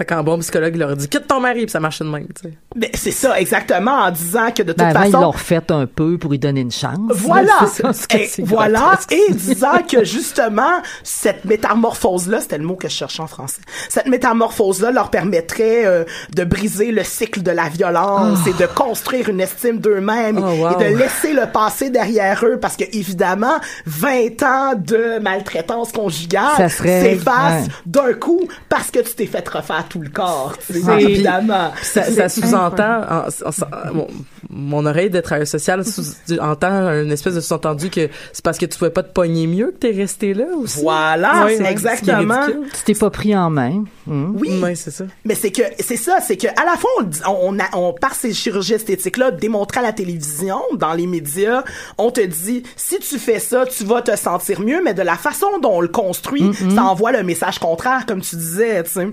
Fait 0.01 0.07
qu'un 0.07 0.23
bon 0.23 0.39
psychologue, 0.39 0.73
il 0.75 0.79
leur 0.79 0.97
dit 0.97 1.11
quitte 1.11 1.27
ton 1.27 1.41
mari, 1.41 1.65
puis 1.67 1.71
ça 1.73 1.79
marche 1.79 1.99
de 1.99 2.07
même, 2.07 2.27
tu 2.29 2.49
sais. 2.49 2.55
Ben, 2.75 2.89
c'est 2.95 3.11
ça, 3.11 3.39
exactement, 3.39 3.91
en 3.91 4.11
disant 4.11 4.51
que 4.51 4.63
de 4.63 4.73
toute 4.73 4.79
Ben, 4.79 4.89
ils 4.89 5.11
façon... 5.11 5.21
l'ont 5.21 5.31
refait 5.31 5.61
un 5.69 5.85
peu 5.85 6.17
pour 6.17 6.31
lui 6.31 6.39
donner 6.39 6.63
une 6.63 6.71
chance. 6.71 6.97
Voilà, 7.11 7.53
C'est 7.67 7.83
ça, 7.93 8.17
et 8.17 8.31
voilà, 8.39 8.99
et 9.11 9.31
disant 9.35 9.83
que 9.87 10.03
justement 10.05 10.81
cette 11.03 11.45
métamorphose-là, 11.45 12.41
c'était 12.41 12.57
le 12.57 12.65
mot 12.65 12.77
que 12.77 12.89
je 12.89 12.95
cherchais 12.95 13.23
en 13.23 13.27
français. 13.27 13.61
Cette 13.91 14.07
métamorphose-là 14.07 14.91
leur 14.91 15.11
permettrait 15.11 15.85
euh, 15.85 16.05
de 16.35 16.45
briser 16.45 16.93
le 16.93 17.05
cycle 17.05 17.43
de 17.43 17.51
la 17.51 17.69
violence 17.69 18.39
et 18.47 18.55
de 18.55 18.65
construire 18.65 19.29
une 19.29 19.43
estime 19.43 19.81
d'eux-mêmes 19.81 20.39
Oh, 20.43 20.63
wow. 20.63 20.81
et 20.81 20.93
de 20.93 20.97
laisser 20.97 21.35
le 21.35 21.45
passé 21.53 21.91
derrière 21.91 22.43
eux, 22.47 22.59
parce 22.59 22.79
que 22.79 22.85
évidemment, 22.97 23.59
20 23.85 24.43
ans 24.45 24.73
de 24.79 25.19
maltraitance 25.19 25.93
conjugale 25.93 26.71
s'effacent 26.71 27.67
ouais. 27.67 27.73
d'un 27.85 28.15
coup 28.15 28.49
parce 28.71 28.91
que 28.91 29.01
tu 29.01 29.15
t'es 29.15 29.27
fait 29.27 29.47
refaire 29.47 29.85
tout 29.91 30.01
le 30.01 30.09
corps. 30.09 30.55
tu 30.67 30.73
sais, 30.73 30.81
Ah, 30.89 30.97
puis 30.97 31.05
évidemment. 31.05 31.73
Ça, 31.83 32.05
ça 32.05 32.29
sous-entend, 32.31 33.03
en- 33.03 33.27
en- 33.29 33.99
en- 34.01 34.07
mon, 34.49 34.87
oreille 34.87 35.11
de 35.11 35.21
travailleur 35.21 35.47
social 35.47 35.85
sous, 35.85 36.03
entend 36.41 36.89
une 37.03 37.13
espèce 37.13 37.35
de 37.35 37.41
sous-entendu 37.41 37.91
que 37.91 38.09
c'est 38.33 38.43
parce 38.43 38.57
que 38.57 38.65
tu 38.67 38.79
pouvais 38.79 38.91
pas 38.91 39.03
te 39.03 39.13
pogner 39.13 39.47
mieux 39.47 39.67
que 39.73 39.77
t'es 39.77 39.91
resté 39.91 40.33
là 40.33 40.47
aussi. 40.57 40.81
Voilà, 40.81 41.45
exactement. 41.71 42.47
Tu 42.47 42.83
t'es 42.85 42.95
pas 42.95 43.11
pris 43.11 43.37
en 43.37 43.51
main. 43.51 43.85
Hum. 44.09 44.37
Oui. 44.41 44.51
C'est 44.77 44.91
ça. 44.91 45.05
Mais 45.25 45.35
c'est 45.35 45.51
que 45.51 45.63
c'est 45.79 45.97
ça, 45.97 46.19
c'est 46.27 46.37
que 46.37 46.47
à 46.49 46.65
la 46.65 46.77
fois 46.77 46.91
on, 47.01 47.05
on, 47.31 47.55
on, 47.55 47.59
a- 47.59 47.77
on 47.77 47.93
par 47.93 48.15
ces 48.15 48.33
chirurgies 48.33 48.75
esthétiques 48.75 49.17
là 49.19 49.31
démontrées 49.31 49.81
à 49.81 49.83
la 49.83 49.93
télévision, 49.93 50.61
dans 50.79 50.95
les 50.95 51.07
médias, 51.07 51.63
on 51.99 52.11
te 52.11 52.21
dit 52.21 52.63
si 52.77 52.99
tu 53.01 53.19
fais 53.19 53.39
ça, 53.41 53.67
tu 53.67 53.85
vas 53.85 54.01
te 54.03 54.17
sentir 54.17 54.61
mieux, 54.61 54.81
mais 54.85 54.95
de 54.95 55.03
la 55.03 55.17
façon 55.17 55.47
dont 55.63 55.73
on 55.75 55.81
le 55.81 55.89
construit, 55.89 56.51
ça 56.75 56.85
envoie 56.85 57.13
le 57.13 57.23
message 57.23 57.59
contraire, 57.59 58.07
comme 58.07 58.21
tu 58.21 58.37
disais, 58.37 58.83
tu 58.85 58.91
sais. 58.91 59.09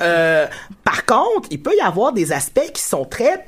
Euh, 0.00 0.46
par 0.84 1.04
contre, 1.06 1.48
il 1.50 1.62
peut 1.62 1.74
y 1.76 1.80
avoir 1.80 2.12
des 2.12 2.32
aspects 2.32 2.72
qui 2.72 2.82
sont 2.82 3.04
très 3.04 3.46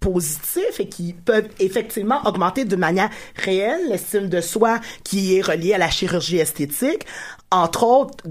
positifs 0.00 0.78
et 0.78 0.88
qui 0.88 1.12
peuvent 1.12 1.48
effectivement 1.58 2.20
augmenter 2.24 2.64
de 2.64 2.76
manière 2.76 3.10
réelle 3.34 3.88
l'estime 3.88 4.28
de 4.28 4.40
soi 4.40 4.80
qui 5.04 5.36
est 5.36 5.40
reliée 5.40 5.74
à 5.74 5.78
la 5.78 5.90
chirurgie 5.90 6.38
esthétique. 6.38 7.04
Entre 7.50 7.82
autres, 7.82 8.24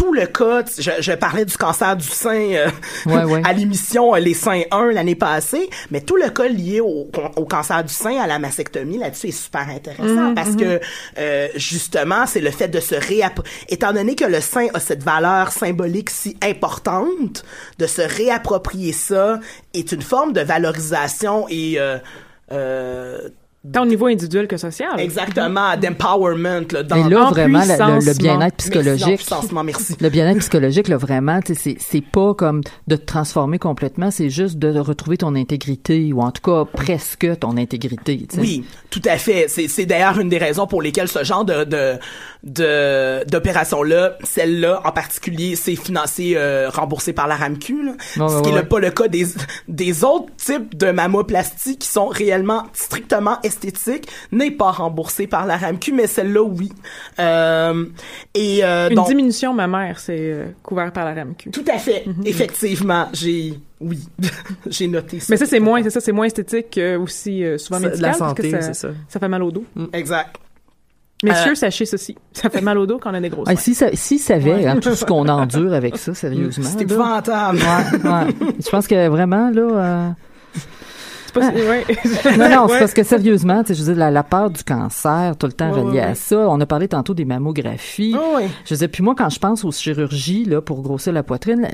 tout 0.00 0.14
le 0.14 0.24
cas, 0.24 0.64
je, 0.78 0.90
je 1.00 1.12
parlais 1.12 1.44
du 1.44 1.54
cancer 1.58 1.94
du 1.94 2.06
sein 2.06 2.52
euh, 2.54 2.70
Ouais, 3.04 3.22
ouais. 3.24 3.42
à 3.44 3.52
l'émission 3.52 4.14
euh, 4.14 4.18
Les 4.18 4.32
seins 4.32 4.62
1 4.70 4.92
l'année 4.92 5.14
passée, 5.14 5.68
mais 5.90 6.00
tout 6.00 6.16
le 6.16 6.30
cas 6.30 6.48
lié 6.48 6.80
au, 6.80 7.10
au 7.36 7.44
cancer 7.44 7.84
du 7.84 7.92
sein, 7.92 8.18
à 8.18 8.26
la 8.26 8.38
mastectomie, 8.38 8.96
là-dessus 8.96 9.28
est 9.28 9.30
super 9.32 9.68
intéressant 9.68 10.34
parce 10.34 10.56
que 10.56 10.80
euh, 11.18 11.48
justement, 11.54 12.24
c'est 12.26 12.40
le 12.40 12.50
fait 12.50 12.68
de 12.68 12.80
se 12.80 12.94
réapproprier, 12.94 13.66
étant 13.68 13.92
donné 13.92 14.14
que 14.14 14.24
le 14.24 14.40
sein 14.40 14.68
a 14.72 14.80
cette 14.80 15.02
valeur 15.02 15.52
symbolique 15.52 16.08
si 16.08 16.34
importante, 16.42 17.44
de 17.78 17.86
se 17.86 18.00
réapproprier 18.00 18.92
ça 18.94 19.38
est 19.74 19.92
une 19.92 20.02
forme 20.02 20.32
de 20.32 20.40
valorisation 20.40 21.46
et 21.50 21.74
euh, 21.78 21.98
euh, 22.52 23.28
Tant 23.72 23.82
au 23.82 23.86
niveau 23.86 24.06
individuel 24.06 24.48
que 24.48 24.56
social. 24.56 24.98
exactement 24.98 25.76
d'empowerment 25.76 26.62
là, 26.72 26.82
dans 26.82 26.96
Mais 27.04 27.10
là, 27.10 27.26
en 27.26 27.30
vraiment, 27.30 27.60
le, 27.60 28.06
le 28.06 28.14
bien-être 28.16 28.56
psychologique. 28.56 29.20
merci. 29.64 29.96
Le 30.00 30.08
bien-être 30.08 30.38
psychologique, 30.38 30.88
là, 30.88 30.96
vraiment, 30.96 31.40
tu 31.42 31.54
sais, 31.54 31.60
c'est 31.60 31.76
c'est 31.78 32.00
pas 32.00 32.32
comme 32.32 32.62
de 32.86 32.96
te 32.96 33.04
transformer 33.04 33.58
complètement, 33.58 34.10
c'est 34.10 34.30
juste 34.30 34.56
de 34.58 34.78
retrouver 34.78 35.18
ton 35.18 35.34
intégrité, 35.34 36.10
ou 36.12 36.22
en 36.22 36.30
tout 36.30 36.40
cas 36.40 36.64
presque 36.64 37.28
ton 37.38 37.58
intégrité. 37.58 38.26
tu 38.30 38.36
sais. 38.36 38.40
Oui, 38.40 38.64
tout 38.88 39.02
à 39.04 39.18
fait. 39.18 39.44
C'est, 39.48 39.68
c'est 39.68 39.84
d'ailleurs 39.84 40.18
une 40.18 40.30
des 40.30 40.38
raisons 40.38 40.66
pour 40.66 40.80
lesquelles 40.80 41.08
ce 41.08 41.22
genre 41.22 41.44
de, 41.44 41.64
de, 41.64 41.98
de 42.44 43.24
d'opération-là, 43.28 44.16
celle-là 44.24 44.80
en 44.84 44.92
particulier, 44.92 45.56
c'est 45.56 45.76
financé, 45.76 46.32
euh, 46.36 46.70
remboursé 46.70 47.12
par 47.12 47.28
la 47.28 47.36
RAMQ, 47.36 47.84
là. 47.84 47.92
Ce 48.00 48.20
ouais, 48.20 48.42
qui 48.42 48.48
est 48.48 48.52
ouais. 48.54 48.62
le- 48.62 48.68
pas 48.68 48.80
le 48.80 48.90
cas 48.90 49.08
des, 49.08 49.26
des 49.68 50.04
autres 50.04 50.28
types 50.38 50.76
de 50.78 50.90
mammoplasties 50.90 51.76
qui 51.76 51.88
sont 51.88 52.06
réellement 52.06 52.64
strictement 52.72 53.36
esthétiques, 53.50 54.08
n'est 54.32 54.50
pas 54.50 54.70
remboursé 54.70 55.26
par 55.26 55.46
la 55.46 55.56
RAMQ, 55.56 55.92
mais 55.92 56.06
celle-là, 56.06 56.42
oui. 56.42 56.70
Euh, 57.18 57.84
et 58.34 58.64
euh, 58.64 58.88
Une 58.88 58.96
donc, 58.96 59.08
diminution 59.08 59.52
mammaire, 59.52 59.98
c'est 59.98 60.18
euh, 60.18 60.46
couvert 60.62 60.92
par 60.92 61.04
la 61.04 61.14
RAMQ. 61.14 61.50
tout 61.50 61.64
à 61.72 61.78
fait, 61.78 62.04
effectivement, 62.24 63.08
j'ai, 63.12 63.54
oui, 63.80 63.98
j'ai 64.66 64.86
noté 64.86 65.20
ça. 65.20 65.26
Mais 65.30 65.36
ça, 65.36 65.46
c'est 65.46 65.60
moins, 65.60 65.82
c'est 65.82 65.90
ça, 65.90 66.00
c'est 66.00 66.12
moins 66.12 66.26
esthétique 66.26 66.70
que 66.70 66.96
aussi 66.96 67.44
euh, 67.44 67.58
souvent 67.58 67.80
médical. 67.80 68.12
la 68.12 68.18
parce 68.18 68.34
que 68.34 68.42
santé, 68.42 68.50
ça, 68.50 68.62
c'est 68.62 68.74
ça. 68.74 68.88
Ça 69.08 69.20
fait 69.20 69.28
mal 69.28 69.42
au 69.42 69.50
dos. 69.50 69.64
Exact. 69.92 70.36
Messieurs, 71.22 71.52
Euh, 71.52 71.54
sachez 71.54 71.84
ceci. 71.84 72.16
Ça 72.32 72.48
fait 72.48 72.62
mal 72.62 72.78
au 72.78 72.86
dos 72.86 72.98
quand 72.98 73.10
on 73.10 73.14
a 73.14 73.20
des 73.20 73.28
grosses 73.28 73.46
Ah, 73.50 73.54
si 73.56 73.74
ça, 73.74 73.88
si 73.92 74.18
savait 74.18 74.66
hein, 74.66 74.76
tout 74.80 74.94
ce 74.94 75.04
qu'on 75.04 75.28
endure 75.28 75.74
avec 75.74 75.98
ça, 75.98 76.14
sérieusement. 76.14 76.64
C'est 76.64 76.80
épouvantable. 76.80 77.58
Ouais, 77.58 78.10
ouais. 78.10 78.34
Je 78.58 78.70
pense 78.70 78.86
que 78.86 79.08
vraiment, 79.08 79.50
là... 79.50 79.60
euh, 79.60 80.08
C'est 81.32 81.40
pas 81.40 81.50
si- 81.52 81.56
ouais. 81.62 82.36
Non, 82.38 82.48
non, 82.62 82.68
c'est 82.68 82.78
parce 82.78 82.94
que 82.94 83.02
sérieusement, 83.02 83.62
tu 83.62 83.68
sais, 83.68 83.74
je 83.74 83.82
veux 83.84 83.92
dire, 83.94 83.98
la, 84.00 84.10
la 84.10 84.22
peur 84.22 84.50
du 84.50 84.62
cancer, 84.64 85.36
tout 85.38 85.46
le 85.46 85.52
temps 85.52 85.70
Ouais, 85.72 85.80
relié 85.80 85.98
ouais, 85.98 86.04
à 86.04 86.14
ça. 86.14 86.36
On 86.48 86.60
a 86.60 86.66
parlé 86.66 86.88
tantôt 86.88 87.14
des 87.14 87.24
mammographies. 87.24 88.14
Ah 88.16 88.22
oui. 88.36 88.42
Je 88.64 88.74
veux 88.74 88.78
dire, 88.78 88.88
puis 88.90 89.02
moi, 89.02 89.14
quand 89.16 89.28
je 89.30 89.38
pense 89.38 89.64
aux 89.64 89.72
chirurgies, 89.72 90.44
là, 90.44 90.60
pour 90.60 90.82
grossir 90.82 91.12
la 91.12 91.22
poitrine, 91.22 91.68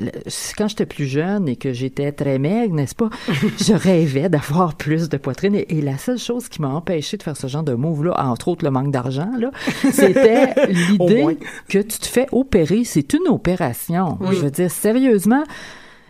quand 0.57 0.67
j'étais 0.67 0.85
plus 0.85 1.05
jeune 1.05 1.47
et 1.47 1.55
que 1.55 1.73
j'étais 1.73 2.11
très 2.11 2.39
maigre, 2.39 2.73
n'est-ce 2.75 2.95
pas? 2.95 3.09
je 3.27 3.73
rêvais 3.73 4.29
d'avoir 4.29 4.75
plus 4.75 5.09
de 5.09 5.17
poitrine. 5.17 5.55
Et, 5.55 5.77
et 5.77 5.81
la 5.81 5.97
seule 5.97 6.17
chose 6.19 6.47
qui 6.49 6.61
m'a 6.61 6.69
empêché 6.69 7.17
de 7.17 7.23
faire 7.23 7.37
ce 7.37 7.47
genre 7.47 7.63
de 7.63 7.73
move-là, 7.73 8.13
entre 8.17 8.47
autres 8.49 8.63
le 8.65 8.71
manque 8.71 8.91
d'argent, 8.91 9.29
là, 9.39 9.51
c'était 9.91 10.53
l'idée 10.67 11.37
que 11.69 11.79
tu 11.79 11.99
te 11.99 12.05
fais 12.07 12.27
opérer. 12.31 12.83
C'est 12.83 13.13
une 13.13 13.27
opération. 13.29 14.17
Je 14.31 14.35
veux 14.37 14.51
dire, 14.51 14.69
sérieusement, 14.71 15.43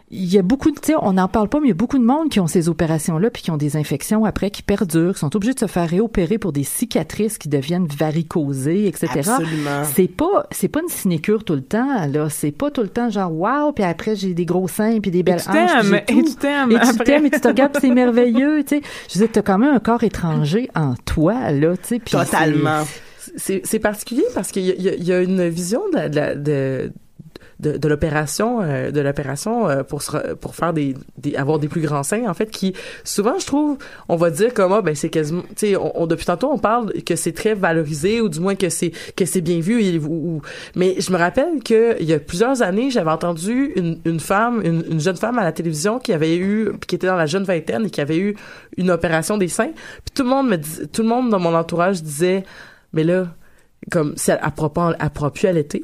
il 0.09 0.25
y 0.33 0.37
a 0.37 0.41
beaucoup 0.41 0.71
de, 0.71 0.79
tu 0.79 0.93
sais, 0.93 0.95
on 1.01 1.13
n'en 1.13 1.27
parle 1.27 1.49
pas, 1.49 1.59
mais 1.59 1.65
il 1.67 1.69
y 1.69 1.71
a 1.71 1.75
beaucoup 1.75 1.97
de 1.99 2.03
monde 2.05 2.29
qui 2.29 2.39
ont 2.39 2.47
ces 2.47 2.69
opérations-là 2.69 3.29
puis 3.29 3.41
qui 3.43 3.51
ont 3.51 3.57
des 3.57 3.75
infections 3.75 4.23
après 4.23 4.51
qui 4.51 4.61
perdurent, 4.63 5.13
qui 5.15 5.19
sont 5.19 5.35
obligés 5.35 5.53
de 5.53 5.59
se 5.59 5.65
faire 5.67 5.89
réopérer 5.89 6.37
pour 6.37 6.53
des 6.53 6.63
cicatrices 6.63 7.37
qui 7.37 7.49
deviennent 7.49 7.87
varicosées, 7.87 8.87
etc. 8.87 9.07
Absolument. 9.17 9.83
C'est 9.83 10.07
pas, 10.07 10.47
c'est 10.51 10.69
pas 10.69 10.79
une 10.81 10.87
sinécure 10.89 11.43
tout 11.43 11.55
le 11.55 11.61
temps, 11.61 12.05
là. 12.07 12.29
C'est 12.29 12.51
pas 12.51 12.71
tout 12.71 12.81
le 12.83 12.87
temps 12.89 13.09
genre, 13.09 13.31
wow, 13.33 13.71
puis 13.73 13.83
après 13.83 14.15
j'ai 14.15 14.33
des 14.33 14.45
gros 14.45 14.67
seins 14.67 14.99
puis 15.01 15.11
des 15.11 15.23
belles 15.23 15.41
tu 15.43 15.49
hanches. 15.49 15.91
et 16.07 16.23
tu 16.23 16.35
t'aimes 16.35 16.71
Et 16.71 16.79
tu 16.79 16.97
t'aimes, 17.03 17.25
et 17.25 17.29
tu 17.31 17.41
te 17.41 17.47
regardes, 17.47 17.77
c'est 17.81 17.89
merveilleux, 17.93 18.63
tu 18.63 18.77
sais. 18.77 18.81
Je 19.09 19.19
veux 19.19 19.25
dire, 19.25 19.31
t'as 19.33 19.41
quand 19.41 19.57
même 19.57 19.73
un 19.73 19.79
corps 19.79 20.03
étranger 20.03 20.69
en 20.75 20.95
toi, 21.05 21.51
là, 21.51 21.75
tu 21.77 21.95
sais. 21.95 21.99
Totalement. 21.99 22.83
C'est 23.35 23.61
c'est 23.65 23.79
particulier 23.79 24.23
parce 24.33 24.51
qu'il 24.51 24.63
y, 24.63 25.03
y 25.03 25.11
a- 25.11 25.21
une 25.21 25.47
vision 25.49 25.81
de, 25.93 26.07
de 26.07 26.39
de- 26.39 26.93
de, 27.59 27.87
l'opération 27.87 28.61
euh, 28.61 28.91
de 28.91 29.01
l'opération 29.01 29.67
euh, 29.67 29.81
pour 29.83 30.01
se 30.03 30.35
pour 30.35 30.55
faire 30.55 30.73
des, 30.73 30.95
des 31.17 31.35
avoir 31.35 31.57
des 31.57 31.67
plus 31.67 31.81
grands 31.81 32.03
seins 32.03 32.29
en 32.29 32.33
fait 32.35 32.51
qui 32.51 32.73
souvent 33.03 33.39
je 33.39 33.47
trouve 33.47 33.77
on 34.09 34.15
va 34.15 34.29
dire 34.29 34.53
comme 34.53 34.73
ah 34.73 34.81
ben 34.83 34.93
c'est 34.93 35.09
quasiment 35.09 35.41
tu 35.55 35.67
sais 35.69 35.75
on, 35.75 36.01
on- 36.01 36.05
depuis 36.07 36.25
tantôt 36.25 36.51
on 36.51 36.59
parle 36.59 36.93
que 37.03 37.15
c'est 37.15 37.31
très 37.31 37.55
valorisé 37.55 38.21
ou 38.21 38.29
du 38.29 38.39
moins 38.39 38.53
que 38.55 38.69
c'est 38.69 38.91
que 39.15 39.25
c'est 39.25 39.41
bien 39.41 39.59
vu 39.59 39.97
ou, 39.99 40.05
ou- 40.07 40.41
mais 40.75 40.95
je 40.99 41.11
me 41.11 41.17
rappelle 41.17 41.63
que 41.63 41.99
il 41.99 42.05
y 42.07 42.13
a 42.13 42.19
plusieurs 42.19 42.61
années 42.61 42.91
j'avais 42.91 43.09
entendu 43.11 43.71
une, 43.75 43.99
une 44.05 44.19
femme 44.19 44.61
une, 44.63 44.83
une 44.91 44.99
jeune 44.99 45.17
femme 45.17 45.39
à 45.39 45.43
la 45.43 45.51
télévision 45.51 45.97
qui 45.97 46.13
avait 46.13 46.37
eu 46.37 46.71
qui 46.87 46.95
était 46.95 47.07
dans 47.07 47.15
la 47.15 47.25
jeune 47.25 47.43
vingtaine 47.43 47.85
et 47.85 47.89
qui 47.89 48.01
avait 48.01 48.19
eu 48.19 48.35
une 48.77 48.91
opération 48.91 49.35
des 49.37 49.47
seins 49.47 49.71
puis 50.05 50.13
tout 50.13 50.23
le 50.23 50.29
monde 50.29 50.47
me 50.47 50.57
tout 50.87 51.01
le 51.01 51.07
monde 51.07 51.31
dans 51.31 51.39
mon 51.39 51.55
entourage 51.55 52.03
disait 52.03 52.43
mais 52.93 53.03
là 53.03 53.27
comme 53.89 54.13
si 54.15 54.29
elle, 54.29 54.39
elle 54.43 55.09
pourra 55.09 55.31
plus 55.33 55.47
allaiter 55.47 55.83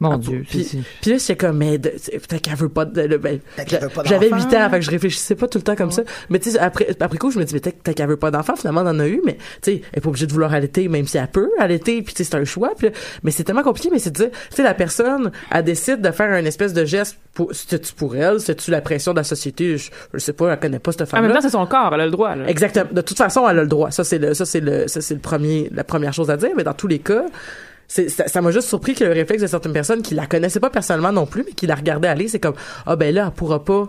Mon 0.00 0.12
ah, 0.12 0.18
Dieu. 0.18 0.44
Puis, 0.48 0.62
c'est- 0.62 0.78
puis 1.00 1.10
là, 1.10 1.16
j'étais 1.18 1.36
comme, 1.36 1.56
mais 1.58 1.80
c'est- 1.96 2.12
peut-être 2.12 2.40
qu'elle 2.42 2.54
veut 2.54 2.68
pas 2.68 2.84
de, 2.84 3.16
ben, 3.16 3.40
Peut-être 3.56 3.68
qu'elle 3.68 3.80
veut 3.82 3.88
pas 3.88 4.04
j'avais 4.04 4.30
d'enfant. 4.30 4.48
8 4.48 4.56
ans, 4.56 4.70
fait 4.70 4.78
que 4.78 4.84
je 4.84 4.90
réfléchissais 4.90 5.34
pas 5.34 5.48
tout 5.48 5.58
le 5.58 5.64
temps 5.64 5.74
comme 5.74 5.90
ça. 5.90 6.02
Mais 6.30 6.38
tu 6.38 6.50
sais, 6.52 6.58
après, 6.58 6.88
après 7.00 7.18
coup, 7.18 7.32
je 7.32 7.38
me 7.40 7.44
dis, 7.44 7.52
mais 7.52 7.60
peut-être 7.60 7.94
qu'elle 7.96 8.08
veut 8.08 8.16
pas 8.16 8.30
d'enfant, 8.30 8.54
finalement, 8.54 8.82
elle 8.82 8.88
en 8.88 9.00
a 9.00 9.08
eu, 9.08 9.20
mais 9.24 9.34
tu 9.34 9.72
sais, 9.72 9.82
elle 9.92 9.98
est 9.98 10.00
pas 10.00 10.08
obligée 10.08 10.26
de 10.26 10.32
vouloir 10.32 10.52
allaiter, 10.52 10.86
même 10.88 11.06
si 11.06 11.18
elle 11.18 11.26
peut 11.26 11.50
allaiter, 11.58 12.00
puis 12.02 12.14
tu 12.14 12.22
sais, 12.22 12.30
c'est 12.30 12.36
un 12.36 12.44
choix. 12.44 12.70
Puis 12.78 12.90
mais 13.24 13.32
c'est 13.32 13.42
tellement 13.42 13.64
compliqué, 13.64 13.88
mais 13.90 13.98
c'est 13.98 14.10
de 14.10 14.16
dire, 14.16 14.30
tu 14.30 14.56
sais, 14.56 14.62
la 14.62 14.74
personne, 14.74 15.32
elle 15.50 15.64
décide 15.64 16.00
de 16.00 16.10
faire 16.12 16.30
un 16.32 16.44
espèce 16.44 16.72
de 16.72 16.84
geste 16.84 17.18
pour, 17.34 17.50
c'est-tu 17.52 17.92
pour 17.94 18.14
elle, 18.14 18.40
c'est-tu 18.40 18.70
la 18.70 18.80
pression 18.80 19.12
de 19.12 19.18
la 19.18 19.24
société, 19.24 19.78
je, 19.78 19.90
je 20.14 20.18
sais 20.18 20.32
pas, 20.32 20.52
elle 20.52 20.60
connaît 20.60 20.78
pas 20.78 20.92
cette 20.92 21.02
En 21.02 21.06
femme 21.06 21.22
même 21.24 21.32
temps, 21.32 21.40
c'est 21.40 21.50
son 21.50 21.66
corps, 21.66 21.90
elle 21.92 22.00
a 22.02 22.04
le 22.04 22.12
droit. 22.12 22.36
Là. 22.36 22.48
Exactement. 22.48 22.86
De 22.92 23.00
toute 23.00 23.18
façon, 23.18 23.48
elle 23.48 23.58
a 23.58 23.62
le 23.62 23.68
droit. 23.68 23.90
Ça, 23.90 24.04
c'est 24.04 24.18
le, 24.18 24.34
ça, 24.34 24.44
c'est 24.44 24.60
le, 24.60 24.86
ça, 24.86 25.00
c'est 25.00 25.14
le 25.14 25.20
premier, 25.20 25.68
la 25.74 25.82
première 25.84 26.12
chose 26.12 26.30
à 26.30 26.36
dire. 26.36 26.50
Mais 26.56 26.62
dans 26.64 26.74
tous 26.74 26.86
les 26.86 26.98
cas, 27.00 27.24
c'est, 27.26 27.67
ça, 27.88 28.42
m'a 28.42 28.50
juste 28.50 28.68
surpris 28.68 28.94
que 28.94 29.04
le 29.04 29.12
réflexe 29.12 29.42
de 29.42 29.46
certaines 29.46 29.72
personnes 29.72 30.02
qui 30.02 30.14
la 30.14 30.26
connaissaient 30.26 30.60
pas 30.60 30.70
personnellement 30.70 31.12
non 31.12 31.24
plus, 31.24 31.42
mais 31.46 31.52
qui 31.52 31.66
la 31.66 31.74
regardaient 31.74 32.08
aller, 32.08 32.28
c'est 32.28 32.38
comme, 32.38 32.54
ah, 32.86 32.96
ben 32.96 33.14
là, 33.14 33.24
elle 33.26 33.32
pourra 33.32 33.64
pas, 33.64 33.88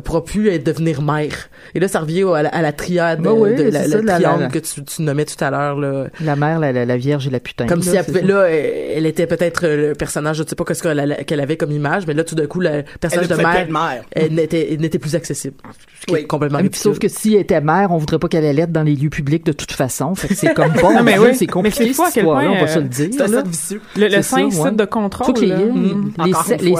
elle 0.00 0.04
pourra 0.04 0.24
plus 0.24 0.48
être- 0.48 0.64
devenir 0.64 1.02
mère. 1.02 1.48
Et 1.74 1.80
là, 1.80 1.88
ça 1.88 2.00
revient 2.00 2.24
à 2.34 2.42
la, 2.42 2.48
à 2.48 2.62
la 2.62 2.72
triade, 2.72 3.20
Ben 3.20 3.32
oui, 3.32 3.50
de, 3.52 3.56
c'est 3.64 3.70
la, 3.70 3.82
ça, 3.88 3.96
le 3.96 4.02
la- 4.02 4.12
la- 4.12 4.18
triangle 4.20 4.42
la- 4.44 4.48
que 4.48 4.58
tu, 4.58 4.84
tu 4.84 5.02
nommais 5.02 5.24
tout 5.24 5.42
à 5.44 5.50
l'heure, 5.50 5.76
là. 5.78 6.06
La 6.20 6.36
mère, 6.36 6.58
la, 6.58 6.72
la, 6.72 6.84
la 6.84 6.96
vierge 6.96 7.26
et 7.26 7.30
la 7.30 7.40
putain. 7.40 7.66
Comme 7.66 7.80
là, 7.80 7.84
si 7.84 7.96
elle 7.96 8.04
c'est 8.06 8.22
là, 8.22 8.44
elle, 8.48 9.06
était 9.06 9.26
peut-être 9.26 9.64
euh, 9.66 9.88
le 9.90 9.94
personnage, 9.94 10.38
je 10.38 10.42
sais 10.48 10.56
pas 10.56 10.64
qu'est-ce 10.64 10.82
qu'elle 10.82 11.24
qu'elle 11.26 11.40
avait 11.40 11.56
comme 11.56 11.70
image, 11.72 12.06
mais 12.06 12.14
là, 12.14 12.24
tout 12.24 12.34
d'un 12.34 12.46
coup, 12.46 12.60
le 12.60 12.82
personnage 13.00 13.26
Elle 13.30 13.36
de 13.36 13.42
ne 13.42 13.72
mère, 13.72 14.04
elle 14.12 14.32
n'était, 14.34 14.72
elle 14.72 14.80
n'était 14.80 14.98
plus 14.98 15.14
accessible. 15.14 15.56
Ce 16.00 16.06
qui 16.06 16.12
est 16.14 16.18
Oui. 16.20 16.26
complètement 16.26 16.58
Ah, 16.60 16.62
mais 16.62 16.70
sauf 16.72 16.98
que 16.98 17.08
si 17.08 17.34
elle 17.34 17.40
était 17.42 17.60
mère, 17.60 17.90
on 17.92 17.98
voudrait 17.98 18.18
pas 18.18 18.28
qu'elle 18.28 18.44
allait 18.46 18.62
être 18.62 18.72
dans 18.72 18.82
les 18.82 18.94
lieux 18.96 19.10
publics 19.10 19.44
de 19.44 19.52
toute 19.52 19.72
façon. 19.72 20.14
Fait 20.14 20.28
que 20.28 20.34
c'est 20.34 20.54
comme 20.54 20.72
bon, 20.80 20.94
Non, 20.94 21.02
mais 21.02 21.18
oui. 21.18 21.28
c'est 21.34 21.40
Mais 21.42 21.46
compliqué 21.46 21.84
c'est 21.88 21.92
fou 21.94 22.02
à 22.02 22.06
cette 22.06 22.16
histoire-là, 22.16 22.50
on 22.50 22.60
va 22.60 22.66
se 22.66 22.78
euh, 22.78 22.82
le 22.82 22.88
dire. 22.88 23.08
C'est. 23.12 23.74
Le, 23.96 24.06
le 24.06 24.10
C'est 24.10 24.22
sein, 24.50 24.72
de 24.72 24.84
contrôle. 24.84 25.26
Faut 25.26 25.32
que 25.32 25.40
les. 25.40 25.54
Mm. 25.54 26.12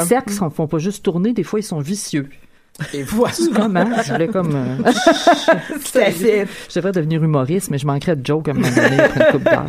cercles 0.07 0.33
ne 0.45 0.49
font 0.51 0.67
pas 0.67 0.79
juste 0.79 1.05
tourner, 1.05 1.33
des 1.33 1.43
fois 1.43 1.59
ils 1.61 1.65
sont 1.65 1.81
vicieux. 1.81 2.29
Et 2.95 3.03
voilà. 3.03 3.35
Vraiment, 3.53 4.03
je 4.05 4.13
voulais 4.13 4.29
comme... 4.29 4.55
euh, 4.55 4.93
je 5.95 6.75
devrais 6.75 6.93
devenir 6.93 7.23
humoriste, 7.23 7.71
mais 7.71 7.79
je 7.79 7.87
manquerais 7.87 8.17
de 8.17 8.25
joke 8.27 8.49
à 8.49 8.53
un 8.53 8.55
moment 8.55 8.69
donné 8.75 9.01
après 9.01 9.31
une 9.35 9.39
d'heures. 9.45 9.67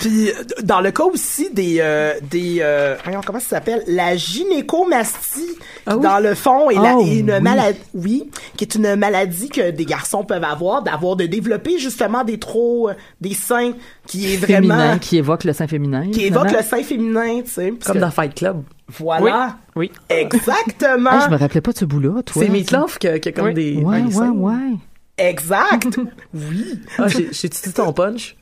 Puis 0.00 0.28
euh, 0.30 0.32
dans 0.62 0.80
le 0.80 0.90
cas 0.90 1.04
aussi 1.04 1.50
des 1.52 1.76
euh, 1.80 2.14
des 2.30 2.58
euh, 2.60 2.96
voyons, 3.04 3.20
comment 3.24 3.40
ça 3.40 3.48
s'appelle? 3.56 3.82
La 3.86 4.16
gynécomastie 4.16 5.56
Ah 5.86 5.96
oui? 5.96 6.02
dans 6.02 6.18
le 6.18 6.34
fond 6.34 6.70
est, 6.70 6.74
la- 6.74 6.96
Oh, 6.96 7.02
est 7.04 7.18
une 7.18 7.30
oui. 7.32 7.40
maladie 7.40 7.78
oui 7.94 8.30
qui 8.56 8.64
est 8.64 8.74
une 8.74 8.96
maladie 8.96 9.48
que 9.48 9.70
des 9.70 9.84
garçons 9.84 10.24
peuvent 10.24 10.44
avoir 10.44 10.82
d'avoir 10.82 11.16
de 11.16 11.26
développer 11.26 11.78
justement 11.78 12.24
des 12.24 12.38
trop 12.38 12.90
des 13.20 13.34
seins 13.34 13.72
qui 14.06 14.32
est 14.32 14.36
vraiment 14.36 14.74
Féminin, 14.74 14.98
qui 14.98 15.18
évoque 15.18 15.44
le 15.44 15.52
sein 15.52 15.66
féminin. 15.68 16.10
qui 16.10 16.24
évoque 16.26 16.50
le 16.52 16.62
sein 16.62 16.82
féminin 16.82 17.42
tu 17.44 17.50
sais 17.50 17.72
Comme 17.84 17.94
que- 17.96 18.00
dans 18.00 18.10
Fight 18.10 18.34
Club. 18.34 18.62
Voilà 18.98 19.56
Oui. 19.76 19.90
exactement 20.08 21.10
Ah, 21.12 21.26
je 21.26 21.30
me 21.32 21.38
rappelais 21.38 21.60
pas 21.60 21.72
de 21.72 21.78
ce 21.78 21.84
bout-là, 21.84 22.22
toi. 22.22 22.42
C'est 22.42 22.48
Meatloaf 22.48 22.98
qui 22.98 23.08
a, 23.08 23.18
qui 23.18 23.28
a 23.28 23.32
comme 23.32 23.46
Oui. 23.46 23.54
des, 23.54 23.76
Ouais, 23.76 24.02
ouais, 24.02 24.28
ouais. 24.28 24.76
exact 25.18 25.98
oui 26.34 26.80
Ah, 26.98 27.06
j'ai, 27.08 27.48
dit 27.48 27.72
ton 27.72 27.92
punch. 27.92 28.36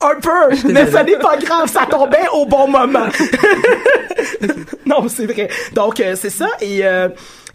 Un 0.00 0.20
peu, 0.20 0.70
mais 0.72 0.90
ça 0.90 1.02
n'est 1.04 1.18
pas 1.18 1.36
grave, 1.38 1.68
ça 1.70 1.86
tombait 1.86 2.26
au 2.34 2.44
bon 2.44 2.68
moment. 2.68 3.06
non, 4.86 5.08
c'est 5.08 5.26
vrai. 5.26 5.48
Donc 5.74 6.00
euh, 6.00 6.14
c'est 6.16 6.30
ça 6.30 6.48
et 6.60 6.84
euh, 6.84 7.08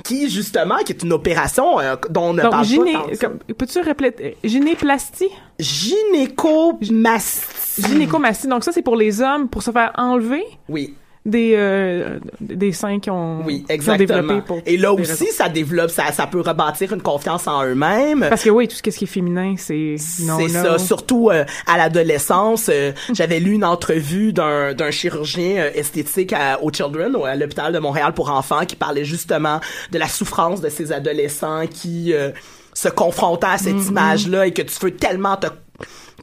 qui 0.03 0.29
justement 0.29 0.77
qui 0.77 0.93
est 0.93 1.03
une 1.03 1.13
opération 1.13 1.79
euh, 1.79 1.95
dont 2.09 2.29
on 2.29 2.33
ne 2.33 2.41
Donc, 2.41 2.51
parle 2.51 2.65
gyné, 2.65 2.93
pas. 3.19 3.29
peux-tu 3.55 3.79
répéter? 3.81 4.37
Gynéplastie? 4.43 5.29
Gynécomastie. 5.59 7.81
Gynécomastie. 7.87 8.47
Donc, 8.47 8.63
ça, 8.63 8.71
c'est 8.71 8.81
pour 8.81 8.95
les 8.95 9.21
hommes, 9.21 9.47
pour 9.49 9.61
se 9.63 9.71
faire 9.71 9.91
enlever? 9.95 10.43
Oui, 10.67 10.95
des, 11.26 11.53
euh, 11.55 12.17
des 12.39 12.72
seins 12.72 12.99
qui 12.99 13.09
ont, 13.09 13.43
oui, 13.45 13.65
exactement. 13.70 14.41
pour 14.41 14.59
Et 14.65 14.78
là 14.78 14.93
aussi, 14.93 15.11
raisons. 15.11 15.26
ça 15.32 15.49
développe, 15.49 15.89
ça, 15.89 16.11
ça 16.11 16.28
peut 16.28 16.39
rebâtir 16.41 16.93
une 16.93 17.01
confiance 17.01 17.45
en 17.47 17.63
eux-mêmes. 17.65 18.26
Parce 18.30 18.43
que 18.43 18.49
oui, 18.49 18.67
tout 18.67 18.76
ce 18.76 18.82
qui 18.82 18.89
est 18.89 19.05
féminin, 19.07 19.55
c'est 19.57 19.95
C'est 19.97 20.47
ça, 20.47 20.78
surtout 20.80 21.30
euh, 21.30 21.43
à 21.67 21.78
l'adolescence. 21.78 22.70
euh, 22.72 22.93
J'avais 23.13 23.39
lu 23.39 23.51
une 23.53 23.65
entrevue 23.65 24.32
d'un 24.34 24.74
d'un 24.74 24.91
chirurgien 24.91 25.57
euh, 25.57 25.72
esthétique 25.76 26.32
à, 26.34 26.61
au 26.63 26.72
Children, 26.72 27.15
à 27.26 27.36
l'hôpital 27.36 27.74
de 27.74 27.80
Montréal 27.80 28.13
pour 28.13 28.32
enfants, 28.32 28.65
qui 28.65 28.76
parlait 28.78 29.05
justement 29.05 29.59
de 29.91 29.99
la 29.99 30.07
souffrance 30.07 30.61
de 30.61 30.70
ces 30.70 30.91
adolescents 30.91 31.67
qui 31.67 32.13
euh, 32.13 32.32
se 32.74 32.88
confrontaient 32.88 33.47
à 33.47 33.57
cette 33.57 33.86
image-là 33.88 34.47
et 34.47 34.53
que 34.53 34.61
tu 34.61 34.74
veux 34.82 34.91
tellement 34.95 35.36
te 35.36 35.47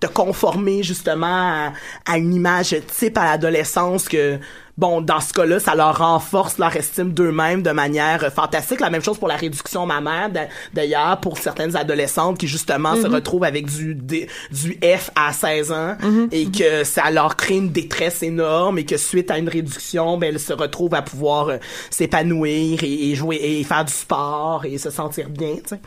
te 0.01 0.07
conformer 0.07 0.82
justement 0.82 1.26
à, 1.26 1.72
à 2.05 2.18
une 2.18 2.34
image 2.34 2.74
type 2.99 3.18
à 3.18 3.24
l'adolescence 3.24 4.09
que 4.09 4.38
bon 4.78 5.01
dans 5.01 5.20
ce 5.20 5.32
cas-là 5.32 5.59
ça 5.59 5.74
leur 5.74 5.97
renforce 5.97 6.59
leur 6.59 6.76
estime 6.76 7.12
d'eux-mêmes 7.14 7.62
de 7.62 7.70
manière 7.70 8.24
euh, 8.24 8.30
fantastique. 8.30 8.80
La 8.80 8.90
même 8.90 9.03
chose 9.03 9.16
pour 9.18 9.28
la 9.28 9.36
réduction 9.36 9.86
mammaire 9.86 10.28
d'a- 10.28 10.49
d'ailleurs 10.74 11.18
pour 11.20 11.38
certaines 11.38 11.74
adolescentes 11.76 12.36
qui 12.38 12.47
justement 12.47 12.94
se 12.94 13.07
retrouvent 13.07 13.44
avec 13.44 13.64
du 13.66 13.94
D- 13.94 14.28
du 14.53 14.78
F 14.82 15.11
à 15.16 15.32
16 15.32 15.72
ans 15.72 15.97
et 16.30 16.51
que 16.51 16.84
ça 16.84 17.11
leur 17.11 17.36
crée 17.36 17.57
une 17.57 17.70
détresse 17.70 18.22
énorme 18.22 18.78
et 18.78 18.84
que 18.84 18.99
suite 18.99 19.30
à 19.30 19.38
une 19.38 19.49
réduction 19.49 20.18
ben 20.18 20.34
elles 20.34 20.40
se 20.40 20.53
retrouvent 20.53 20.94
à 20.94 21.01
pouvoir 21.01 21.49
euh, 21.49 21.57
s'épanouir 21.90 22.84
et, 22.84 23.11
et 23.11 23.14
jouer 23.14 23.40
et 23.42 23.64
faire 23.64 23.84
du 23.86 23.92
sport 23.94 24.64
et 24.66 24.76
se 24.76 24.90
sentir 24.90 25.30
bien 25.30 25.55
tu 25.57 25.70
sais 25.70 25.80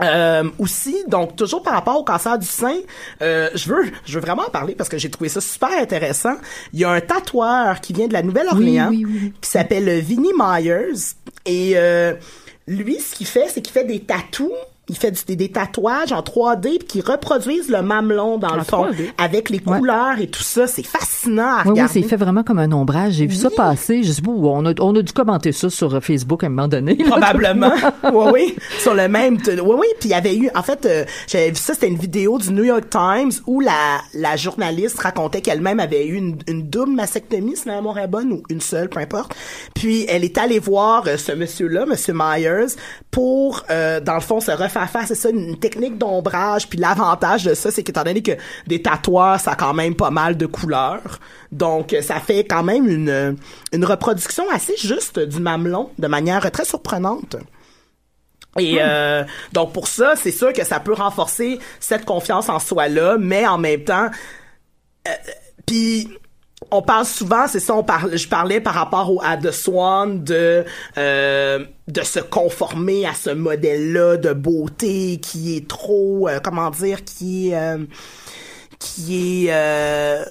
euh, 0.00 0.44
aussi, 0.58 0.96
donc 1.08 1.36
toujours 1.36 1.62
par 1.62 1.74
rapport 1.74 1.98
au 1.98 2.04
cancer 2.04 2.38
du 2.38 2.46
sein, 2.46 2.76
euh, 3.22 3.50
je 3.54 3.68
veux, 3.68 3.90
je 4.04 4.14
veux 4.14 4.20
vraiment 4.20 4.42
en 4.46 4.50
parler 4.50 4.74
parce 4.74 4.88
que 4.88 4.98
j'ai 4.98 5.10
trouvé 5.10 5.28
ça 5.28 5.40
super 5.40 5.70
intéressant. 5.78 6.34
Il 6.72 6.80
y 6.80 6.84
a 6.84 6.90
un 6.90 7.00
tatoueur 7.00 7.80
qui 7.80 7.92
vient 7.92 8.06
de 8.06 8.12
la 8.12 8.22
Nouvelle-Orléans 8.22 8.88
Oui, 8.90 9.04
oui, 9.06 9.20
oui. 9.22 9.32
qui 9.40 9.50
s'appelle 9.50 10.00
Vinnie 10.00 10.32
Myers 10.38 11.14
et 11.46 11.72
euh, 11.76 12.14
lui, 12.66 13.00
ce 13.00 13.14
qu'il 13.14 13.26
fait, 13.26 13.46
c'est 13.48 13.60
qu'il 13.62 13.72
fait 13.72 13.84
des 13.84 14.00
tatous. 14.00 14.52
Il 14.88 14.96
fait 14.96 15.24
des, 15.26 15.36
des 15.36 15.50
tatouages 15.50 16.12
en 16.12 16.20
3D 16.20 16.78
puis 16.78 16.86
qui 16.86 17.00
reproduisent 17.00 17.68
le 17.68 17.82
mamelon 17.82 18.38
dans 18.38 18.56
le 18.56 18.64
fond 18.64 18.86
3D? 18.86 19.10
avec 19.18 19.50
les 19.50 19.58
couleurs 19.58 20.18
et 20.20 20.26
tout 20.28 20.42
ça. 20.42 20.66
C'est 20.66 20.86
fascinant 20.86 21.42
à 21.46 21.56
Oui, 21.56 21.62
oui, 21.66 21.70
regarder. 21.72 21.92
c'est 22.02 22.08
fait 22.08 22.16
vraiment 22.16 22.42
comme 22.42 22.58
un 22.58 22.72
ombrage. 22.72 23.14
J'ai 23.14 23.26
vu 23.26 23.34
ça 23.34 23.50
passer. 23.50 24.02
Je 24.02 24.12
sais 24.12 24.22
pas, 24.22 24.30
on 24.30 24.64
a, 24.66 24.72
on 24.80 24.94
a 24.96 25.02
dû 25.02 25.12
commenter 25.12 25.52
ça 25.52 25.68
sur 25.70 26.02
Facebook 26.02 26.42
à 26.44 26.46
un 26.46 26.50
moment 26.50 26.68
donné. 26.68 26.94
Probablement. 26.96 27.72
oui, 28.12 28.30
oui. 28.32 28.56
Sur 28.80 28.94
le 28.94 29.08
même. 29.08 29.36
Oui, 29.46 29.60
oui. 29.78 29.86
Puis 30.00 30.08
il 30.08 30.12
y 30.12 30.14
avait 30.14 30.36
eu, 30.36 30.48
en 30.54 30.62
fait, 30.62 30.86
euh, 30.86 31.04
j'avais 31.26 31.50
vu 31.50 31.56
ça, 31.56 31.74
c'était 31.74 31.88
une 31.88 31.98
vidéo 31.98 32.38
du 32.38 32.50
New 32.52 32.64
York 32.64 32.88
Times 32.90 33.32
où 33.46 33.60
la, 33.60 33.98
la 34.14 34.36
journaliste 34.36 34.98
racontait 35.00 35.40
qu'elle-même 35.40 35.80
avait 35.80 36.06
eu 36.06 36.14
une, 36.14 36.38
une 36.46 36.68
double 36.68 36.92
mastectomie, 36.92 37.56
si 37.56 37.68
ma 37.68 37.74
mémoire 37.76 37.98
est 37.98 38.08
bonne, 38.08 38.32
ou 38.32 38.42
une 38.48 38.60
seule, 38.60 38.88
peu 38.88 39.00
importe. 39.00 39.34
Puis 39.74 40.06
elle 40.08 40.24
est 40.24 40.38
allée 40.38 40.58
voir 40.58 41.04
euh, 41.06 41.16
ce 41.16 41.32
monsieur-là, 41.32 41.84
monsieur 41.86 42.14
Myers, 42.16 42.74
pour, 43.10 43.64
euh, 43.70 44.00
dans 44.00 44.14
le 44.14 44.20
fond, 44.20 44.40
se 44.40 44.50
refaire 44.50 44.77
faire, 44.86 45.06
c'est 45.06 45.14
ça, 45.14 45.30
une 45.30 45.58
technique 45.58 45.98
d'ombrage. 45.98 46.68
Puis 46.68 46.78
l'avantage 46.78 47.44
de 47.44 47.54
ça, 47.54 47.70
c'est 47.70 47.82
qu'étant 47.82 48.04
donné 48.04 48.22
que 48.22 48.32
des 48.66 48.82
tatoueurs, 48.82 49.40
ça 49.40 49.52
a 49.52 49.56
quand 49.56 49.74
même 49.74 49.94
pas 49.94 50.10
mal 50.10 50.36
de 50.36 50.46
couleurs. 50.46 51.18
Donc, 51.52 51.92
euh, 51.92 52.02
ça 52.02 52.20
fait 52.20 52.44
quand 52.44 52.62
même 52.62 52.88
une, 52.88 53.08
euh, 53.08 53.32
une 53.72 53.84
reproduction 53.84 54.44
assez 54.50 54.76
juste 54.76 55.18
du 55.18 55.40
mamelon, 55.40 55.90
de 55.98 56.06
manière 56.06 56.50
très 56.50 56.64
surprenante. 56.64 57.36
Et 58.58 58.78
euh, 58.80 59.24
donc 59.52 59.72
pour 59.72 59.88
ça, 59.88 60.14
c'est 60.16 60.30
sûr 60.30 60.52
que 60.52 60.64
ça 60.64 60.80
peut 60.80 60.94
renforcer 60.94 61.58
cette 61.80 62.04
confiance 62.04 62.48
en 62.48 62.58
soi-là, 62.58 63.16
mais 63.18 63.46
en 63.46 63.58
même 63.58 63.84
temps, 63.84 64.08
euh, 65.06 65.10
puis 65.66 66.08
on 66.70 66.82
parle 66.82 67.04
souvent, 67.06 67.46
c'est 67.46 67.60
ça, 67.60 67.74
on 67.74 67.84
parle, 67.84 68.16
je 68.16 68.28
parlais 68.28 68.60
par 68.60 68.74
rapport 68.74 69.12
au, 69.12 69.22
à 69.22 69.36
The 69.36 69.50
Swan 69.50 70.22
de 70.22 70.64
euh, 70.96 71.64
de 71.86 72.02
se 72.02 72.20
conformer 72.20 73.06
à 73.06 73.14
ce 73.14 73.30
modèle-là 73.30 74.16
de 74.16 74.32
beauté 74.32 75.18
qui 75.22 75.56
est 75.56 75.68
trop, 75.68 76.28
euh, 76.28 76.40
comment 76.42 76.70
dire, 76.70 77.04
qui 77.04 77.50
est 77.50 77.56
euh, 77.56 77.78
qui 78.78 79.46
est 79.46 79.52
euh, 79.52 80.24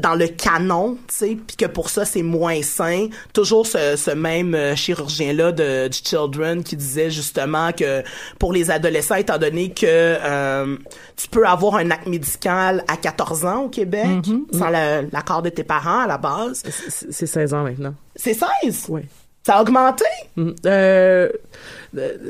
dans 0.00 0.14
le 0.14 0.28
canon, 0.28 0.96
tu 1.08 1.14
sais, 1.14 1.36
puis 1.46 1.56
que 1.56 1.66
pour 1.66 1.90
ça 1.90 2.04
c'est 2.04 2.22
moins 2.22 2.62
sain. 2.62 3.08
Toujours 3.32 3.66
ce, 3.66 3.96
ce 3.96 4.12
même 4.12 4.54
euh, 4.54 4.76
chirurgien 4.76 5.32
là 5.32 5.50
de 5.50 5.88
du 5.88 5.98
Children 5.98 6.62
qui 6.62 6.76
disait 6.76 7.10
justement 7.10 7.72
que 7.72 8.02
pour 8.38 8.52
les 8.52 8.70
adolescents, 8.70 9.16
étant 9.16 9.38
donné 9.38 9.70
que 9.70 9.84
euh, 9.84 10.76
tu 11.16 11.28
peux 11.28 11.44
avoir 11.46 11.74
un 11.76 11.90
acte 11.90 12.06
médical 12.06 12.84
à 12.86 12.96
14 12.96 13.44
ans 13.44 13.62
au 13.64 13.68
Québec 13.68 14.06
sans 14.52 14.70
la- 14.70 15.02
l'accord 15.02 15.42
de 15.42 15.48
tes 15.48 15.64
parents 15.64 16.00
à 16.00 16.06
la 16.06 16.18
base. 16.18 16.62
C'est 17.10 17.26
16 17.26 17.52
ans 17.52 17.64
maintenant. 17.64 17.94
C'est 18.14 18.34
16. 18.62 18.86
Oui. 18.90 19.02
Ça 19.44 19.56
a 19.56 19.62
augmenté? 19.62 20.04
Mhm. 20.36 20.54
Euh, 20.66 20.68
euh, 20.70 21.28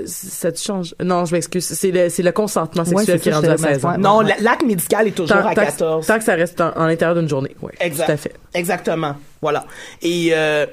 ça 0.07 0.53
te 0.53 0.59
change. 0.59 0.95
Non, 1.03 1.25
je 1.25 1.35
m'excuse. 1.35 1.65
C'est 1.65 1.91
le, 1.91 2.09
c'est 2.09 2.23
le 2.23 2.33
consentement 2.33 2.85
sexuel 2.85 3.21
qui 3.21 3.29
est 3.29 3.33
ça, 3.33 3.39
rendu 3.39 3.51
à 3.51 3.57
te- 3.57 3.61
16 3.61 3.85
ans. 3.85 3.91
ouais, 3.93 3.99
Non, 3.99 4.21
la- 4.21 4.37
l'acte 4.41 4.65
médical 4.65 5.09
est 5.09 5.13
toujours 5.13 5.29
Tant, 5.37 5.47
à 5.47 5.55
tant 5.55 5.61
que- 5.63 5.67
14. 5.67 6.07
tant 6.07 6.19
que 6.19 6.25
ça 6.25 6.35
reste 6.35 6.61
en, 6.61 6.73
en 6.77 6.87
l'intérieur 6.87 7.17
d'une 7.17 7.29
journée. 7.29 7.55
Oui, 7.63 7.73
Exact. 7.81 8.07
tout 8.07 8.13
à 8.13 8.17
fait. 8.17 8.35
Exactement. 8.55 9.17
Voilà. 9.41 9.65
Et 10.03 10.31
euh, 10.33 10.67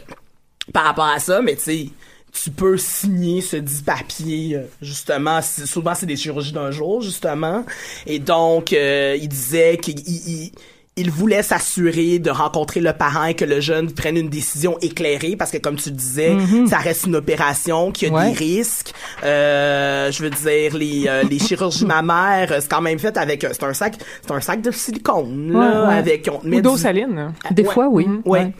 par 0.73 0.85
rapport 0.85 1.05
à 1.05 1.19
ça, 1.19 1.41
mais 1.41 1.55
tu 1.55 1.61
sais, 1.61 1.85
tu 2.31 2.51
peux 2.51 2.77
signer 2.77 3.41
ce 3.41 3.55
dit 3.57 3.81
papier 3.83 4.55
euh, 4.55 4.61
justement. 4.81 5.41
c'est- 5.41 5.65
Souvent, 5.65 5.93
c'est 5.95 6.05
des 6.05 6.15
chirurgies 6.17 6.53
d'un 6.53 6.71
jour, 6.71 7.01
justement. 7.01 7.65
Et 8.05 8.19
donc, 8.19 8.71
euh, 8.73 9.17
il 9.19 9.27
disait 9.29 9.77
qu'il 9.77 10.51
il- 10.99 11.09
voulait 11.11 11.43
s'assurer 11.43 12.19
de 12.19 12.29
rencontrer 12.29 12.79
le 12.79 12.93
parent 12.93 13.25
et 13.25 13.33
que 13.33 13.45
le 13.45 13.59
jeune 13.59 13.91
prenne 13.91 14.17
une 14.17 14.29
décision 14.29 14.77
éclairée 14.81 15.35
parce 15.37 15.51
que 15.51 15.57
comme 15.57 15.75
tu 15.75 15.91
disais, 15.91 16.37
ça 16.69 16.77
reste 16.77 17.05
une 17.07 17.15
opération 17.15 17.91
qui 17.91 18.05
a 18.07 18.09
Ouais. 18.09 18.31
des 18.31 18.37
risques. 18.37 18.93
Euh, 19.23 20.11
je 20.11 20.23
veux 20.23 20.29
dire 20.29 20.75
les 20.77 21.05
euh, 21.07 21.23
les 21.29 21.39
chirurgies 21.47 21.85
mammaires, 21.85 22.51
euh, 22.51 22.57
c'est 22.61 22.69
quand 22.69 22.81
même 22.81 22.99
fait 22.99 23.15
avec 23.17 23.43
euh, 23.43 23.49
c'est 23.51 23.63
un 23.63 23.73
sac 23.73 23.95
c'est 24.21 24.31
un 24.31 24.41
sac 24.41 24.61
de 24.61 24.71
silicone 24.71 25.51
là 25.53 25.87
Ouais, 25.87 25.93
avec 25.95 26.29
on 26.31 26.37
te 26.39 26.47
met 26.47 26.57
Ou 26.57 26.61
d'eau 26.61 26.75
du- 26.75 26.81
saline. 26.81 27.33
Des 27.51 27.63
Ouais. 27.63 27.73
fois, 27.73 27.87
oui. 27.89 28.07
Ouais. 28.25 28.39
Ouais. 28.39 28.51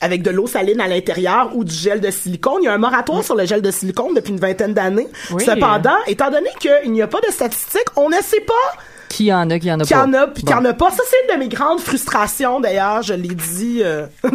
Avec 0.00 0.22
de 0.22 0.30
l'eau 0.30 0.46
saline 0.46 0.80
à 0.80 0.86
l'intérieur 0.86 1.50
ou 1.56 1.64
du 1.64 1.74
gel 1.74 2.00
de 2.00 2.10
silicone. 2.10 2.58
Il 2.62 2.66
y 2.66 2.68
a 2.68 2.72
un 2.72 2.78
moratoire 2.78 3.24
sur 3.24 3.34
le 3.34 3.44
gel 3.46 3.62
de 3.62 3.70
silicone 3.72 4.14
depuis 4.14 4.30
une 4.32 4.38
vingtaine 4.38 4.72
d'années. 4.72 5.08
Oui. 5.32 5.42
Cependant, 5.44 5.96
étant 6.06 6.30
donné 6.30 6.48
qu'il 6.60 6.92
n'y 6.92 7.02
a 7.02 7.08
pas 7.08 7.18
de 7.20 7.32
statistiques, 7.32 7.88
on 7.96 8.08
ne 8.08 8.14
sait 8.22 8.42
pas 8.42 8.54
Qui 9.08 9.24
y 9.26 9.32
en 9.32 9.48
a, 9.50 9.58
qui 9.58 9.66
y 9.68 9.72
en 9.72 9.80
a 9.80 9.84
pas. 9.84 10.04
en 10.04 10.12
a 10.14 10.26
puis 10.26 10.42
qu'il 10.42 10.50
n'y 10.52 10.54
en 10.58 10.62
Bon. 10.62 10.68
a 10.68 10.74
pas. 10.74 10.90
Ça, 10.90 11.02
c'est 11.08 11.16
une 11.34 11.38
de 11.40 11.44
mes 11.44 11.48
grandes 11.48 11.80
frustrations, 11.80 12.60
d'ailleurs. 12.60 13.02
Je 13.02 13.14
l'ai 13.14 13.34
dit... 13.34 13.80
euh, 13.82 14.06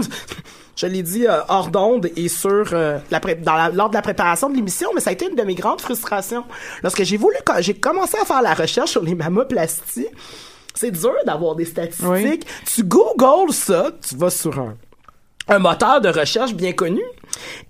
Je 0.76 0.88
l'ai 0.88 1.04
dit 1.04 1.28
euh, 1.28 1.40
hors 1.50 1.68
d'onde 1.68 2.10
et 2.16 2.28
sur 2.28 2.70
euh, 2.74 2.98
la 3.12 3.20
dans 3.20 3.54
la- 3.54 3.70
lors 3.70 3.90
de 3.90 3.94
la 3.94 4.02
préparation 4.02 4.50
de 4.50 4.56
l'émission, 4.56 4.90
mais 4.96 5.02
ça 5.02 5.12
a 5.12 5.14
été 5.14 5.30
une 5.30 5.36
de 5.36 5.44
mes 5.44 5.54
grandes 5.54 5.80
frustrations. 5.82 6.44
Lorsque 6.82 7.04
j'ai 7.04 7.16
voulu, 7.18 7.36
j'ai 7.60 7.76
commencé 7.76 8.18
à 8.20 8.26
faire 8.26 8.42
la 8.42 8.56
recherche 8.56 8.90
sur 8.90 9.04
les 9.04 9.14
mammoplasties, 9.14 10.08
c'est 10.74 10.90
dur 10.90 11.14
d'avoir 11.28 11.54
des 11.54 11.66
statistiques. 11.66 12.08
Oui. 12.10 12.40
Tu 12.66 12.84
googles 12.84 13.54
ça, 13.54 13.92
tu 14.06 14.16
vas 14.18 14.32
sur 14.32 14.58
un, 14.60 14.74
un 15.48 15.60
moteur 15.60 16.02
de 16.02 16.10
recherche 16.10 16.54
bien 16.54 16.72
connu 16.74 17.02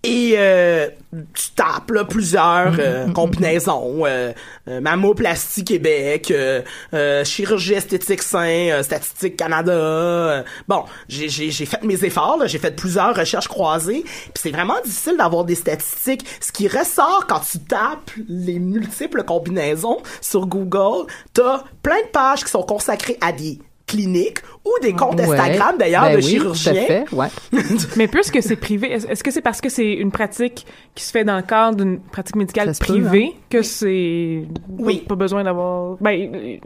et 0.04 0.34
euh, 0.38 0.90
tu 1.34 1.52
tapes 1.56 1.90
là, 1.92 2.04
plusieurs 2.04 2.74
euh, 2.80 3.08
combinaisons 3.14 4.04
euh, 4.06 4.32
euh, 4.68 4.82
mammoplastie 4.82 5.64
Québec 5.64 6.30
euh, 6.32 6.62
euh, 6.94 7.24
chirurgie 7.24 7.74
esthétique 7.74 8.22
sain 8.22 8.70
euh, 8.72 8.84
statistique 8.84 9.38
Canada 9.38 9.72
euh, 9.72 10.44
bon 10.68 10.84
j'ai 11.08 11.30
j'ai 11.30 11.50
j'ai 11.52 11.66
fait 11.66 11.82
mes 11.84 12.04
efforts 12.04 12.38
là, 12.38 12.48
j'ai 12.48 12.60
fait 12.60 12.76
plusieurs 12.76 13.16
recherches 13.16 13.48
croisées 13.48 14.04
puis 14.04 14.34
c'est 14.36 14.52
vraiment 14.52 14.80
difficile 14.84 15.18
d'avoir 15.18 15.44
des 15.46 15.56
statistiques. 15.56 16.26
Ce 16.42 16.52
qui 16.52 16.68
ressort 16.68 17.26
quand 17.28 17.40
tu 17.40 17.60
tapes 17.60 18.12
les 18.28 18.60
multiples 18.60 19.24
combinaisons 19.24 19.98
sur 20.22 20.46
Google 20.46 21.08
t'as 21.34 21.64
plein 21.82 22.02
de 22.02 22.12
pages 22.12 22.44
qui 22.44 22.52
sont 22.52 22.64
consacrées 22.64 23.18
à 23.22 23.32
des 23.32 23.60
cliniques 23.96 24.40
ou 24.66 24.72
des 24.82 24.94
comptes 24.94 25.20
Ouais. 25.20 25.24
Instagram 25.30 25.76
d'ailleurs 25.78 26.04
Ben 26.04 26.12
de 26.12 26.16
oui, 26.18 26.24
chirurgiens 26.24 26.74
Tout 26.74 26.80
à 26.80 26.84
fait, 26.84 27.06
ouais. 27.14 27.28
Mais 27.98 28.08
puisque 28.08 28.42
c'est 28.42 28.56
privé, 28.56 28.92
est-ce 28.92 29.24
que 29.24 29.32
c'est 29.32 29.42
parce 29.42 29.62
que 29.62 29.70
c'est 29.70 29.94
une 29.94 30.12
pratique 30.12 30.66
qui 30.96 31.04
se 31.04 31.12
fait 31.12 31.24
dans 31.24 31.36
le 31.38 31.44
cadre 31.44 31.78
d'une 31.78 32.00
pratique 32.00 32.36
médicale 32.36 32.68
peut, 32.68 32.86
privée 32.86 33.34
que 33.50 33.62
c'est 33.62 34.44
Oui. 34.80 35.04
pas 35.08 35.16
besoin 35.16 35.44
d'avoir 35.44 35.98
ben, 36.02 36.60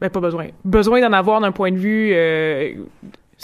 ben 0.00 0.10
pas 0.10 0.20
besoin 0.20 0.48
besoin 0.64 1.00
d'en 1.00 1.12
avoir 1.12 1.40
d'un 1.40 1.52
point 1.52 1.70
de 1.72 1.76
vue 1.78 2.10
euh, 2.12 2.74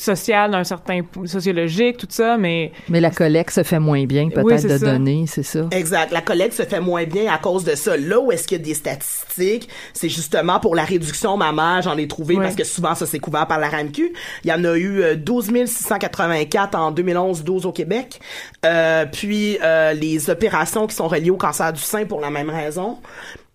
social 0.00 0.50
d'un 0.50 0.64
certain 0.64 1.00
sociologique 1.24 1.96
tout 1.98 2.06
ça 2.10 2.36
mais 2.36 2.72
Mais 2.88 3.00
la 3.00 3.10
collecte 3.10 3.50
se 3.50 3.62
fait 3.62 3.78
moins 3.78 4.04
bien, 4.04 4.28
peut-être, 4.28 4.44
Oui, 4.44 4.62
de 4.62 4.68
ça. 4.68 4.78
données, 4.78 5.24
c'est 5.26 5.42
ça? 5.42 5.66
Exact. 5.70 6.12
La 6.12 6.20
collecte 6.20 6.54
se 6.54 6.62
fait 6.62 6.80
moins 6.80 7.04
bien 7.04 7.32
à 7.32 7.38
cause 7.38 7.64
de 7.64 7.74
ça. 7.74 7.96
Là 7.96 8.20
où 8.20 8.32
est-ce 8.32 8.46
qu'il 8.46 8.58
y 8.58 8.60
a 8.60 8.64
des 8.64 8.74
statistiques, 8.74 9.68
c'est 9.92 10.08
justement 10.08 10.60
pour 10.60 10.74
la 10.74 10.84
réduction 10.84 11.36
mammaire, 11.36 11.82
j'en 11.82 11.96
ai 11.96 12.08
trouvé 12.08 12.36
parce 12.36 12.54
que 12.54 12.64
souvent 12.64 12.94
ça 12.94 13.06
c'est 13.06 13.18
couvert 13.18 13.46
par 13.46 13.58
la 13.58 13.68
RAMQ. 13.68 14.12
Il 14.44 14.50
y 14.50 14.52
en 14.52 14.64
a 14.64 14.76
eu 14.76 15.02
euh, 15.02 15.14
12 15.16 15.50
684 15.66 16.74
en 16.74 16.90
2011, 16.90 17.44
12 17.44 17.66
au 17.66 17.72
Québec. 17.72 18.20
Euh, 18.64 19.06
puis 19.06 19.58
euh, 19.62 19.92
les 19.92 20.30
opérations 20.30 20.86
qui 20.86 20.94
sont 20.94 21.08
reliées 21.08 21.30
au 21.30 21.36
cancer 21.36 21.72
du 21.72 21.80
sein 21.80 22.04
pour 22.04 22.20
la 22.20 22.30
même 22.30 22.50
raison. 22.50 22.98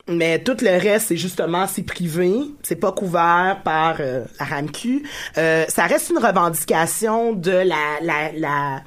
Mais 0.08 0.39
tout 0.39 0.58
le 0.62 0.82
reste, 0.82 1.08
c'est 1.08 1.18
justement, 1.18 1.66
c'est 1.66 1.84
privé, 1.84 2.34
c'est 2.62 2.76
pas 2.76 2.91
couvert 2.91 3.62
par 3.64 3.97
euh, 4.01 4.26
la 4.38 4.45
RAMQ. 4.45 5.04
Euh, 5.38 5.66
ça 5.70 5.86
reste 5.86 6.10
une 6.10 6.18
revendication 6.18 7.32
de 7.32 7.51
la, 7.51 7.99
la, 8.01 8.32
la, 8.34 8.82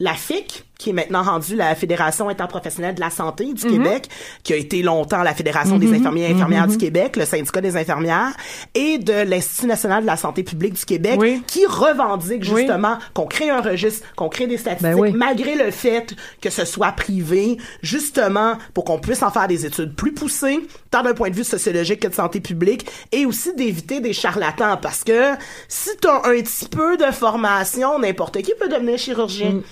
la 0.00 0.14
FIC, 0.14 0.64
qui 0.84 0.90
est 0.90 0.92
maintenant 0.92 1.22
rendue 1.22 1.56
la 1.56 1.74
Fédération 1.74 2.28
interprofessionnelle 2.28 2.94
de 2.94 3.00
la 3.00 3.08
santé 3.08 3.46
Mhm. 3.46 3.54
du 3.54 3.66
Québec, 3.66 4.08
qui 4.42 4.52
a 4.52 4.56
été 4.56 4.82
longtemps 4.82 5.22
la 5.22 5.32
Fédération 5.34 5.78
des 5.78 5.90
infirmiers 5.94 6.24
et 6.28 6.32
infirmières 6.34 6.66
du 6.66 6.76
Québec, 6.76 7.16
le 7.16 7.24
syndicat 7.24 7.62
des 7.62 7.74
infirmières, 7.78 8.32
et 8.74 8.98
de 8.98 9.14
l'Institut 9.28 9.66
national 9.66 10.02
de 10.02 10.06
la 10.06 10.18
santé 10.18 10.42
publique 10.42 10.74
du 10.74 10.84
Québec, 10.84 11.16
Oui. 11.18 11.42
qui 11.46 11.64
revendique 11.64 12.42
Oui. 12.52 12.58
justement 12.66 12.98
qu'on 13.14 13.24
crée 13.24 13.48
un 13.48 13.62
registre, 13.62 14.06
qu'on 14.14 14.28
crée 14.28 14.46
des 14.46 14.58
statistiques, 14.58 14.92
Ben 14.94 15.00
oui. 15.00 15.12
malgré 15.12 15.54
le 15.54 15.70
fait 15.70 16.14
que 16.42 16.50
ce 16.50 16.66
soit 16.66 16.92
privé, 16.92 17.56
justement 17.82 18.58
pour 18.74 18.84
qu'on 18.84 18.98
puisse 18.98 19.22
en 19.22 19.30
faire 19.30 19.48
des 19.48 19.64
études 19.64 19.94
plus 19.94 20.12
poussées, 20.12 20.60
tant 20.90 21.02
d'un 21.02 21.14
point 21.14 21.30
de 21.30 21.34
vue 21.34 21.44
sociologique 21.44 22.00
que 22.00 22.08
de 22.08 22.14
santé 22.14 22.40
publique, 22.40 22.86
et 23.10 23.24
aussi 23.24 23.54
d'éviter 23.54 24.00
des 24.00 24.12
charlatans, 24.12 24.76
parce 24.82 25.02
que 25.02 25.32
si 25.68 25.90
tu 26.00 26.08
as 26.08 26.16
un 26.26 26.42
petit 26.42 26.68
peu 26.68 26.98
de 26.98 27.10
formation, 27.12 27.98
n'importe 27.98 28.42
qui 28.42 28.52
peut 28.60 28.68
devenir 28.68 28.98
chirurgien 28.98 29.50
J'ai 29.52 29.62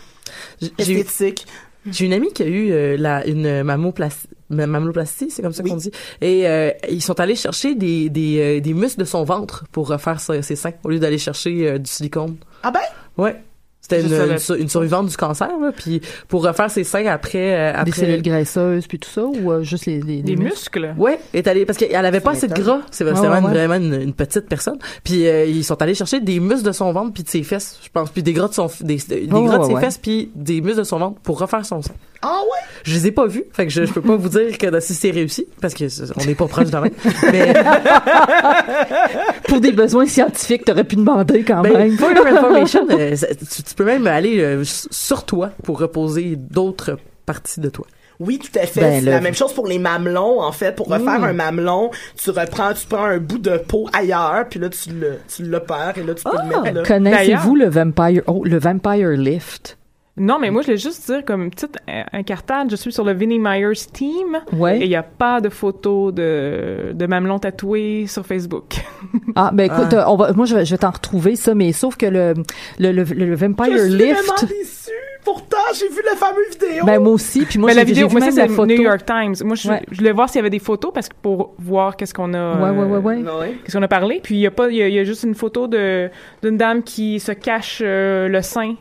esthétique. 0.79 1.47
j'ai 1.91 2.07
une 2.07 2.13
amie 2.13 2.33
qui 2.33 2.43
a 2.43 2.47
eu 2.47 2.71
euh, 2.73 2.97
la, 2.99 3.27
une 3.27 3.63
mammoplastie, 3.63 4.29
mammoplastie, 4.51 5.31
c'est 5.31 5.43
comme 5.43 5.53
ça 5.53 5.63
Oui. 5.63 5.71
qu'on 5.71 5.77
dit. 5.77 5.91
Et 6.21 6.47
euh, 6.47 6.71
ils 6.91 7.03
sont 7.03 7.19
allés 7.21 7.37
chercher 7.37 7.75
des, 7.75 8.09
des, 8.11 8.59
euh, 8.59 8.61
des 8.61 8.75
muscles 8.75 9.01
de 9.01 9.05
son 9.05 9.25
ventre 9.25 9.65
pour 9.73 9.89
refaire 9.89 10.21
ses, 10.21 10.43
seins, 10.43 10.73
au 10.85 10.91
lieu 10.91 10.99
d'aller 10.99 11.19
chercher 11.19 11.79
du 11.79 11.91
silicone. 11.91 12.37
Ah 12.63 12.71
ben, 12.71 12.81
Ouais. 13.17 13.37
C'était 13.83 14.01
une, 14.01 14.13
une, 14.13 14.61
une 14.63 14.69
survivante 14.69 15.09
du 15.09 15.17
cancer, 15.17 15.49
là, 15.61 15.73
puis 15.77 16.01
pour 16.29 16.45
refaire 16.47 16.71
ses 16.71 16.85
seins 16.85 17.05
après... 17.07 17.53
euh, 17.55 17.71
après 17.73 17.85
Des 17.87 17.91
cellules 17.93 18.23
graisseuses, 18.23 18.87
puis 18.87 18.99
tout 19.01 19.11
ça, 19.11 19.25
ou 19.25 19.51
euh, 19.51 19.63
juste 19.65 19.87
les, 19.87 20.01
les, 20.01 20.23
des 20.23 20.37
les 20.37 20.37
muscles? 20.37 20.95
Ouais, 20.97 21.19
est 21.35 21.47
allée 21.49 21.67
parce 21.67 21.79
qu'elle 21.79 22.07
avait 22.07 22.21
pas 22.21 22.31
assez 22.31 22.47
de 22.47 22.55
gras, 22.55 22.81
c'est 22.93 23.05
Ouais, 23.05 23.11
vraiment, 23.11 23.49
ouais, 23.49 23.53
vraiment 23.55 23.75
une, 23.75 24.01
une 24.01 24.13
petite 24.13 24.49
personne. 24.49 24.79
Puis 25.03 25.27
euh, 25.27 25.45
ils 25.47 25.65
sont 25.65 25.83
allés 25.83 25.95
chercher 25.97 26.21
des 26.21 26.39
muscles 26.39 26.63
de 26.67 26.71
son 26.73 26.93
ventre 26.93 27.13
puis 27.13 27.25
de 27.25 27.29
ses 27.29 27.43
fesses, 27.43 27.79
je 27.83 27.89
pense, 27.93 28.11
puis 28.11 28.23
des 28.23 28.33
gras 28.33 28.47
de 28.49 28.55
son 28.55 28.71
des, 28.81 28.97
des 28.97 29.27
Ouais, 29.33 29.45
gras 29.47 29.57
de 29.57 29.63
ouais, 29.63 29.67
ses 29.67 29.75
ouais. 29.75 29.81
fesses 29.81 29.99
puis 29.99 30.31
des 30.37 30.61
muscles 30.61 30.79
de 30.79 30.85
son 30.85 30.99
ventre 31.01 31.21
pour 31.21 31.41
refaire 31.41 31.67
son 31.67 31.83
sein. 31.83 31.95
ah 32.23 32.41
ouais? 32.45 32.61
Je 32.85 32.95
les 32.95 33.09
ai 33.09 33.11
pas 33.13 33.27
vus, 33.27 33.45
fait 33.53 33.67
que 33.67 33.73
je, 33.73 33.85
je 33.85 33.93
peux 33.93 34.01
pas 34.01 34.15
vous 34.17 34.29
dire 34.29 34.57
que 34.59 34.79
si 34.81 34.95
c'est 34.95 35.11
réussi 35.11 35.47
parce 35.61 35.75
que 35.75 35.85
on 36.21 36.25
n'est 36.25 36.35
pas 36.37 36.47
proche 36.47 36.71
de 36.71 36.77
même. 36.79 36.91
Mais 37.33 37.53
Pour 39.49 39.61
des 39.61 39.73
besoins 39.73 40.07
scientifiques, 40.07 40.65
t'aurais 40.65 40.85
pu 40.85 40.97
demander 40.97 41.43
quand 41.43 41.63
ben, 41.63 41.73
même. 41.77 41.97
for 41.99 42.09
information, 42.11 42.87
euh, 42.91 43.15
tu, 43.17 43.72
tu 43.73 43.77
peux 43.77 43.85
même 43.87 44.07
aller 44.07 44.41
euh, 44.41 44.63
sur 44.65 45.25
toi 45.25 45.51
pour 45.65 45.79
reposer 45.81 46.37
d'autres 46.37 46.99
parties 47.25 47.61
de 47.61 47.71
toi. 47.71 47.87
Oui, 48.21 48.39
tout 48.39 48.57
à 48.59 48.67
fait. 48.67 48.81
Ben, 48.81 49.01
c'est 49.01 49.07
le- 49.07 49.11
la 49.13 49.21
même 49.23 49.35
chose 49.35 49.53
pour 49.55 49.67
les 49.67 49.79
mamelons, 49.79 50.41
en 50.43 50.53
fait. 50.53 50.77
Pour 50.77 50.89
refaire 50.89 51.21
Mm. 51.21 51.25
un 51.25 51.33
mamelon, 51.33 51.91
tu 52.23 52.31
reprends, 52.31 52.73
tu 52.75 52.87
prends 52.87 53.05
un 53.05 53.19
bout 53.19 53.39
de 53.39 53.57
peau 53.57 53.89
ailleurs, 53.93 54.45
puis 54.49 54.61
là, 54.61 54.69
tu 54.69 54.91
le, 54.91 55.19
tu 55.35 55.43
l'opères, 55.45 55.95
et 55.97 56.03
là, 56.03 56.15
tu 56.15 56.23
peux 56.23 56.31
le 56.37 56.49
mettre 56.63 56.75
là. 56.77 56.83
Connaissez-vous 56.87 57.57
le 57.57 57.69
Vampire, 57.69 58.23
oh, 58.27 58.45
le 58.45 58.59
Vampire 58.59 59.09
Lift? 59.11 59.79
Non 60.19 60.39
mais 60.39 60.51
moi 60.51 60.61
je 60.63 60.67
voulais 60.67 60.77
juste 60.79 61.07
dire 61.11 61.25
comme 61.25 61.49
petite 61.51 61.79
euh, 61.89 62.03
incartade 62.13 62.71
je 62.71 62.77
suis 62.77 62.93
sur 62.93 63.03
le 63.05 63.13
Vinnie 63.13 63.39
Myers 63.39 63.73
team 63.93 64.41
Ouais. 64.53 64.79
et 64.81 64.85
il 64.85 64.91
y 64.91 64.95
a 64.97 65.03
pas 65.03 65.41
de 65.41 65.49
photos 65.49 66.13
de 66.13 66.93
de 66.93 67.07
mamelon 67.07 67.39
tatoué 67.39 68.07
sur 68.07 68.27
Facebook 68.27 68.75
Ah, 69.35 69.51
ben 69.53 69.65
écoute, 69.65 69.95
euh, 69.95 70.05
on 70.07 70.17
va, 70.17 70.33
moi 70.33 70.45
je 70.45 70.55
vais, 70.55 70.65
je 70.67 70.71
vais 70.73 70.79
t'en 70.79 70.91
retrouver 70.91 71.37
ça, 71.37 71.55
mais 71.55 71.73
sauf 71.73 71.97
que 71.97 72.05
le, 72.07 72.35
le, 72.79 72.93
le, 72.93 73.03
le 73.05 73.35
Vampire 73.35 73.73
Je 73.73 73.79
suis 73.89 73.91
Lift, 73.99 74.15
vraiment 74.27 74.35
déçue. 74.43 74.91
Pourtant, 75.25 75.57
j'ai 75.79 75.89
vu 75.89 76.03
la 76.05 76.17
fameuse 76.17 76.51
vidéo. 76.61 76.85
ben 76.85 76.99
moi 77.01 77.13
aussi, 77.13 77.45
puis 77.47 77.59
moi 77.59 77.69
mais 77.69 77.75
j'ai 77.75 77.79
la 77.79 77.85
vidéo 77.85 78.09
j'ai 78.09 78.09
vu 78.09 78.13
moi 78.13 78.21
ça 78.21 78.27
même 78.27 78.35
c'est 78.35 78.41
la 78.43 78.49
photo. 78.49 78.67
New 78.75 78.83
York 78.83 79.05
Times 79.07 79.35
moi 79.47 79.55
je, 79.57 79.69
Ouais. 79.69 79.83
je 79.91 79.97
voulais 79.99 80.13
voir 80.13 80.29
s'il 80.29 80.37
y 80.37 80.41
avait 80.41 80.51
des 80.51 80.59
photos 80.59 80.93
parce 80.93 81.09
que 81.09 81.15
pour 81.23 81.55
voir 81.59 81.97
qu'est-ce 81.97 82.13
qu'on 82.13 82.35
a 82.35 82.57
Ouais, 82.57 82.77
ouais, 82.79 82.85
ouais, 82.87 82.99
ouais. 82.99 83.15
Ouais. 83.23 83.57
qu'est-ce 83.65 83.77
qu'on 83.77 83.83
a 83.83 83.89
parlé 83.89 84.21
puis 84.23 84.35
il 84.35 84.41
y 84.41 84.47
a 84.47 84.51
pas 84.51 84.69
il 84.69 84.77
y 84.77 84.83
a, 84.83 84.89
il 84.89 84.95
y 84.95 84.99
a 84.99 85.05
juste 85.05 85.23
une 85.23 85.35
photo 85.37 85.69
de 85.69 86.11
d'une 86.43 86.57
dame 86.57 86.83
qui 86.83 87.21
se 87.21 87.31
cache 87.33 87.81
euh, 87.85 88.27
le 88.29 88.43
sein 88.43 88.75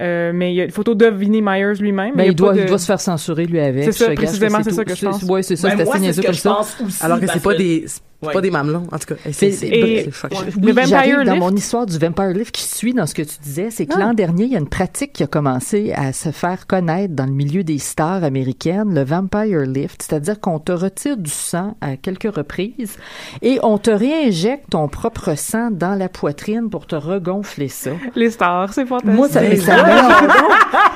euh, 0.00 0.32
mais 0.34 0.52
il 0.52 0.56
y 0.56 0.60
a 0.60 0.64
une 0.64 0.70
photo 0.70 0.94
de 0.94 1.06
Vinnie 1.06 1.40
Myers 1.42 1.74
lui-même 1.80 2.14
Ben, 2.16 2.24
il 2.24 2.34
doit, 2.34 2.52
de- 2.52 2.60
il 2.60 2.66
doit 2.66 2.78
se 2.78 2.86
faire 2.86 3.00
censurer 3.00 3.46
lui 3.46 3.58
avec. 3.60 3.84
C'est 3.84 3.92
ça, 3.92 4.10
précisément, 4.12 4.58
c'est 4.62 4.70
ça 4.72 4.84
que 4.84 4.94
je 4.94 5.04
pense. 5.04 5.22
Ouais, 5.22 5.42
c'est 5.42 5.56
ça, 5.56 5.68
Ben, 5.68 5.78
c'est 5.78 5.84
moi, 5.84 5.94
assez 5.94 6.02
niaiseux 6.04 6.22
que 6.22 6.26
comme 6.26 6.34
je 6.34 6.40
ça. 6.40 6.60
aussi. 6.60 7.04
Alors 7.04 7.20
que 7.20 7.26
c'est 7.26 7.42
pas 7.42 7.54
des 7.54 7.86
C'est 8.26 8.34
pas 8.34 8.40
des 8.40 8.50
mamelons, 8.50 8.84
en 8.92 8.98
tout 8.98 9.14
cas. 9.14 9.20
Et 9.26 9.32
C'est- 9.32 10.10
choquant. 10.12 10.36
Oui, 10.62 10.72
dans 10.72 11.32
Lift? 11.32 11.38
mon 11.38 11.54
histoire 11.54 11.86
du 11.86 11.98
Vampire 11.98 12.28
Lift 12.30 12.54
qui 12.54 12.62
suit 12.64 12.92
dans 12.94 13.06
ce 13.06 13.14
que 13.14 13.22
tu 13.22 13.36
disais, 13.42 13.68
c'est 13.70 13.86
que 13.86 13.94
Ah. 13.96 14.00
l'an 14.00 14.14
dernier, 14.14 14.44
il 14.44 14.52
y 14.52 14.56
a 14.56 14.58
une 14.58 14.68
pratique 14.68 15.12
qui 15.12 15.22
a 15.22 15.26
commencé 15.26 15.92
à 15.94 16.12
se 16.12 16.30
faire 16.30 16.66
connaître 16.66 17.14
dans 17.14 17.26
le 17.26 17.32
milieu 17.32 17.64
des 17.64 17.78
stars 17.78 18.24
américaines, 18.24 18.94
le 18.94 19.04
Vampire 19.04 19.60
Lift, 19.62 20.02
c'est-à-dire 20.02 20.40
qu'on 20.40 20.58
te 20.58 20.72
retire 20.72 21.16
du 21.16 21.30
sang 21.30 21.76
à 21.80 21.96
quelques 21.96 22.34
reprises 22.34 22.96
et 23.42 23.58
on 23.62 23.78
te 23.78 23.90
réinjecte 23.90 24.70
ton 24.70 24.88
propre 24.88 25.36
sang 25.36 25.70
dans 25.70 25.94
la 25.94 26.08
poitrine 26.08 26.68
pour 26.70 26.86
te 26.86 26.96
regonfler 26.96 27.68
ça. 27.68 27.90
Les 28.14 28.30
stars, 28.30 28.72
c'est 28.72 28.86
fantastique. 28.86 29.14
Moi, 29.16 29.28
ça 29.28 29.40
me 29.42 29.56
ça 29.56 29.76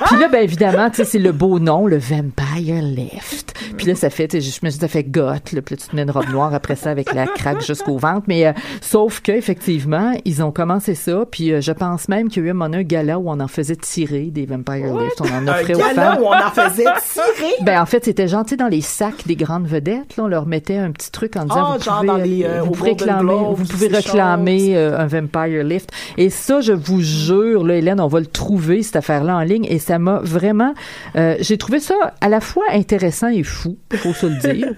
Puis 0.07 0.19
là, 0.19 0.29
ben 0.29 0.43
évidemment, 0.43 0.91
tu 0.91 0.97
sais, 0.97 1.05
c'est 1.05 1.19
le 1.19 1.33
beau 1.33 1.59
nom, 1.59 1.87
le 1.87 1.99
Vampire 1.99 2.83
Lift. 2.83 3.55
Puis 3.77 3.87
là, 3.87 3.95
ça 3.95 4.11
fait, 4.11 4.29
tu 4.29 4.41
sais, 4.41 4.51
je 4.51 4.61
me 4.65 4.71
suis 4.71 4.79
dit, 4.79 4.83
ça 4.85 4.89
fait 4.89 5.05
goth, 5.05 5.53
là, 5.53 5.63
puis 5.63 5.75
là, 5.75 5.77
tu 5.83 5.89
te 5.89 5.97
mets 5.97 6.03
une 6.03 6.11
robe 6.11 6.29
noire 6.31 6.55
après 6.55 6.77
ça 6.77 6.91
avec 6.91 7.13
la 7.15 7.27
craque 7.27 7.65
jusqu'au 7.65 7.97
ventre. 7.99 8.23
Mais 8.27 8.47
euh, 8.47 8.53
sauf 8.81 9.21
que 9.21 9.33
effectivement, 9.33 10.13
ils 10.25 10.43
ont 10.43 10.51
commencé 10.53 10.95
ça. 10.95 11.25
Puis 11.31 11.53
euh, 11.53 11.61
je 11.61 11.73
pense 11.73 12.09
même 12.09 12.29
qu'il 12.29 12.43
y 12.45 12.47
a 12.47 12.53
eu 12.53 12.57
un, 12.57 12.61
un 12.73 12.83
gala 12.83 13.19
où 13.19 13.31
on 13.31 13.41
en 13.41 13.49
faisait 13.49 13.77
tirer 13.77 14.25
des 14.31 14.47
Vampire 14.47 14.97
Lift. 14.99 15.21
On 15.21 15.25
en 15.25 15.47
Un 15.47 15.49
offrait 15.49 15.75
aux 15.75 15.79
gala 15.79 15.95
femmes. 16.15 16.23
où 16.23 16.27
on 16.27 16.33
en 16.33 16.51
faisait 16.51 16.85
tirer? 16.85 17.53
Ben 17.63 17.81
en 17.83 17.87
fait, 17.87 18.05
c'était 18.05 18.29
gentil 18.29 18.57
dans 18.57 18.69
les 18.69 18.81
sacs 18.81 19.27
des 19.27 19.37
grandes 19.37 19.67
vedettes. 19.67 20.17
Là, 20.17 20.25
on 20.25 20.29
leur 20.29 20.47
mettait 20.47 20.79
un 20.79 20.91
petit 20.93 21.11
truc 21.11 21.37
en 21.37 21.43
disant 21.45 21.73
Ah, 21.73 21.77
vous 21.79 21.85
genre 21.85 21.97
pouvez, 21.97 22.07
dans 22.07 22.17
les, 22.17 22.23
aller- 22.23 22.45
euh, 22.47 22.63
vous 22.63 22.71
pouvez 22.73 22.91
réclamer, 22.91 23.35
vous 23.55 23.65
pouvez 23.65 23.87
réclamer 23.89 24.77
euh, 24.77 24.99
un 24.99 25.07
Vampire 25.07 25.65
Lift. 25.65 25.91
Et 26.17 26.31
ça, 26.31 26.61
je 26.61 26.73
vous 26.73 27.01
jure, 27.03 27.65
là, 27.65 27.75
Hélène, 27.77 28.01
on 28.01 28.09
va 28.09 28.21
le 28.21 28.27
trouver 28.27 28.83
cette 28.83 28.97
affaire-là 28.97 29.37
en 29.37 29.41
ligne. 29.43 29.67
Et 29.69 29.79
ça 29.79 29.99
m'a 29.99 30.21
vraiment, 30.23 30.75
euh, 31.17 31.37
j'ai 31.41 31.59
trouvé 31.59 31.81
ça 31.81 31.95
à 32.21 32.29
la 32.29 32.41
fois 32.41 32.65
intéressant 32.73 33.29
et 33.29 33.43
fou, 33.43 33.60
faut 33.95 34.13
se 34.13 34.27
le 34.27 34.55
dire. 34.55 34.75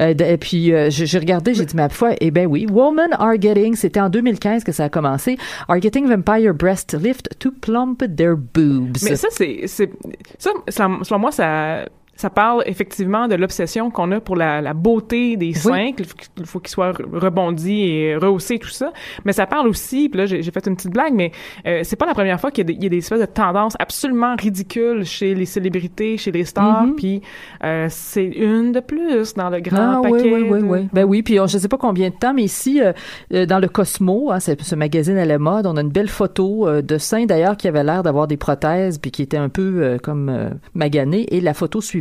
Euh, 0.00 0.14
et 0.14 0.36
puis 0.38 0.72
euh, 0.72 0.88
j'ai 0.90 1.18
regardé, 1.18 1.52
j'ai 1.54 1.66
dit 1.66 1.76
ma 1.76 1.88
foi, 1.88 2.14
eh 2.20 2.30
ben 2.30 2.46
oui, 2.46 2.66
Women 2.70 3.12
are 3.18 3.34
getting, 3.40 3.74
c'était 3.74 4.00
en 4.00 4.08
2015 4.08 4.64
que 4.64 4.72
ça 4.72 4.84
a 4.84 4.88
commencé, 4.88 5.36
are 5.68 5.80
getting 5.80 6.06
vampire 6.06 6.54
breast 6.54 6.94
lift 6.94 7.28
to 7.38 7.50
plump 7.50 8.02
their 8.16 8.36
boobs. 8.36 9.02
Mais 9.02 9.16
ça, 9.16 9.28
c'est, 9.30 9.66
ça, 9.66 10.50
selon 10.68 11.18
moi, 11.18 11.32
ça, 11.32 11.84
ça 12.20 12.30
parle 12.30 12.62
effectivement 12.66 13.28
de 13.28 13.34
l'obsession 13.34 13.90
qu'on 13.90 14.12
a 14.12 14.20
pour 14.20 14.36
la, 14.36 14.60
la 14.60 14.74
beauté 14.74 15.36
des 15.36 15.54
seins, 15.54 15.92
qu'il 15.92 16.04
faut 16.06 16.14
qu'il 16.36 16.46
faut 16.46 16.60
qu'ils 16.60 16.70
soient 16.70 16.92
rebondis 17.12 17.82
et 17.82 18.16
rehaussés, 18.16 18.58
tout 18.58 18.68
ça. 18.68 18.92
Mais 19.24 19.32
ça 19.32 19.46
parle 19.46 19.66
aussi, 19.68 20.08
puis 20.08 20.18
là, 20.18 20.26
j'ai 20.26 20.42
fait 20.42 20.66
une 20.66 20.76
petite 20.76 20.92
blague, 20.92 21.14
mais 21.14 21.32
euh, 21.66 21.80
c'est 21.82 21.96
pas 21.96 22.06
la 22.06 22.14
première 22.14 22.40
fois 22.40 22.50
qu'il 22.50 22.64
y, 22.64 22.66
a 22.66 22.72
des- 22.72 22.78
il 22.78 22.82
y 22.82 22.86
a 22.86 22.90
des 22.90 22.98
espèces 22.98 23.20
de 23.20 23.24
tendances 23.26 23.74
absolument 23.78 24.34
ridicules 24.38 25.04
chez 25.04 25.34
les 25.34 25.46
célébrités, 25.46 26.16
chez 26.18 26.30
les 26.30 26.44
stars, 26.44 26.82
Mhm. 26.86 26.94
puis 26.96 27.22
euh, 27.64 27.86
c'est 27.88 28.24
une 28.26 28.72
de 28.72 28.80
plus 28.80 29.34
dans 29.34 29.48
le 29.50 29.60
grand 29.60 29.76
Ah, 29.78 30.00
oui, 30.04 30.10
paquet. 30.12 30.32
oui, 30.34 30.42
oui, 30.50 30.60
de- 30.60 30.64
oui. 30.64 30.88
Ben 30.92 31.04
oui, 31.04 31.22
puis 31.22 31.40
on- 31.40 31.46
je 31.46 31.56
sais 31.58 31.68
pas 31.68 31.78
combien 31.78 32.10
de 32.10 32.14
temps, 32.14 32.34
mais 32.34 32.42
ici, 32.44 32.80
euh, 32.82 32.92
euh, 33.32 33.46
dans 33.46 33.58
le 33.58 33.68
Cosmo, 33.68 34.30
hein, 34.30 34.40
ce 34.40 34.74
magazine 34.74 35.16
à 35.16 35.24
la 35.24 35.38
mode, 35.38 35.66
on 35.66 35.76
a 35.76 35.80
une 35.80 35.88
belle 35.90 36.08
photo 36.08 36.68
de 36.82 36.98
seins 36.98 37.24
d'ailleurs 37.24 37.56
qui 37.56 37.66
avait 37.68 37.82
l'air 37.84 38.02
d'avoir 38.02 38.26
des 38.26 38.36
prothèses 38.36 38.98
puis 38.98 39.10
qui 39.10 39.22
était 39.22 39.36
un 39.36 39.48
peu 39.48 39.98
comme 40.02 40.28
euh, 40.28 40.50
magané. 40.74 41.26
Et 41.34 41.40
la 41.40 41.54
photo 41.54 41.80
suivante, 41.80 42.00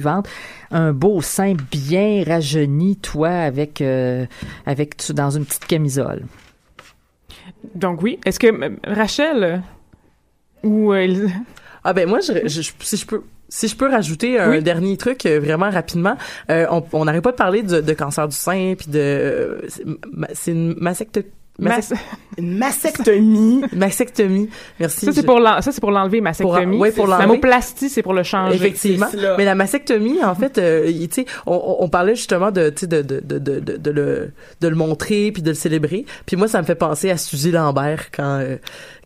un 0.71 0.93
beau 0.93 1.21
sein 1.21 1.53
bien 1.71 2.23
rajeuni, 2.25 2.95
toi, 2.97 3.29
avec 3.29 3.81
avec 3.81 4.29
avec 4.65 4.97
tu- 4.97 5.13
dans 5.13 5.29
une 5.31 5.45
petite 5.45 5.65
camisole. 5.65 6.23
Donc 7.75 8.01
oui. 8.01 8.19
Est-ce 8.25 8.39
que 8.39 8.47
euh, 8.47 8.69
Rachel 8.85 9.43
euh, 9.43 9.57
ou 10.63 10.93
euh, 10.93 11.27
Ah 11.83 11.93
ben 11.93 12.07
moi, 12.07 12.19
je, 12.19 12.47
je- 12.47 12.61
je- 12.61 12.71
si 12.81 12.97
je 12.97 13.05
peux... 13.05 13.21
Si 13.51 13.67
je 13.67 13.75
peux 13.75 13.89
rajouter 13.89 14.39
un 14.39 14.51
Oui. 14.51 14.61
dernier 14.61 14.95
truc 14.95 15.25
euh, 15.25 15.39
vraiment 15.39 15.71
rapidement, 15.71 16.15
euh, 16.51 16.67
on 16.69 16.83
on 16.93 17.05
n'arrête 17.05 17.23
pas 17.23 17.31
de 17.31 17.35
parler 17.35 17.63
de, 17.63 17.81
de 17.81 17.93
cancer 17.93 18.27
du 18.27 18.35
sein 18.35 18.75
puis 18.77 18.91
de 18.91 18.99
euh, 18.99 19.61
c'est 20.33 20.51
une 20.51 20.75
mastectomie. 20.79 21.25
Mas- 21.59 21.93
Une 22.37 22.57
mastectomie. 22.57 23.63
Mastectomie. 23.73 24.49
Merci. 24.79 25.05
ça 25.07 25.11
c'est 25.13 25.21
je- 25.21 25.25
pour 25.25 25.39
l'en- 25.39 25.61
ça 25.61 25.71
c'est 25.71 25.81
pour 25.81 25.91
l'enlever 25.91 26.21
mastectomie. 26.21 26.71
Pour- 26.77 26.79
ouais, 26.81 26.91
pour 26.91 27.07
la 27.07 27.17
l'enlever. 27.17 27.33
moplastie 27.35 27.89
c'est 27.89 28.01
pour 28.03 28.13
le 28.13 28.23
changer. 28.23 28.55
Effectivement. 28.55 29.07
Mais 29.37 29.43
la 29.45 29.55
mastectomie, 29.55 30.23
en 30.23 30.35
fait, 30.35 30.57
euh, 30.57 30.85
il- 30.87 31.09
tu 31.09 31.23
sais, 31.23 31.27
on, 31.45 31.53
on- 31.55 31.83
on 31.83 31.89
parlait 31.89 32.15
justement 32.15 32.51
de, 32.51 32.69
tu 32.69 32.81
sais, 32.81 32.87
de, 32.87 33.01
de, 33.01 33.19
de, 33.19 33.39
de, 33.39 33.59
de, 33.59 33.77
de 33.77 33.91
le, 33.91 34.31
de 34.61 34.67
le 34.67 34.75
montrer 34.75 35.31
puis 35.31 35.41
de 35.41 35.49
le 35.49 35.55
célébrer. 35.55 36.05
Puis 36.25 36.35
moi, 36.37 36.47
ça 36.47 36.61
me 36.61 36.65
fait 36.65 36.75
penser 36.75 37.09
à 37.09 37.17
Suzy 37.17 37.51
Lambert 37.51 38.11
quand, 38.11 38.39
euh, 38.39 38.55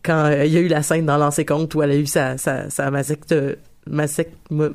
quand 0.04 0.26
euh, 0.26 0.44
il 0.44 0.52
y 0.52 0.56
a 0.56 0.60
eu 0.60 0.68
la 0.68 0.82
scène 0.82 1.06
dans 1.06 1.16
L'ancien 1.16 1.44
compte 1.44 1.74
où 1.74 1.82
elle 1.82 1.90
a 1.90 1.96
eu 1.96 2.06
sa, 2.06 2.38
sa, 2.38 2.70
sa 2.70 2.90
mastectomie. 2.90 3.54
Masec... 3.86 4.30
mo- 4.50 4.68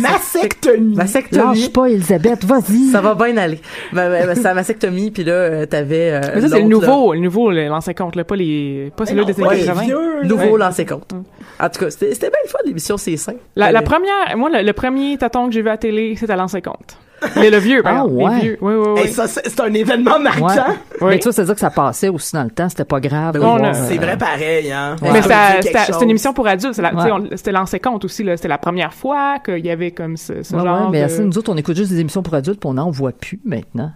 Mastectomie. 0.00 0.94
Mastectomie. 0.96 1.42
Lâche 1.60 1.72
pas, 1.72 1.86
Elisabeth, 1.86 2.44
vas-y. 2.44 2.90
Ça 2.90 3.00
va 3.00 3.14
bien 3.14 3.36
aller. 3.36 3.60
Ma, 3.92 4.08
ma, 4.08 4.26
ma- 4.26 4.34
sa 4.34 4.54
mastectomie, 4.54 5.10
puis 5.10 5.24
là, 5.24 5.32
euh, 5.32 5.66
t'avais... 5.66 6.12
euh, 6.12 6.20
Mais 6.34 6.40
ça 6.42 6.48
c'est 6.48 6.62
le 6.62 6.68
l'autre, 6.68 6.86
là. 6.86 6.92
nouveau, 6.92 7.14
le 7.14 7.20
nouveau 7.20 7.50
l'ancien 7.50 7.94
compte 7.94 8.16
là, 8.16 8.24
pas 8.24 8.36
les 8.36 8.92
pas 8.96 9.06
celui 9.06 9.20
non, 9.20 9.26
des 9.26 9.40
années 9.42 9.56
les 9.56 9.66
80. 9.66 9.82
vieux. 9.84 10.22
Nouveau 10.24 10.52
Ouais. 10.52 10.58
lancé 10.58 10.86
compte. 10.86 11.12
En 11.60 11.68
tout 11.68 11.80
cas, 11.80 11.90
c'était 11.90 12.18
bien 12.18 12.38
le 12.44 12.48
fun, 12.48 12.58
l'émission 12.64 12.96
C'est 12.96 13.16
sain. 13.16 13.34
La, 13.56 13.72
la 13.72 13.82
première, 13.82 14.36
moi, 14.36 14.48
le, 14.50 14.62
le 14.64 14.72
premier 14.72 15.16
taton 15.18 15.46
que 15.48 15.52
j'ai 15.54 15.62
vu 15.62 15.68
à 15.68 15.72
la 15.72 15.78
télé, 15.78 16.14
c'était 16.16 16.32
à 16.32 16.36
l'ancien 16.36 16.60
compte. 16.60 16.96
Mais 17.36 17.50
le 17.50 17.58
vieux, 17.58 17.82
par 17.82 17.92
Ah, 17.92 18.04
exemple. 18.04 18.14
ouais. 18.22 18.34
Les 18.34 18.40
vieux. 18.40 18.58
Oui, 18.60 18.74
oui, 18.74 18.88
oui. 18.96 19.00
Et 19.04 19.08
ça, 19.08 19.26
c'est 19.28 19.46
c'est 19.48 19.60
un 19.60 19.72
événement 19.72 20.18
marquant. 20.18 20.46
Ouais. 20.46 20.54
Oui. 21.00 21.08
Mais 21.10 21.18
tu 21.18 21.24
vois, 21.24 21.32
c'est-à-dire 21.32 21.54
que 21.54 21.60
ça 21.60 21.70
passait 21.70 22.08
aussi 22.08 22.32
dans 22.34 22.44
le 22.44 22.50
temps, 22.50 22.68
c'était 22.68 22.84
pas 22.84 23.00
grave. 23.00 23.36
A- 23.42 23.74
C'est 23.74 23.98
euh, 23.98 24.00
vrai 24.00 24.16
pareil, 24.18 24.70
hein. 24.72 24.96
Mais 25.02 25.22
Ça 25.22 25.60
ça- 25.62 25.84
chose. 25.92 26.02
une 26.02 26.10
émission 26.10 26.32
pour 26.32 26.46
adultes. 26.46 26.74
c'est 26.74 26.82
C'était 27.36 27.52
l'ancien 27.52 27.78
compte 27.78 28.04
aussi. 28.04 28.24
C'était 28.36 28.48
la 28.48 28.58
première 28.58 28.92
fois 28.94 29.38
qu'il 29.44 29.64
y 29.64 29.70
avait 29.70 29.90
comme 29.90 30.16
ce, 30.16 30.42
ce 30.42 30.54
ouais, 30.54 30.60
ouais, 30.60 30.66
genre 30.66 30.90
mais 30.90 31.00
de... 31.00 31.04
assez, 31.04 31.24
nous 31.24 31.36
autres, 31.38 31.52
on 31.52 31.56
écoute 31.56 31.76
juste 31.76 31.90
des 31.90 32.00
émissions 32.00 32.22
pour 32.22 32.34
adultes, 32.34 32.60
puis 32.60 32.68
on 32.68 32.74
n'en 32.74 32.90
voit 32.90 33.12
plus 33.12 33.40
maintenant. 33.44 33.92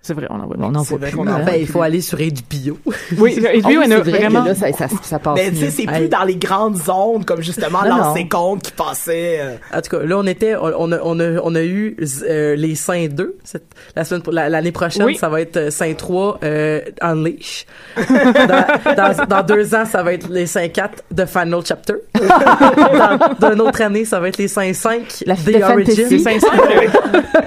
C'est 0.00 0.14
vrai, 0.14 0.26
on 0.30 0.40
en 0.40 0.46
voit. 0.46 0.56
On 0.58 0.72
C'est 0.84 0.88
voit 0.90 0.98
vrai 0.98 1.08
plus. 1.10 1.16
qu'on 1.18 1.26
en 1.26 1.46
il 1.58 1.66
faut 1.66 1.82
aller 1.82 2.00
sur 2.00 2.18
HBO. 2.18 2.78
Oui, 3.18 3.34
et 3.52 3.60
Ah 3.62 3.68
on 3.68 3.80
a 3.80 3.88
c'est 3.88 3.96
vrai 3.98 4.10
vraiment... 4.20 4.42
que 4.44 4.48
là, 4.50 4.54
ça, 4.54 4.72
ça, 4.72 4.86
ça 5.02 5.18
passe 5.18 5.34
Mais 5.36 5.50
tu 5.50 5.56
sais, 5.56 5.70
c'est 5.70 5.86
plus 5.86 6.08
dans 6.08 6.22
les 6.24 6.36
grandes 6.36 6.78
ondes, 6.88 7.24
comme 7.26 7.42
justement 7.42 7.82
l'ancien 7.82 8.26
compte 8.28 8.62
qui 8.62 8.72
passait. 8.72 9.38
euh, 9.40 9.56
En 9.76 9.80
tout 9.82 9.90
cas, 9.96 10.02
là, 10.04 10.16
on 10.18 10.26
était, 10.26 10.54
on, 10.56 10.92
a, 10.92 10.98
on 11.02 11.18
a, 11.20 11.40
on 11.42 11.54
a 11.54 11.62
eu 11.62 11.96
euh, 12.26 12.54
les 12.56 12.74
Saints 12.76 13.08
2. 13.10 13.36
Cette, 13.44 13.64
la 13.96 14.04
semaine, 14.04 14.22
l'année 14.32 14.72
prochaine, 14.72 15.04
Oui. 15.04 15.16
ça 15.16 15.28
va 15.28 15.40
être 15.40 15.56
euh, 15.56 15.70
Saint 15.70 15.92
3 15.92 16.38
euh, 16.42 16.80
Unleash. 17.02 17.66
dans, 17.96 18.94
dans, 18.96 19.26
dans 19.26 19.42
deux 19.42 19.74
ans, 19.74 19.84
ça 19.84 20.02
va 20.02 20.12
être 20.14 20.28
les 20.30 20.46
Saints 20.46 20.68
4 20.68 21.02
The 21.14 21.26
Final 21.26 21.60
Chapter. 21.66 21.94
dans, 22.14 23.34
dans 23.38 23.52
une 23.52 23.60
autre 23.60 23.82
année, 23.82 24.04
ça 24.04 24.20
va 24.20 24.28
être 24.28 24.38
les 24.38 24.48
Saints 24.48 24.72
5 24.72 25.24
La- 25.26 25.34
The. 25.34 25.62
Origin. 25.70 26.08
Les 26.08 26.18
5-5, 26.18 26.44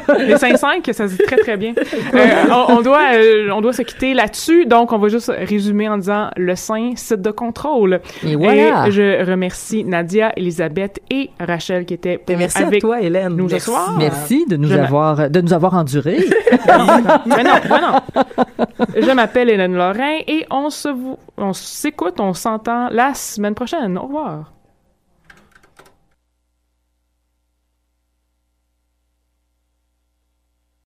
euh, 0.09 0.13
les 0.25 0.35
5-5, 0.35 0.93
ça 0.93 1.07
se 1.07 1.13
dit 1.13 1.23
très 1.25 1.37
très 1.37 1.57
bien. 1.57 1.73
On, 2.51 2.77
on 2.77 2.81
doit, 2.81 3.13
euh, 3.15 3.49
on 3.51 3.61
doit 3.61 3.73
se 3.73 3.81
quitter 3.83 4.13
là-dessus, 4.13 4.65
donc 4.65 4.91
on 4.91 4.97
va 4.97 5.07
juste 5.07 5.31
résumer 5.35 5.87
en 5.89 5.97
disant 5.97 6.29
le 6.37 6.55
sein, 6.55 6.91
site 6.95 7.21
de 7.21 7.31
contrôle. 7.31 8.01
Et 8.25 8.35
voilà. 8.35 8.87
Et 8.87 8.91
je 8.91 9.25
remercie 9.29 9.83
Nadia, 9.83 10.31
Elisabeth 10.35 10.99
et 11.09 11.29
Rachel 11.39 11.85
qui 11.85 11.93
étaient 11.93 12.19
merci 12.29 12.61
avec 12.63 12.77
à 12.83 12.87
toi, 12.87 13.01
Hélène. 13.01 13.35
nous 13.35 13.47
ce 13.49 13.53
Merci. 13.55 13.69
soir. 13.69 13.95
Merci 13.97 14.45
de 14.47 14.57
nous 14.57 14.67
Je 14.67 14.75
avoir 14.75 15.29
de 15.29 15.41
nous 15.41 15.53
avoir 15.53 15.73
endurés. 15.75 16.19
Mais 17.25 17.43
non, 17.43 17.59
mais 17.69 17.81
non. 17.81 18.25
Je 18.95 19.11
m'appelle 19.11 19.49
Hélène 19.49 19.75
Lorrain 19.75 20.19
et 20.27 20.45
on 20.51 20.69
se, 20.69 20.89
on 21.37 21.53
s'écoute, 21.53 22.19
on 22.19 22.33
s'entend 22.33 22.89
la 22.89 23.13
semaine 23.13 23.55
prochaine. 23.55 23.97
Au 23.97 24.03
revoir. 24.03 24.51